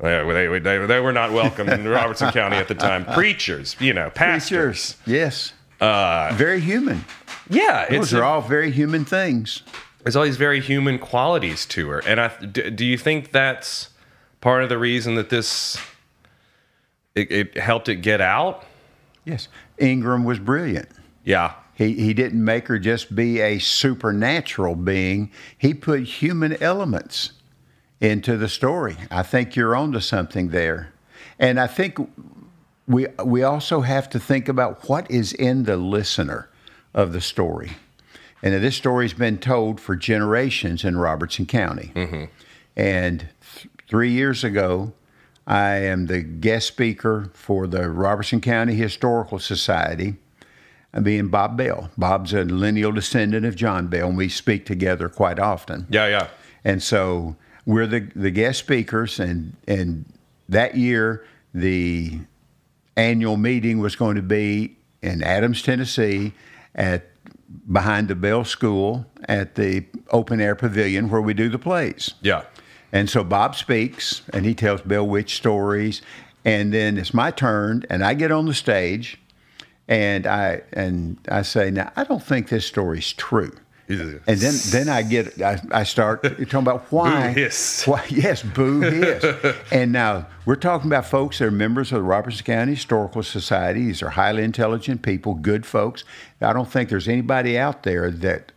They, 0.01 0.24
they, 0.24 0.59
they, 0.59 0.87
they 0.87 1.01
were 1.01 1.12
not 1.12 1.32
welcome 1.32 1.68
in 1.68 1.87
Robertson 1.89 2.30
County 2.32 2.57
at 2.57 2.68
the 2.68 2.74
time. 2.74 3.05
Preachers, 3.05 3.76
you 3.78 3.93
know, 3.93 4.11
pastors. 4.11 4.97
Yes. 5.07 5.53
very 5.80 6.61
human. 6.61 7.05
Yeah, 7.51 7.87
Those 7.91 8.05
it's 8.07 8.12
are 8.14 8.24
all 8.24 8.41
very 8.41 8.70
human 8.70 9.05
things. 9.05 9.62
there's 10.03 10.16
all 10.16 10.24
these 10.24 10.39
very 10.39 10.61
human 10.61 10.99
qualities 10.99 11.66
to 11.66 11.89
her. 11.91 11.99
And 12.07 12.20
I, 12.20 12.28
d- 12.45 12.70
do 12.70 12.85
you 12.87 12.97
think 12.97 13.32
that's 13.32 13.91
part 14.41 14.62
of 14.62 14.68
the 14.70 14.78
reason 14.78 15.14
that 15.16 15.28
this 15.28 15.76
it, 17.14 17.30
it 17.30 17.57
helped 17.59 17.89
it 17.91 17.97
get 17.97 18.20
out? 18.22 18.64
Yes. 19.26 19.49
Ingram 19.78 20.24
was 20.24 20.39
brilliant. 20.39 20.89
Yeah, 21.25 21.55
He, 21.75 21.95
he 21.95 22.14
didn't 22.14 22.45
make 22.45 22.68
her 22.68 22.79
just 22.79 23.14
be 23.14 23.41
a 23.41 23.59
supernatural 23.59 24.77
being. 24.77 25.31
He 25.59 25.75
put 25.75 26.03
human 26.03 26.62
elements 26.62 27.33
into 28.01 28.37
the 28.37 28.49
story. 28.49 28.97
I 29.11 29.22
think 29.22 29.57
you're 29.57 29.75
onto 29.75 30.01
something 30.01 30.51
there. 30.51 30.93
And 31.39 31.59
I 31.59 31.66
think 31.66 31.99
we, 32.87 33.07
we 33.25 33.43
also 33.43 33.81
have 33.81 34.09
to 34.11 34.20
think 34.20 34.49
about 34.49 34.89
what 34.89 35.11
is 35.11 35.33
in 35.33 35.64
the 35.64 35.77
listener 35.77 36.49
of 36.93 37.12
the 37.12 37.20
story. 37.20 37.72
And 38.43 38.55
this 38.62 38.77
story's 38.77 39.14
been 39.14 39.39
told 39.39 39.81
for 39.81 39.97
generations 39.97 40.85
in 40.85 40.97
Robertson 40.97 41.47
County. 41.47 41.91
Mm-hmm. 41.95 42.25
And 42.77 43.29
th- 43.55 43.68
three 43.89 44.11
years 44.11 44.45
ago, 44.45 44.93
I 45.47 45.77
am 45.77 46.07
the 46.07 46.22
guest 46.22 46.68
speaker 46.68 47.31
for 47.33 47.66
the 47.66 47.91
Robertson 47.91 48.41
County 48.41 48.75
Historical 48.75 49.39
Society 49.39 50.16
being 51.03 51.28
Bob 51.28 51.57
Bell. 51.57 51.90
Bob's 51.99 52.32
a 52.32 52.45
lineal 52.45 52.92
descendant 52.92 53.45
of 53.45 53.57
John 53.57 53.88
Bell, 53.88 54.09
and 54.09 54.16
we 54.16 54.28
speak 54.28 54.66
together 54.66 55.09
quite 55.09 55.38
often. 55.38 55.86
yeah, 55.90 56.07
yeah. 56.07 56.28
And 56.64 56.82
so 56.82 57.36
we're 57.66 57.86
the, 57.86 58.09
the 58.14 58.30
guest 58.30 58.61
speakers, 58.61 59.20
and, 59.20 59.57
and 59.66 60.07
that 60.49 60.76
year 60.76 61.26
the 61.53 62.20
annual 62.97 63.36
meeting 63.36 63.78
was 63.78 63.97
going 63.97 64.16
to 64.16 64.22
be 64.22 64.76
in 65.03 65.22
Adams, 65.22 65.62
Tennessee, 65.62 66.32
at 66.74 67.11
behind 67.70 68.09
the 68.09 68.14
Bell 68.14 68.45
School 68.45 69.07
at 69.28 69.55
the 69.55 69.84
open 70.11 70.40
air 70.40 70.55
pavilion 70.55 71.09
where 71.09 71.20
we 71.20 71.34
do 71.34 71.49
the 71.49 71.59
plays. 71.59 72.14
Yeah. 72.20 72.42
And 72.92 73.09
so 73.09 73.24
Bob 73.24 73.55
speaks 73.55 74.22
and 74.32 74.45
he 74.45 74.55
tells 74.55 74.82
Bell 74.82 75.07
Witch 75.07 75.36
stories. 75.36 76.03
And 76.45 76.72
then 76.72 76.99
it's 76.99 77.14
my 77.14 77.30
turn 77.30 77.84
and 77.88 78.05
I 78.05 78.14
get 78.14 78.30
on 78.30 78.47
the 78.47 78.55
stage 78.55 79.20
and 79.89 80.26
I 80.26 80.62
and 80.72 81.18
I 81.28 81.43
say, 81.43 81.70
now 81.70 81.93
I 81.97 82.05
don't 82.05 82.22
think 82.22 82.49
this 82.49 82.66
story's 82.66 83.12
true. 83.12 83.53
And 83.87 84.22
then 84.39 84.55
then 84.70 84.89
I 84.89 85.03
get 85.03 85.43
I, 85.43 85.61
I 85.70 85.82
start 85.85 86.22
talking 86.22 86.55
about 86.55 86.91
why 86.91 87.35
Boo 87.35 87.51
why 87.85 88.05
yes, 88.09 88.43
boo 88.43 88.80
hiss. 88.80 89.22
and 89.70 89.93
now 89.93 90.26
we're 90.47 90.57
talking 90.57 90.87
about 90.87 91.05
folks 91.05 91.39
that 91.39 91.45
are 91.47 91.51
members 91.51 91.93
of 91.93 91.97
the 91.99 92.03
Robertson 92.03 92.47
County 92.47 92.74
Historical 92.74 93.22
Society. 93.22 93.85
These 93.85 94.03
are 94.03 94.09
highly 94.11 94.43
intelligent 94.43 95.03
people, 95.03 95.35
good 95.35 95.66
folks. 95.66 96.03
I 96.41 96.55
don't 96.55 96.70
think 96.70 96.89
there's 96.89 97.09
anybody 97.09 97.59
out 97.59 97.82
there 97.82 98.11
that 98.11 98.53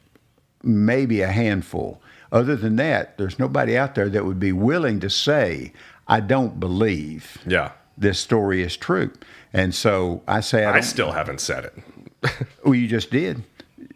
maybe 0.63 1.21
a 1.21 1.27
handful. 1.31 2.01
Other 2.31 2.55
than 2.55 2.77
that, 2.77 3.17
there's 3.17 3.37
nobody 3.37 3.77
out 3.77 3.95
there 3.95 4.09
that 4.09 4.25
would 4.25 4.39
be 4.39 4.51
willing 4.53 4.99
to 5.01 5.09
say, 5.09 5.73
I 6.07 6.19
don't 6.21 6.59
believe 6.59 7.37
Yeah. 7.45 7.71
this 7.97 8.19
story 8.19 8.61
is 8.63 8.75
true. 8.77 9.11
And 9.57 9.73
so 9.73 10.21
I 10.27 10.41
say, 10.41 10.65
I, 10.65 10.77
I 10.77 10.79
still 10.81 11.11
haven't 11.11 11.41
said 11.41 11.65
it. 11.65 11.73
well, 12.63 12.75
you 12.75 12.87
just 12.87 13.09
did. 13.09 13.43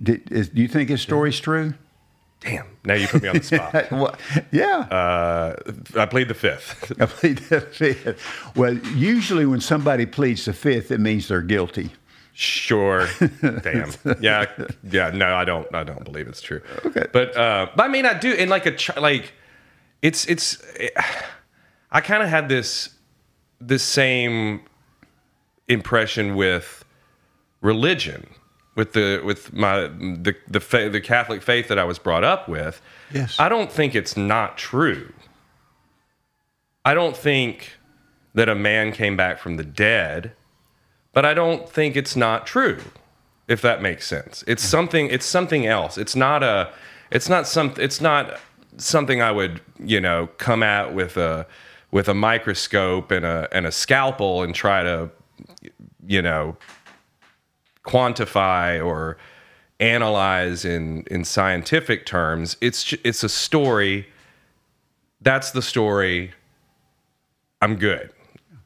did 0.01 0.29
is, 0.31 0.49
do 0.49 0.61
you 0.61 0.67
think 0.67 0.89
his 0.89 1.01
story's 1.01 1.39
true? 1.39 1.75
Damn. 2.39 2.65
Now 2.83 2.95
you 2.95 3.07
put 3.07 3.21
me 3.21 3.29
on 3.29 3.37
the 3.37 3.43
spot. 3.43 3.91
Well, 3.91 4.15
yeah. 4.51 4.79
Uh, 4.89 5.55
I 5.95 6.07
played 6.07 6.27
the 6.29 6.33
fifth. 6.33 6.91
I 6.99 7.05
plead 7.05 7.37
the 7.37 7.61
fifth. 7.61 8.55
Well, 8.55 8.73
usually 8.95 9.45
when 9.45 9.61
somebody 9.61 10.07
pleads 10.07 10.45
the 10.45 10.53
fifth, 10.53 10.89
it 10.89 10.99
means 10.99 11.27
they're 11.27 11.43
guilty. 11.43 11.91
Sure. 12.33 13.07
Damn. 13.41 13.91
Yeah. 14.19 14.45
Yeah. 14.89 15.11
No, 15.11 15.35
I 15.35 15.45
don't. 15.45 15.67
I 15.75 15.83
don't 15.83 16.03
believe 16.03 16.27
it's 16.27 16.41
true. 16.41 16.61
Okay. 16.85 17.05
But 17.13 17.37
uh, 17.37 17.67
but 17.75 17.83
I 17.83 17.87
mean, 17.89 18.07
I 18.07 18.17
do. 18.17 18.33
In 18.33 18.49
like 18.49 18.65
a 18.65 18.75
ch- 18.75 18.95
like, 18.97 19.33
it's 20.01 20.25
it's. 20.25 20.57
I 21.91 22.01
kind 22.01 22.23
of 22.23 22.29
had 22.29 22.49
this 22.49 22.89
this 23.59 23.83
same 23.83 24.61
impression 25.71 26.35
with 26.35 26.85
religion, 27.61 28.27
with 28.75 28.93
the 28.93 29.21
with 29.23 29.53
my 29.53 29.81
the 29.87 30.35
the 30.47 30.59
fa- 30.59 30.89
the 30.89 31.01
Catholic 31.01 31.41
faith 31.41 31.67
that 31.67 31.79
I 31.79 31.83
was 31.83 31.99
brought 31.99 32.23
up 32.23 32.47
with. 32.49 32.81
Yes. 33.13 33.39
I 33.39 33.49
don't 33.49 33.71
think 33.71 33.95
it's 33.95 34.17
not 34.17 34.57
true. 34.57 35.11
I 36.83 36.93
don't 36.93 37.15
think 37.15 37.73
that 38.33 38.49
a 38.49 38.55
man 38.55 38.91
came 38.91 39.15
back 39.17 39.39
from 39.39 39.57
the 39.57 39.63
dead 39.63 40.33
but 41.13 41.25
I 41.25 41.33
don't 41.33 41.67
think 41.69 41.95
it's 41.95 42.15
not 42.15 42.47
true. 42.47 42.79
If 43.47 43.61
that 43.61 43.81
makes 43.81 44.07
sense, 44.07 44.43
it's 44.47 44.63
something. 44.63 45.07
It's 45.07 45.25
something 45.25 45.65
else. 45.65 45.97
It's 45.97 46.15
not 46.15 46.41
a. 46.41 46.71
It's 47.11 47.27
not 47.27 47.47
some. 47.47 47.73
It's 47.77 47.99
not 47.99 48.39
something 48.77 49.21
I 49.21 49.31
would 49.31 49.59
you 49.77 49.99
know 49.99 50.27
come 50.37 50.63
at 50.63 50.93
with 50.93 51.17
a 51.17 51.45
with 51.91 52.07
a 52.07 52.13
microscope 52.13 53.11
and 53.11 53.25
a 53.25 53.49
and 53.51 53.65
a 53.67 53.71
scalpel 53.71 54.41
and 54.41 54.55
try 54.55 54.83
to 54.83 55.09
you 56.05 56.21
know 56.21 56.57
quantify 57.85 58.83
or 58.83 59.17
analyze 59.79 60.63
in 60.63 61.03
in 61.09 61.25
scientific 61.25 62.05
terms. 62.05 62.57
It's 62.61 62.93
it's 63.03 63.23
a 63.23 63.29
story. 63.29 64.07
That's 65.21 65.51
the 65.51 65.61
story. 65.61 66.31
I'm 67.61 67.75
good. 67.75 68.11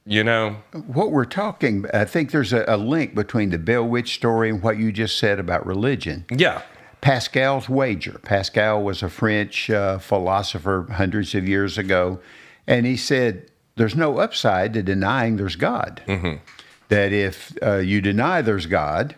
You 0.05 0.23
know. 0.23 0.57
What 0.85 1.11
we're 1.11 1.25
talking, 1.25 1.85
I 1.93 2.05
think 2.05 2.31
there's 2.31 2.53
a, 2.53 2.63
a 2.67 2.77
link 2.77 3.15
between 3.15 3.49
the 3.49 3.57
Bell 3.57 3.83
Witch 3.83 4.13
story 4.13 4.49
and 4.49 4.61
what 4.61 4.77
you 4.77 4.91
just 4.91 5.17
said 5.17 5.39
about 5.39 5.65
religion. 5.65 6.25
Yeah. 6.29 6.61
Pascal's 7.01 7.67
wager. 7.69 8.19
Pascal 8.23 8.83
was 8.83 9.03
a 9.03 9.09
French 9.09 9.69
uh, 9.69 9.97
philosopher 9.99 10.87
hundreds 10.91 11.35
of 11.35 11.47
years 11.47 11.77
ago, 11.77 12.19
and 12.67 12.85
he 12.85 12.97
said 12.97 13.49
there's 13.75 13.95
no 13.95 14.17
upside 14.19 14.73
to 14.73 14.81
denying 14.81 15.37
there's 15.37 15.55
God. 15.55 16.01
Mm-hmm. 16.07 16.35
That 16.89 17.11
if 17.13 17.55
uh, 17.61 17.77
you 17.77 18.01
deny 18.01 18.41
there's 18.41 18.65
God, 18.67 19.15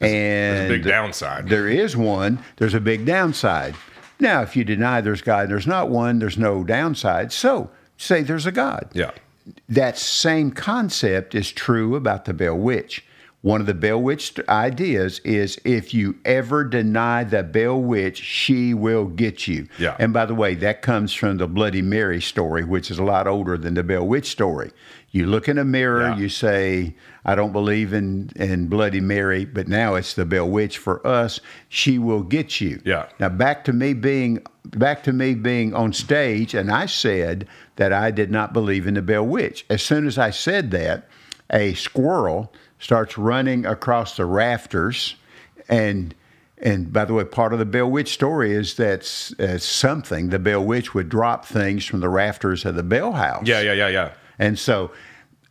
and 0.00 0.10
There's 0.10 0.70
a 0.70 0.74
big 0.74 0.84
downside. 0.84 1.48
there 1.48 1.68
is 1.68 1.96
one, 1.96 2.38
there's 2.56 2.74
a 2.74 2.80
big 2.80 3.04
downside. 3.06 3.74
Now, 4.20 4.42
if 4.42 4.54
you 4.56 4.64
deny 4.64 5.00
there's 5.00 5.22
God 5.22 5.42
and 5.44 5.50
there's 5.50 5.66
not 5.66 5.88
one, 5.88 6.18
there's 6.18 6.38
no 6.38 6.62
downside. 6.64 7.32
So 7.32 7.70
say 7.96 8.22
there's 8.22 8.46
a 8.46 8.52
God 8.52 8.90
Yeah. 8.92 9.10
that 9.68 9.98
same 9.98 10.50
concept 10.52 11.34
is 11.34 11.50
true 11.50 11.96
about 11.96 12.26
the 12.26 12.34
Bell 12.34 12.56
Witch. 12.56 13.04
One 13.40 13.60
of 13.60 13.68
the 13.68 13.74
Bell 13.74 14.00
Witch 14.02 14.34
ideas 14.48 15.20
is 15.20 15.60
if 15.64 15.94
you 15.94 16.16
ever 16.24 16.64
deny 16.64 17.22
the 17.22 17.44
Bell 17.44 17.80
Witch, 17.80 18.18
she 18.20 18.74
will 18.74 19.04
get 19.06 19.46
you. 19.46 19.68
Yeah. 19.78 19.94
And 20.00 20.12
by 20.12 20.26
the 20.26 20.34
way, 20.34 20.56
that 20.56 20.82
comes 20.82 21.14
from 21.14 21.36
the 21.38 21.46
Bloody 21.46 21.80
Mary 21.82 22.20
story, 22.20 22.64
which 22.64 22.90
is 22.90 22.98
a 22.98 23.04
lot 23.04 23.28
older 23.28 23.56
than 23.56 23.74
the 23.74 23.84
Bell 23.84 24.04
Witch 24.06 24.26
story. 24.28 24.72
You 25.10 25.26
look 25.26 25.48
in 25.48 25.56
a 25.56 25.64
mirror, 25.64 26.02
Yeah. 26.02 26.16
you 26.18 26.28
say, 26.28 26.94
I 27.24 27.34
don't 27.34 27.52
believe 27.52 27.92
in, 27.94 28.30
in 28.36 28.68
Bloody 28.68 29.00
Mary, 29.00 29.44
but 29.46 29.66
now 29.66 29.94
it's 29.94 30.12
the 30.14 30.26
Bell 30.26 30.48
Witch 30.48 30.76
for 30.76 31.04
us. 31.06 31.40
She 31.70 31.98
will 31.98 32.22
get 32.22 32.60
you. 32.60 32.80
Yeah. 32.84 33.06
Now 33.18 33.30
back 33.30 33.64
to 33.64 33.72
me 33.72 33.94
being 33.94 34.40
back 34.76 35.02
to 35.04 35.12
me 35.14 35.32
being 35.34 35.72
on 35.72 35.94
stage, 35.94 36.54
and 36.54 36.70
I 36.70 36.84
said 36.86 37.46
that 37.76 37.90
I 37.92 38.10
did 38.10 38.30
not 38.30 38.52
believe 38.52 38.86
in 38.86 38.94
the 38.94 39.02
Bell 39.02 39.24
Witch. 39.26 39.64
As 39.70 39.82
soon 39.82 40.06
as 40.06 40.18
I 40.18 40.28
said 40.30 40.70
that, 40.72 41.08
a 41.50 41.72
squirrel 41.74 42.52
starts 42.78 43.16
running 43.16 43.64
across 43.64 44.16
the 44.18 44.26
rafters, 44.26 45.16
and 45.70 46.14
and 46.60 46.92
by 46.92 47.06
the 47.06 47.14
way, 47.14 47.24
part 47.24 47.54
of 47.54 47.58
the 47.60 47.64
Bell 47.64 47.90
Witch 47.90 48.12
story 48.12 48.52
is 48.52 48.74
that 48.74 49.00
uh, 49.40 49.56
something 49.56 50.28
the 50.28 50.38
Bell 50.38 50.62
Witch 50.62 50.92
would 50.92 51.08
drop 51.08 51.46
things 51.46 51.86
from 51.86 52.00
the 52.00 52.08
rafters 52.10 52.64
of 52.66 52.74
the 52.74 52.82
Bell 52.82 53.12
House. 53.12 53.46
Yeah. 53.46 53.60
Yeah. 53.60 53.72
Yeah. 53.72 53.88
Yeah. 53.88 54.10
And 54.38 54.58
so 54.58 54.90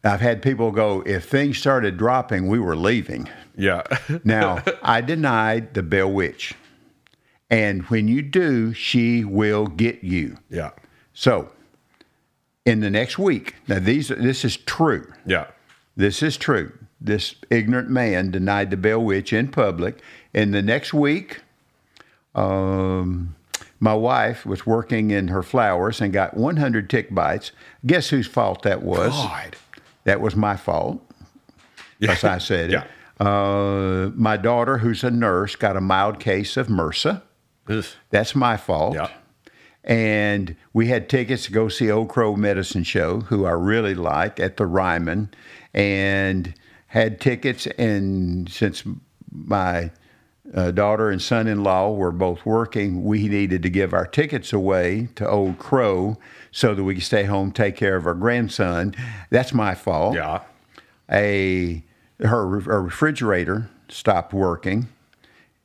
I've 0.03 0.21
had 0.21 0.41
people 0.41 0.71
go, 0.71 1.01
if 1.05 1.25
things 1.27 1.57
started 1.57 1.97
dropping, 1.97 2.47
we 2.47 2.59
were 2.59 2.75
leaving. 2.75 3.29
Yeah. 3.55 3.83
Now, 4.23 4.63
I 4.81 5.01
denied 5.01 5.73
the 5.73 5.83
Bell 5.83 6.11
Witch. 6.11 6.53
And 7.49 7.83
when 7.83 8.07
you 8.07 8.21
do, 8.21 8.73
she 8.73 9.23
will 9.23 9.67
get 9.67 10.03
you. 10.03 10.37
yeah. 10.49 10.71
So, 11.13 11.49
in 12.65 12.81
the 12.81 12.89
next 12.89 13.17
week, 13.17 13.55
now 13.67 13.79
these 13.79 14.09
this 14.09 14.43
is 14.45 14.57
true. 14.57 15.11
Yeah. 15.25 15.47
This 15.95 16.21
is 16.21 16.37
true. 16.37 16.71
This 16.99 17.35
ignorant 17.49 17.89
man 17.89 18.29
denied 18.29 18.69
the 18.69 18.77
Bell 18.77 19.01
Witch 19.01 19.31
in 19.33 19.47
public. 19.47 19.99
In 20.33 20.51
the 20.51 20.61
next 20.61 20.93
week, 20.93 21.41
um, 22.35 23.35
my 23.79 23.93
wife 23.93 24.45
was 24.45 24.65
working 24.65 25.11
in 25.11 25.27
her 25.27 25.43
flowers 25.43 26.01
and 26.01 26.11
got 26.11 26.35
100 26.35 26.89
tick 26.89 27.13
bites. 27.13 27.51
Guess 27.85 28.09
whose 28.09 28.27
fault 28.27 28.63
that 28.63 28.81
was? 28.81 29.11
God. 29.11 29.55
That 30.05 30.21
was 30.21 30.35
my 30.35 30.55
fault. 30.55 31.01
Because 31.99 32.23
I 32.23 32.37
said 32.37 32.73
it. 32.73 32.83
Uh, 33.19 34.11
my 34.15 34.37
daughter, 34.37 34.77
who's 34.77 35.03
a 35.03 35.11
nurse, 35.11 35.55
got 35.55 35.75
a 35.75 35.81
mild 35.81 36.19
case 36.19 36.55
of 36.57 36.67
MRSA. 36.67 37.21
Ugh. 37.69 37.85
That's 38.11 38.35
my 38.35 38.57
fault. 38.57 38.95
Yeah. 38.95 39.09
And 39.83 40.55
we 40.73 40.87
had 40.87 41.09
tickets 41.09 41.45
to 41.45 41.51
go 41.51 41.69
see 41.69 41.89
Old 41.89 42.09
Crow 42.09 42.35
Medicine 42.35 42.83
Show, 42.83 43.21
who 43.21 43.45
I 43.45 43.51
really 43.51 43.95
like 43.95 44.39
at 44.39 44.57
the 44.57 44.65
Ryman, 44.65 45.29
and 45.73 46.53
had 46.87 47.19
tickets. 47.19 47.67
And 47.77 48.49
since 48.49 48.83
my 49.31 49.91
uh, 50.53 50.71
daughter 50.71 51.09
and 51.09 51.21
son-in-law 51.21 51.93
were 51.93 52.11
both 52.11 52.45
working, 52.45 53.03
we 53.03 53.27
needed 53.27 53.63
to 53.63 53.69
give 53.69 53.93
our 53.93 54.05
tickets 54.05 54.53
away 54.53 55.09
to 55.15 55.27
Old 55.27 55.59
Crow 55.59 56.17
so 56.51 56.73
that 56.73 56.83
we 56.83 56.95
could 56.95 57.03
stay 57.03 57.23
home, 57.25 57.51
take 57.51 57.75
care 57.75 57.95
of 57.95 58.07
our 58.07 58.13
grandson. 58.13 58.95
That's 59.29 59.53
my 59.53 59.75
fault 59.75 60.15
Yeah. 60.15 60.41
a 61.11 61.83
her, 62.19 62.59
her 62.61 62.81
refrigerator 62.81 63.69
stopped 63.89 64.33
working. 64.33 64.87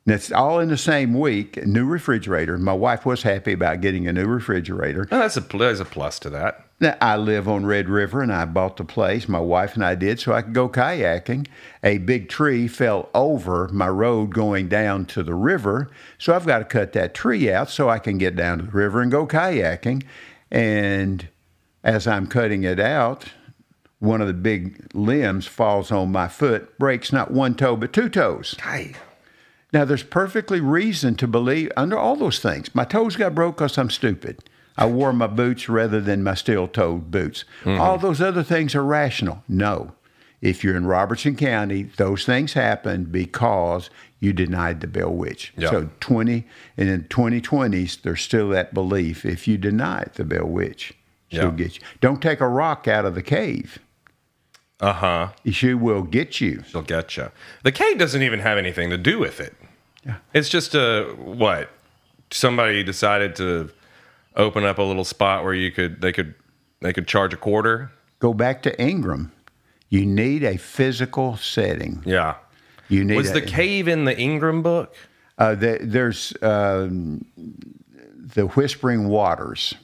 And 0.05 0.15
it's 0.15 0.33
all 0.33 0.59
in 0.59 0.69
the 0.69 0.77
same 0.77 1.15
week. 1.15 1.65
New 1.65 1.87
refrigerator. 1.87 2.59
My 2.59 2.73
wife 2.73 3.07
was 3.07 3.23
happy 3.23 3.53
about 3.53 3.81
getting 3.81 4.09
a 4.09 4.13
new 4.13 4.27
refrigerator. 4.27 5.07
Well, 5.11 5.21
that's 5.21 5.37
a 5.37 5.41
there's 5.41 5.81
a 5.81 5.85
plus 5.85 6.19
to 6.21 6.31
that. 6.31 6.67
Now, 6.81 6.97
I 7.01 7.17
live 7.17 7.47
on 7.47 7.65
Red 7.65 7.89
River 7.89 8.23
and 8.23 8.33
I 8.33 8.45
bought 8.45 8.77
the 8.77 8.85
place. 8.85 9.29
My 9.29 9.39
wife 9.39 9.77
and 9.77 9.85
I 9.85 9.95
did 9.95 10.19
so 10.19 10.33
I 10.33 10.43
could 10.43 10.53
go 10.53 10.69
kayaking. 10.69 11.47
A 11.85 11.99
big 11.99 12.29
tree 12.29 12.67
fell 12.67 13.09
over 13.15 13.69
my 13.69 13.89
road 13.89 14.35
going 14.35 14.69
down 14.69 15.05
to 15.07 15.23
the 15.23 15.35
river. 15.35 15.89
So 16.19 16.35
I've 16.35 16.47
got 16.47 16.59
to 16.59 16.65
cut 16.65 16.93
that 16.95 17.15
tree 17.15 17.53
out 17.53 17.71
so 17.71 17.89
I 17.89 18.01
can 18.01 18.19
get 18.19 18.35
down 18.35 18.59
to 18.59 18.65
the 18.65 18.73
river 18.73 19.01
and 19.01 19.13
go 19.13 19.29
kayaking. 19.29 20.03
And 20.51 21.29
as 21.85 22.09
I'm 22.09 22.27
cutting 22.27 22.65
it 22.65 22.81
out, 22.81 23.27
one 24.01 24.21
of 24.21 24.27
the 24.27 24.35
big 24.35 24.93
limbs 24.93 25.47
falls 25.47 25.93
on 25.93 26.11
my 26.11 26.27
foot, 26.27 26.77
breaks 26.77 27.13
not 27.13 27.31
one 27.31 27.55
toe 27.55 27.77
but 27.77 27.93
two 27.93 28.09
toes. 28.09 28.57
Hey. 28.61 28.97
Now, 29.73 29.85
there's 29.85 30.03
perfectly 30.03 30.61
reason 30.61 31.15
to 31.17 31.27
believe 31.27 31.71
under 31.77 31.97
all 31.99 32.17
those 32.17 32.39
things. 32.41 32.75
My 32.75 32.85
toes 32.85 33.17
got 33.17 33.35
broke 33.35 33.57
because 33.57 33.79
I'm 33.79 33.91
stupid. 33.91 34.45
I 34.77 34.87
wore 34.87 35.13
my 35.13 35.27
boots 35.27 35.69
rather 35.69 36.01
than 36.01 36.23
my 36.23 36.35
steel 36.35 36.67
toed 36.69 37.11
boots. 37.11 37.45
All 37.67 37.99
those 37.99 38.21
other 38.21 38.43
things 38.43 38.75
are 38.75 38.85
rational. 38.85 39.43
No. 39.49 39.93
If 40.41 40.65
you're 40.65 40.77
in 40.77 40.87
Robertson 40.87 41.37
County, 41.37 41.85
those 41.97 42.25
things 42.25 42.55
happen 42.55 43.05
because 43.05 43.91
you 44.19 44.33
denied 44.33 44.81
the 44.81 44.87
Bell 44.89 45.13
Witch. 45.13 45.53
Yeah. 45.57 45.71
So 45.71 45.91
20 46.01 46.45
and 46.77 46.89
in 46.89 47.05
2020s, 47.05 48.03
there's 48.03 48.23
still 48.23 48.49
that 48.51 48.75
belief. 48.75 49.25
If 49.25 49.47
you 49.47 49.57
deny 49.57 50.07
the 50.15 50.25
Bell 50.25 50.47
Witch, 50.47 50.95
she'll 51.29 51.45
Yeah. 51.45 51.51
get 51.51 51.77
you. 51.77 51.83
Don't 52.01 52.21
take 52.21 52.41
a 52.41 52.49
rock 52.49 52.89
out 52.89 53.05
of 53.05 53.15
the 53.15 53.23
cave. 53.23 53.79
Uh 54.81 54.93
huh. 54.95 55.29
She 55.51 55.75
will 55.75 56.03
get 56.03 56.41
you. 56.41 56.65
She'll 56.69 56.83
get 56.83 57.17
you. 57.17 57.31
The 57.63 57.71
cave 57.71 57.99
doesn't 57.99 58.23
even 58.23 58.41
have 58.41 58.59
anything 58.59 58.91
to 58.91 58.99
do 58.99 59.19
with 59.21 59.39
it. 59.41 59.55
Yeah. 60.07 60.17
It's 60.35 60.49
just 60.49 60.75
a 60.75 61.15
what? 61.17 61.71
Somebody 62.31 62.83
decided 62.83 63.37
to 63.37 63.71
open 64.37 64.65
up 64.65 64.79
a 64.79 64.83
little 64.83 65.05
spot 65.05 65.45
where 65.45 65.55
you 65.55 65.71
could 65.71 66.01
they 66.01 66.13
could 66.13 66.35
they 66.81 66.93
could 66.93 67.07
charge 67.07 67.33
a 67.33 67.37
quarter. 67.37 67.93
Go 68.19 68.35
back 68.35 68.63
to 68.63 68.81
Ingram. 68.81 69.33
You 69.89 70.07
need 70.07 70.43
a 70.43 70.57
physical 70.57 71.37
setting. 71.37 72.03
Yeah. 72.07 72.37
You 72.89 73.05
need 73.05 73.17
Was 73.17 73.31
a, 73.31 73.35
the 73.35 73.43
cave 73.43 73.89
in 73.89 74.05
the 74.05 74.19
Ingram 74.19 74.63
book? 74.63 74.95
Uh, 75.39 75.55
the, 75.55 75.79
there's 75.81 76.35
um, 76.43 77.25
the 78.17 78.47
Whispering 78.47 79.09
Waters 79.09 79.75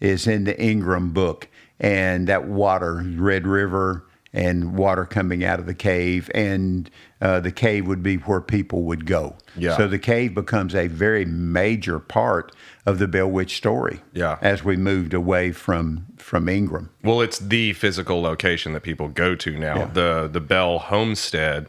is 0.00 0.26
in 0.26 0.44
the 0.44 0.60
Ingram 0.60 1.10
book, 1.12 1.48
and 1.78 2.26
that 2.28 2.46
water, 2.46 3.04
Red 3.16 3.46
River, 3.46 4.05
and 4.36 4.76
water 4.76 5.06
coming 5.06 5.42
out 5.44 5.58
of 5.58 5.64
the 5.64 5.74
cave, 5.74 6.30
and 6.34 6.90
uh, 7.22 7.40
the 7.40 7.50
cave 7.50 7.86
would 7.86 8.02
be 8.02 8.16
where 8.16 8.42
people 8.42 8.82
would 8.82 9.06
go. 9.06 9.34
Yeah. 9.56 9.76
So 9.78 9.88
the 9.88 9.98
cave 9.98 10.34
becomes 10.34 10.74
a 10.74 10.88
very 10.88 11.24
major 11.24 11.98
part 11.98 12.54
of 12.84 12.98
the 12.98 13.08
Bell 13.08 13.28
Witch 13.28 13.56
story. 13.56 14.02
Yeah. 14.12 14.36
As 14.42 14.62
we 14.62 14.76
moved 14.76 15.14
away 15.14 15.52
from 15.52 16.06
from 16.18 16.48
Ingram. 16.48 16.90
Well, 17.02 17.22
it's 17.22 17.38
the 17.38 17.72
physical 17.72 18.20
location 18.20 18.74
that 18.74 18.82
people 18.82 19.08
go 19.08 19.34
to 19.36 19.58
now. 19.58 19.76
Yeah. 19.76 19.86
The 19.86 20.28
the 20.30 20.40
Bell 20.40 20.78
Homestead, 20.80 21.68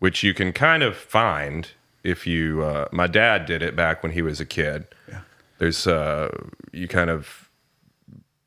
which 0.00 0.24
you 0.24 0.34
can 0.34 0.52
kind 0.52 0.82
of 0.82 0.96
find 0.96 1.68
if 2.02 2.26
you. 2.26 2.64
Uh, 2.64 2.88
my 2.90 3.06
dad 3.06 3.46
did 3.46 3.62
it 3.62 3.76
back 3.76 4.02
when 4.02 4.12
he 4.12 4.22
was 4.22 4.40
a 4.40 4.46
kid. 4.46 4.86
Yeah. 5.08 5.20
There's 5.58 5.86
uh, 5.86 6.36
you 6.72 6.88
kind 6.88 7.10
of 7.10 7.48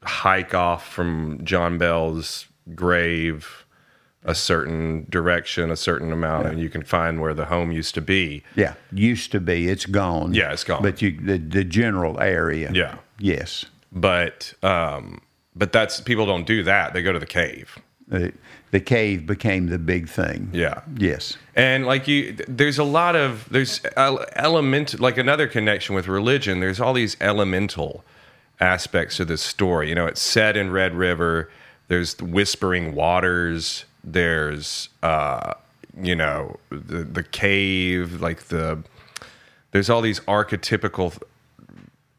hike 0.04 0.54
off 0.54 0.92
from 0.92 1.40
John 1.46 1.78
Bell's 1.78 2.48
grave 2.74 3.66
a 4.24 4.34
certain 4.34 5.06
direction, 5.10 5.70
a 5.70 5.76
certain 5.76 6.12
amount, 6.12 6.48
and 6.48 6.60
you 6.60 6.70
can 6.70 6.84
find 6.84 7.22
where 7.22 7.36
the 7.36 7.46
home 7.46 7.72
used 7.72 7.94
to 7.94 8.02
be. 8.02 8.44
Yeah, 8.56 8.74
used 8.92 9.32
to 9.34 9.40
be. 9.40 9.68
It's 9.68 9.86
gone. 9.86 10.34
Yeah, 10.34 10.52
it's 10.52 10.64
gone. 10.64 10.82
But 10.82 11.02
you 11.02 11.18
the, 11.20 11.38
the 11.38 11.64
general 11.64 12.20
area. 12.20 12.72
Yeah. 12.74 12.98
Yes. 13.20 13.66
But 13.92 14.54
um, 14.64 15.22
but 15.56 15.72
that's 15.72 16.02
people 16.02 16.26
don't 16.26 16.48
do 16.48 16.64
that. 16.64 16.94
They 16.94 17.04
go 17.04 17.14
to 17.14 17.20
the 17.20 17.26
cave. 17.28 17.78
The, 18.08 18.34
the 18.72 18.80
cave 18.80 19.26
became 19.26 19.68
the 19.68 19.80
big 19.80 20.08
thing. 20.08 20.50
Yeah. 20.54 20.82
Yes. 20.98 21.38
And 21.56 21.86
like 21.86 22.08
you, 22.08 22.36
there's 22.48 22.78
a 22.78 22.84
lot 22.84 23.16
of 23.16 23.48
there's 23.50 23.82
el- 23.96 24.26
element 24.34 25.00
like 25.00 25.18
another 25.18 25.48
connection 25.48 25.96
with 25.96 26.08
religion. 26.08 26.60
There's 26.60 26.80
all 26.80 26.94
these 26.94 27.16
elemental 27.22 28.04
aspects 28.60 29.18
to 29.18 29.26
this 29.26 29.42
story. 29.42 29.90
You 29.90 29.96
know, 29.96 30.06
it's 30.06 30.22
set 30.22 30.58
in 30.58 30.72
Red 30.72 30.94
River. 30.94 31.50
There's 31.88 32.16
the 32.16 32.26
whispering 32.26 32.96
waters. 32.96 33.86
There's 34.04 34.90
uh, 35.04 35.54
you 36.02 36.16
know 36.16 36.58
the 36.70 37.04
the 37.04 37.24
cave. 37.24 38.22
Like 38.22 38.44
the 38.46 38.84
there's 39.72 39.90
all 39.90 40.02
these 40.02 40.20
archetypical 40.22 41.18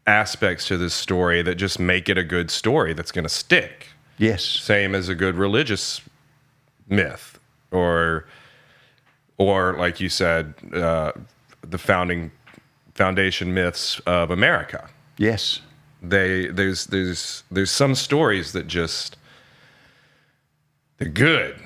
aspects 0.07 0.69
to 0.69 0.77
this 0.77 0.95
story 0.95 1.43
that 1.43 1.57
just 1.57 1.81
make 1.81 2.09
it 2.09 2.17
a 2.17 2.23
good 2.23 2.51
story 2.51 2.93
that's 2.95 3.11
going 3.11 3.25
to 3.25 3.29
stick 3.29 3.89
Yes. 4.19 4.45
same 4.45 4.95
as 4.95 5.09
a 5.09 5.17
good 5.17 5.35
religious 5.35 6.01
myth 6.89 7.41
or 7.73 8.25
or 9.37 9.75
like 9.77 9.99
you 10.01 10.09
said 10.09 10.55
uh, 10.73 11.11
the 11.63 11.77
founding 11.79 12.31
foundation 12.95 13.53
myths 13.53 13.99
of 14.07 14.31
america 14.31 14.89
Yes. 15.19 15.61
they 16.01 16.47
there's 16.47 16.87
there's 16.87 17.43
there's 17.51 17.73
some 17.73 17.97
stories 17.97 18.53
that 18.53 18.69
just 18.69 19.17
they're 20.99 21.09
good 21.09 21.57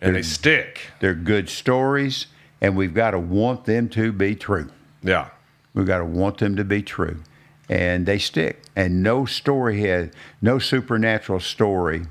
and 0.00 0.14
they 0.16 0.22
stick 0.22 0.90
They're 1.00 1.14
good 1.14 1.48
stories, 1.48 2.26
and 2.60 2.76
we've 2.76 2.92
got 2.94 3.12
to 3.12 3.18
want 3.18 3.64
them 3.64 3.88
to 3.90 4.12
be 4.12 4.34
true. 4.34 4.68
yeah 5.02 5.30
We've 5.74 5.86
got 5.86 5.98
to 5.98 6.04
want 6.04 6.38
them 6.38 6.56
to 6.56 6.64
be 6.64 6.82
true. 6.82 7.22
And 7.68 8.06
they 8.06 8.18
stick. 8.18 8.62
And 8.76 9.02
no 9.02 9.24
story 9.26 9.80
has, 9.82 10.10
no 10.40 10.58
supernatural 10.58 11.40
story 11.40 12.06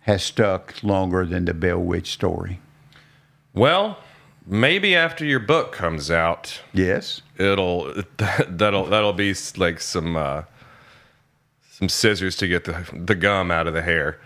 has 0.00 0.22
stuck 0.22 0.82
longer 0.82 1.26
than 1.26 1.44
the 1.44 1.52
Bell 1.54 1.78
Witch 1.78 2.10
story. 2.12 2.60
well 3.54 3.98
maybe 4.46 4.96
after 4.96 5.24
your 5.24 5.40
book 5.40 5.72
comes 5.72 6.10
out 6.10 6.60
Yes. 6.72 7.20
it'll 7.38 7.92
that'll 8.48 8.86
that'll 8.86 9.12
be 9.12 9.34
like 9.56 9.80
some 9.80 10.16
uh 10.16 10.42
some 11.70 11.88
scissors 11.88 12.36
to 12.36 12.48
get 12.48 12.64
the 12.64 12.84
the 12.92 13.14
gum 13.14 13.50
out 13.50 13.66
of 13.66 13.74
the 13.74 13.82
hair 13.82 14.18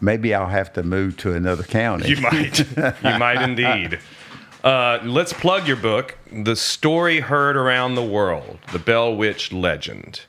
Maybe 0.00 0.34
I'll 0.34 0.46
have 0.46 0.72
to 0.74 0.82
move 0.82 1.16
to 1.18 1.32
another 1.32 1.62
county. 1.62 2.08
You 2.10 2.20
might. 2.20 2.58
you 2.76 3.18
might 3.18 3.42
indeed. 3.42 3.98
Uh, 4.64 4.98
let's 5.04 5.32
plug 5.32 5.68
your 5.68 5.76
book, 5.76 6.18
The 6.32 6.56
Story 6.56 7.20
Heard 7.20 7.56
Around 7.56 7.94
the 7.94 8.02
World, 8.02 8.58
The 8.72 8.80
Bell 8.80 9.14
Witch 9.14 9.52
Legend. 9.52 10.22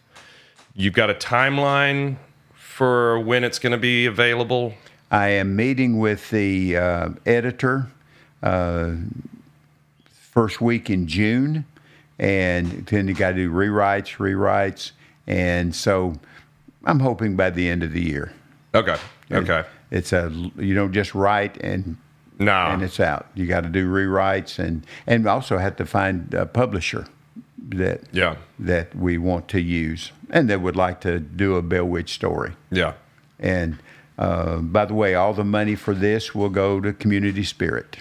You've 0.75 0.93
got 0.93 1.09
a 1.09 1.15
timeline 1.15 2.17
for 2.53 3.19
when 3.19 3.43
it's 3.43 3.59
going 3.59 3.71
to 3.71 3.77
be 3.79 4.05
available. 4.05 4.75
I 5.11 5.29
am 5.29 5.55
meeting 5.55 5.97
with 5.97 6.29
the 6.29 6.77
uh, 6.77 7.09
editor 7.25 7.87
uh, 8.43 8.91
first 10.05 10.61
week 10.61 10.89
in 10.89 11.07
June, 11.07 11.65
and 12.19 12.85
then 12.85 13.07
you 13.07 13.15
got 13.15 13.31
to 13.31 13.35
do 13.35 13.51
rewrites, 13.51 14.17
rewrites, 14.17 14.91
and 15.25 15.75
so 15.75 16.19
I'm 16.85 16.99
hoping 16.99 17.35
by 17.35 17.49
the 17.49 17.67
end 17.67 17.81
of 17.81 17.91
the 17.91 18.03
year. 18.03 18.31
Okay. 18.75 18.97
Okay. 19.31 19.63
It's 19.91 20.13
a 20.13 20.31
you 20.57 20.73
don't 20.75 20.93
just 20.93 21.13
write 21.15 21.57
and 21.57 21.97
Nah. 22.41 22.71
and 22.73 22.81
it's 22.83 22.99
out. 23.01 23.27
You 23.35 23.45
got 23.47 23.63
to 23.63 23.69
do 23.69 23.89
rewrites 23.91 24.59
and 24.59 24.85
and 25.05 25.27
also 25.27 25.57
have 25.57 25.75
to 25.77 25.85
find 25.85 26.33
a 26.33 26.45
publisher 26.45 27.05
that 27.57 28.01
Yeah. 28.11 28.35
that 28.57 28.95
we 28.95 29.17
want 29.17 29.47
to 29.49 29.59
use 29.59 30.11
and 30.29 30.49
that 30.49 30.61
would 30.61 30.75
like 30.75 31.01
to 31.01 31.19
do 31.19 31.55
a 31.55 31.61
Bell 31.61 31.85
Witch 31.85 32.13
story. 32.13 32.51
Yeah. 32.71 32.93
And 33.39 33.77
uh, 34.17 34.57
by 34.57 34.85
the 34.85 34.93
way, 34.93 35.15
all 35.15 35.33
the 35.33 35.43
money 35.43 35.75
for 35.75 35.93
this 35.93 36.33
will 36.35 36.49
go 36.49 36.79
to 36.81 36.93
Community 36.93 37.43
Spirit. 37.43 37.97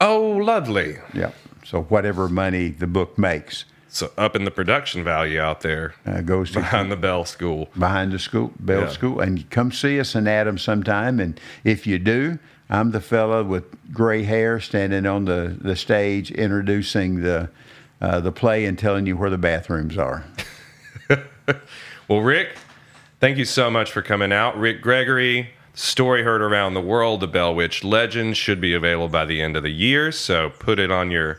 Oh, 0.00 0.20
lovely. 0.44 0.98
Yeah. 1.14 1.30
So 1.64 1.82
whatever 1.82 2.28
money 2.28 2.68
the 2.70 2.86
book 2.86 3.16
makes, 3.18 3.64
so 3.92 4.10
up 4.16 4.34
in 4.34 4.44
the 4.44 4.50
production 4.50 5.04
value 5.04 5.38
out 5.40 5.60
there 5.60 5.94
Uh, 6.06 6.20
goes 6.22 6.50
to 6.52 6.60
behind 6.60 6.90
the 6.90 6.96
Bell 6.96 7.24
School. 7.24 7.68
behind 7.78 8.10
the 8.12 8.18
school, 8.18 8.52
Bell 8.58 8.82
Yeah. 8.82 8.88
School, 8.88 9.20
and 9.20 9.48
come 9.50 9.70
see 9.70 10.00
us 10.00 10.14
in 10.14 10.26
Adams 10.26 10.62
sometime. 10.62 11.20
And 11.20 11.38
if 11.62 11.86
you 11.86 11.98
do, 11.98 12.38
I'm 12.70 12.90
the 12.92 13.00
fella 13.00 13.44
with 13.44 13.64
gray 13.92 14.22
hair 14.22 14.58
standing 14.60 15.04
on 15.06 15.26
the, 15.26 15.54
the 15.60 15.76
stage 15.76 16.30
introducing 16.30 17.22
the 17.22 17.48
uh, 18.00 18.18
the 18.18 18.32
play 18.32 18.64
and 18.64 18.76
telling 18.78 19.06
you 19.06 19.16
where 19.16 19.30
the 19.30 19.38
bathrooms 19.38 19.96
are. 19.98 20.24
Well, 22.08 22.20
Rick, 22.20 22.56
thank 23.20 23.38
you 23.38 23.44
so 23.44 23.70
much 23.70 23.90
for 23.92 24.02
coming 24.02 24.32
out. 24.32 24.58
Rick 24.58 24.82
Gregory, 24.82 25.50
story 25.74 26.22
heard 26.24 26.42
around 26.42 26.74
the 26.74 26.80
world, 26.80 27.20
the 27.20 27.26
Bell 27.28 27.54
Witch 27.54 27.84
legend 27.84 28.36
should 28.36 28.60
be 28.60 28.74
available 28.74 29.08
by 29.08 29.24
the 29.24 29.40
end 29.40 29.56
of 29.56 29.62
the 29.62 29.70
year. 29.70 30.12
So 30.12 30.50
put 30.50 30.78
it 30.78 30.90
on 30.90 31.10
your 31.10 31.38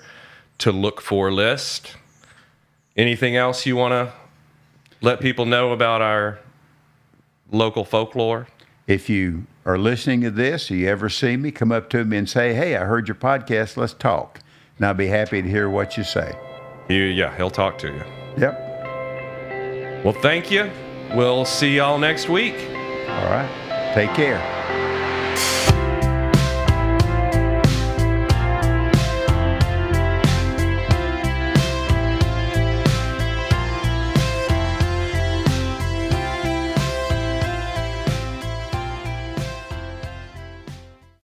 to 0.60 0.72
look 0.72 0.99
for 1.01 1.32
list. 1.32 1.95
Anything 2.96 3.36
else 3.36 3.66
you 3.66 3.76
want 3.76 3.91
to 3.91 4.14
let 5.02 5.20
people 5.20 5.46
know 5.46 5.72
about 5.72 6.02
our 6.02 6.39
local 7.52 7.84
folklore? 7.84 8.48
If 8.86 9.10
you 9.10 9.48
are 9.66 9.78
listening 9.78 10.22
to 10.22 10.32
this, 10.32 10.70
or 10.70 10.76
you 10.76 10.88
ever 10.89 11.10
see 11.10 11.38
me, 11.38 11.52
come 11.52 11.72
up 11.72 11.89
to 11.91 12.04
me 12.06 12.18
and 12.18 12.30
say, 12.30 12.54
"Hey, 12.54 12.76
I 12.76 12.86
heard 12.86 13.08
your 13.08 13.16
podcast. 13.16 13.78
Let's 13.78 13.94
talk." 13.94 14.39
And 14.78 14.86
I'll 14.86 14.94
be 14.94 15.08
happy 15.08 15.41
to 15.41 15.50
hear 15.50 15.70
what 15.70 15.98
you 15.98 16.04
say. 16.04 16.36
He, 16.88 17.12
yeah, 17.12 17.36
he'll 17.38 17.50
talk 17.50 17.78
to 17.80 17.88
you. 17.88 18.04
Yep. 18.38 20.04
Well, 20.04 20.14
thank 20.14 20.52
you. 20.52 20.70
We'll 21.16 21.46
see 21.46 21.78
y'all 21.78 21.98
next 21.98 22.28
week. 22.28 22.56
All 23.08 23.30
right. 23.30 23.91
Take 23.94 24.14
care. 24.14 24.62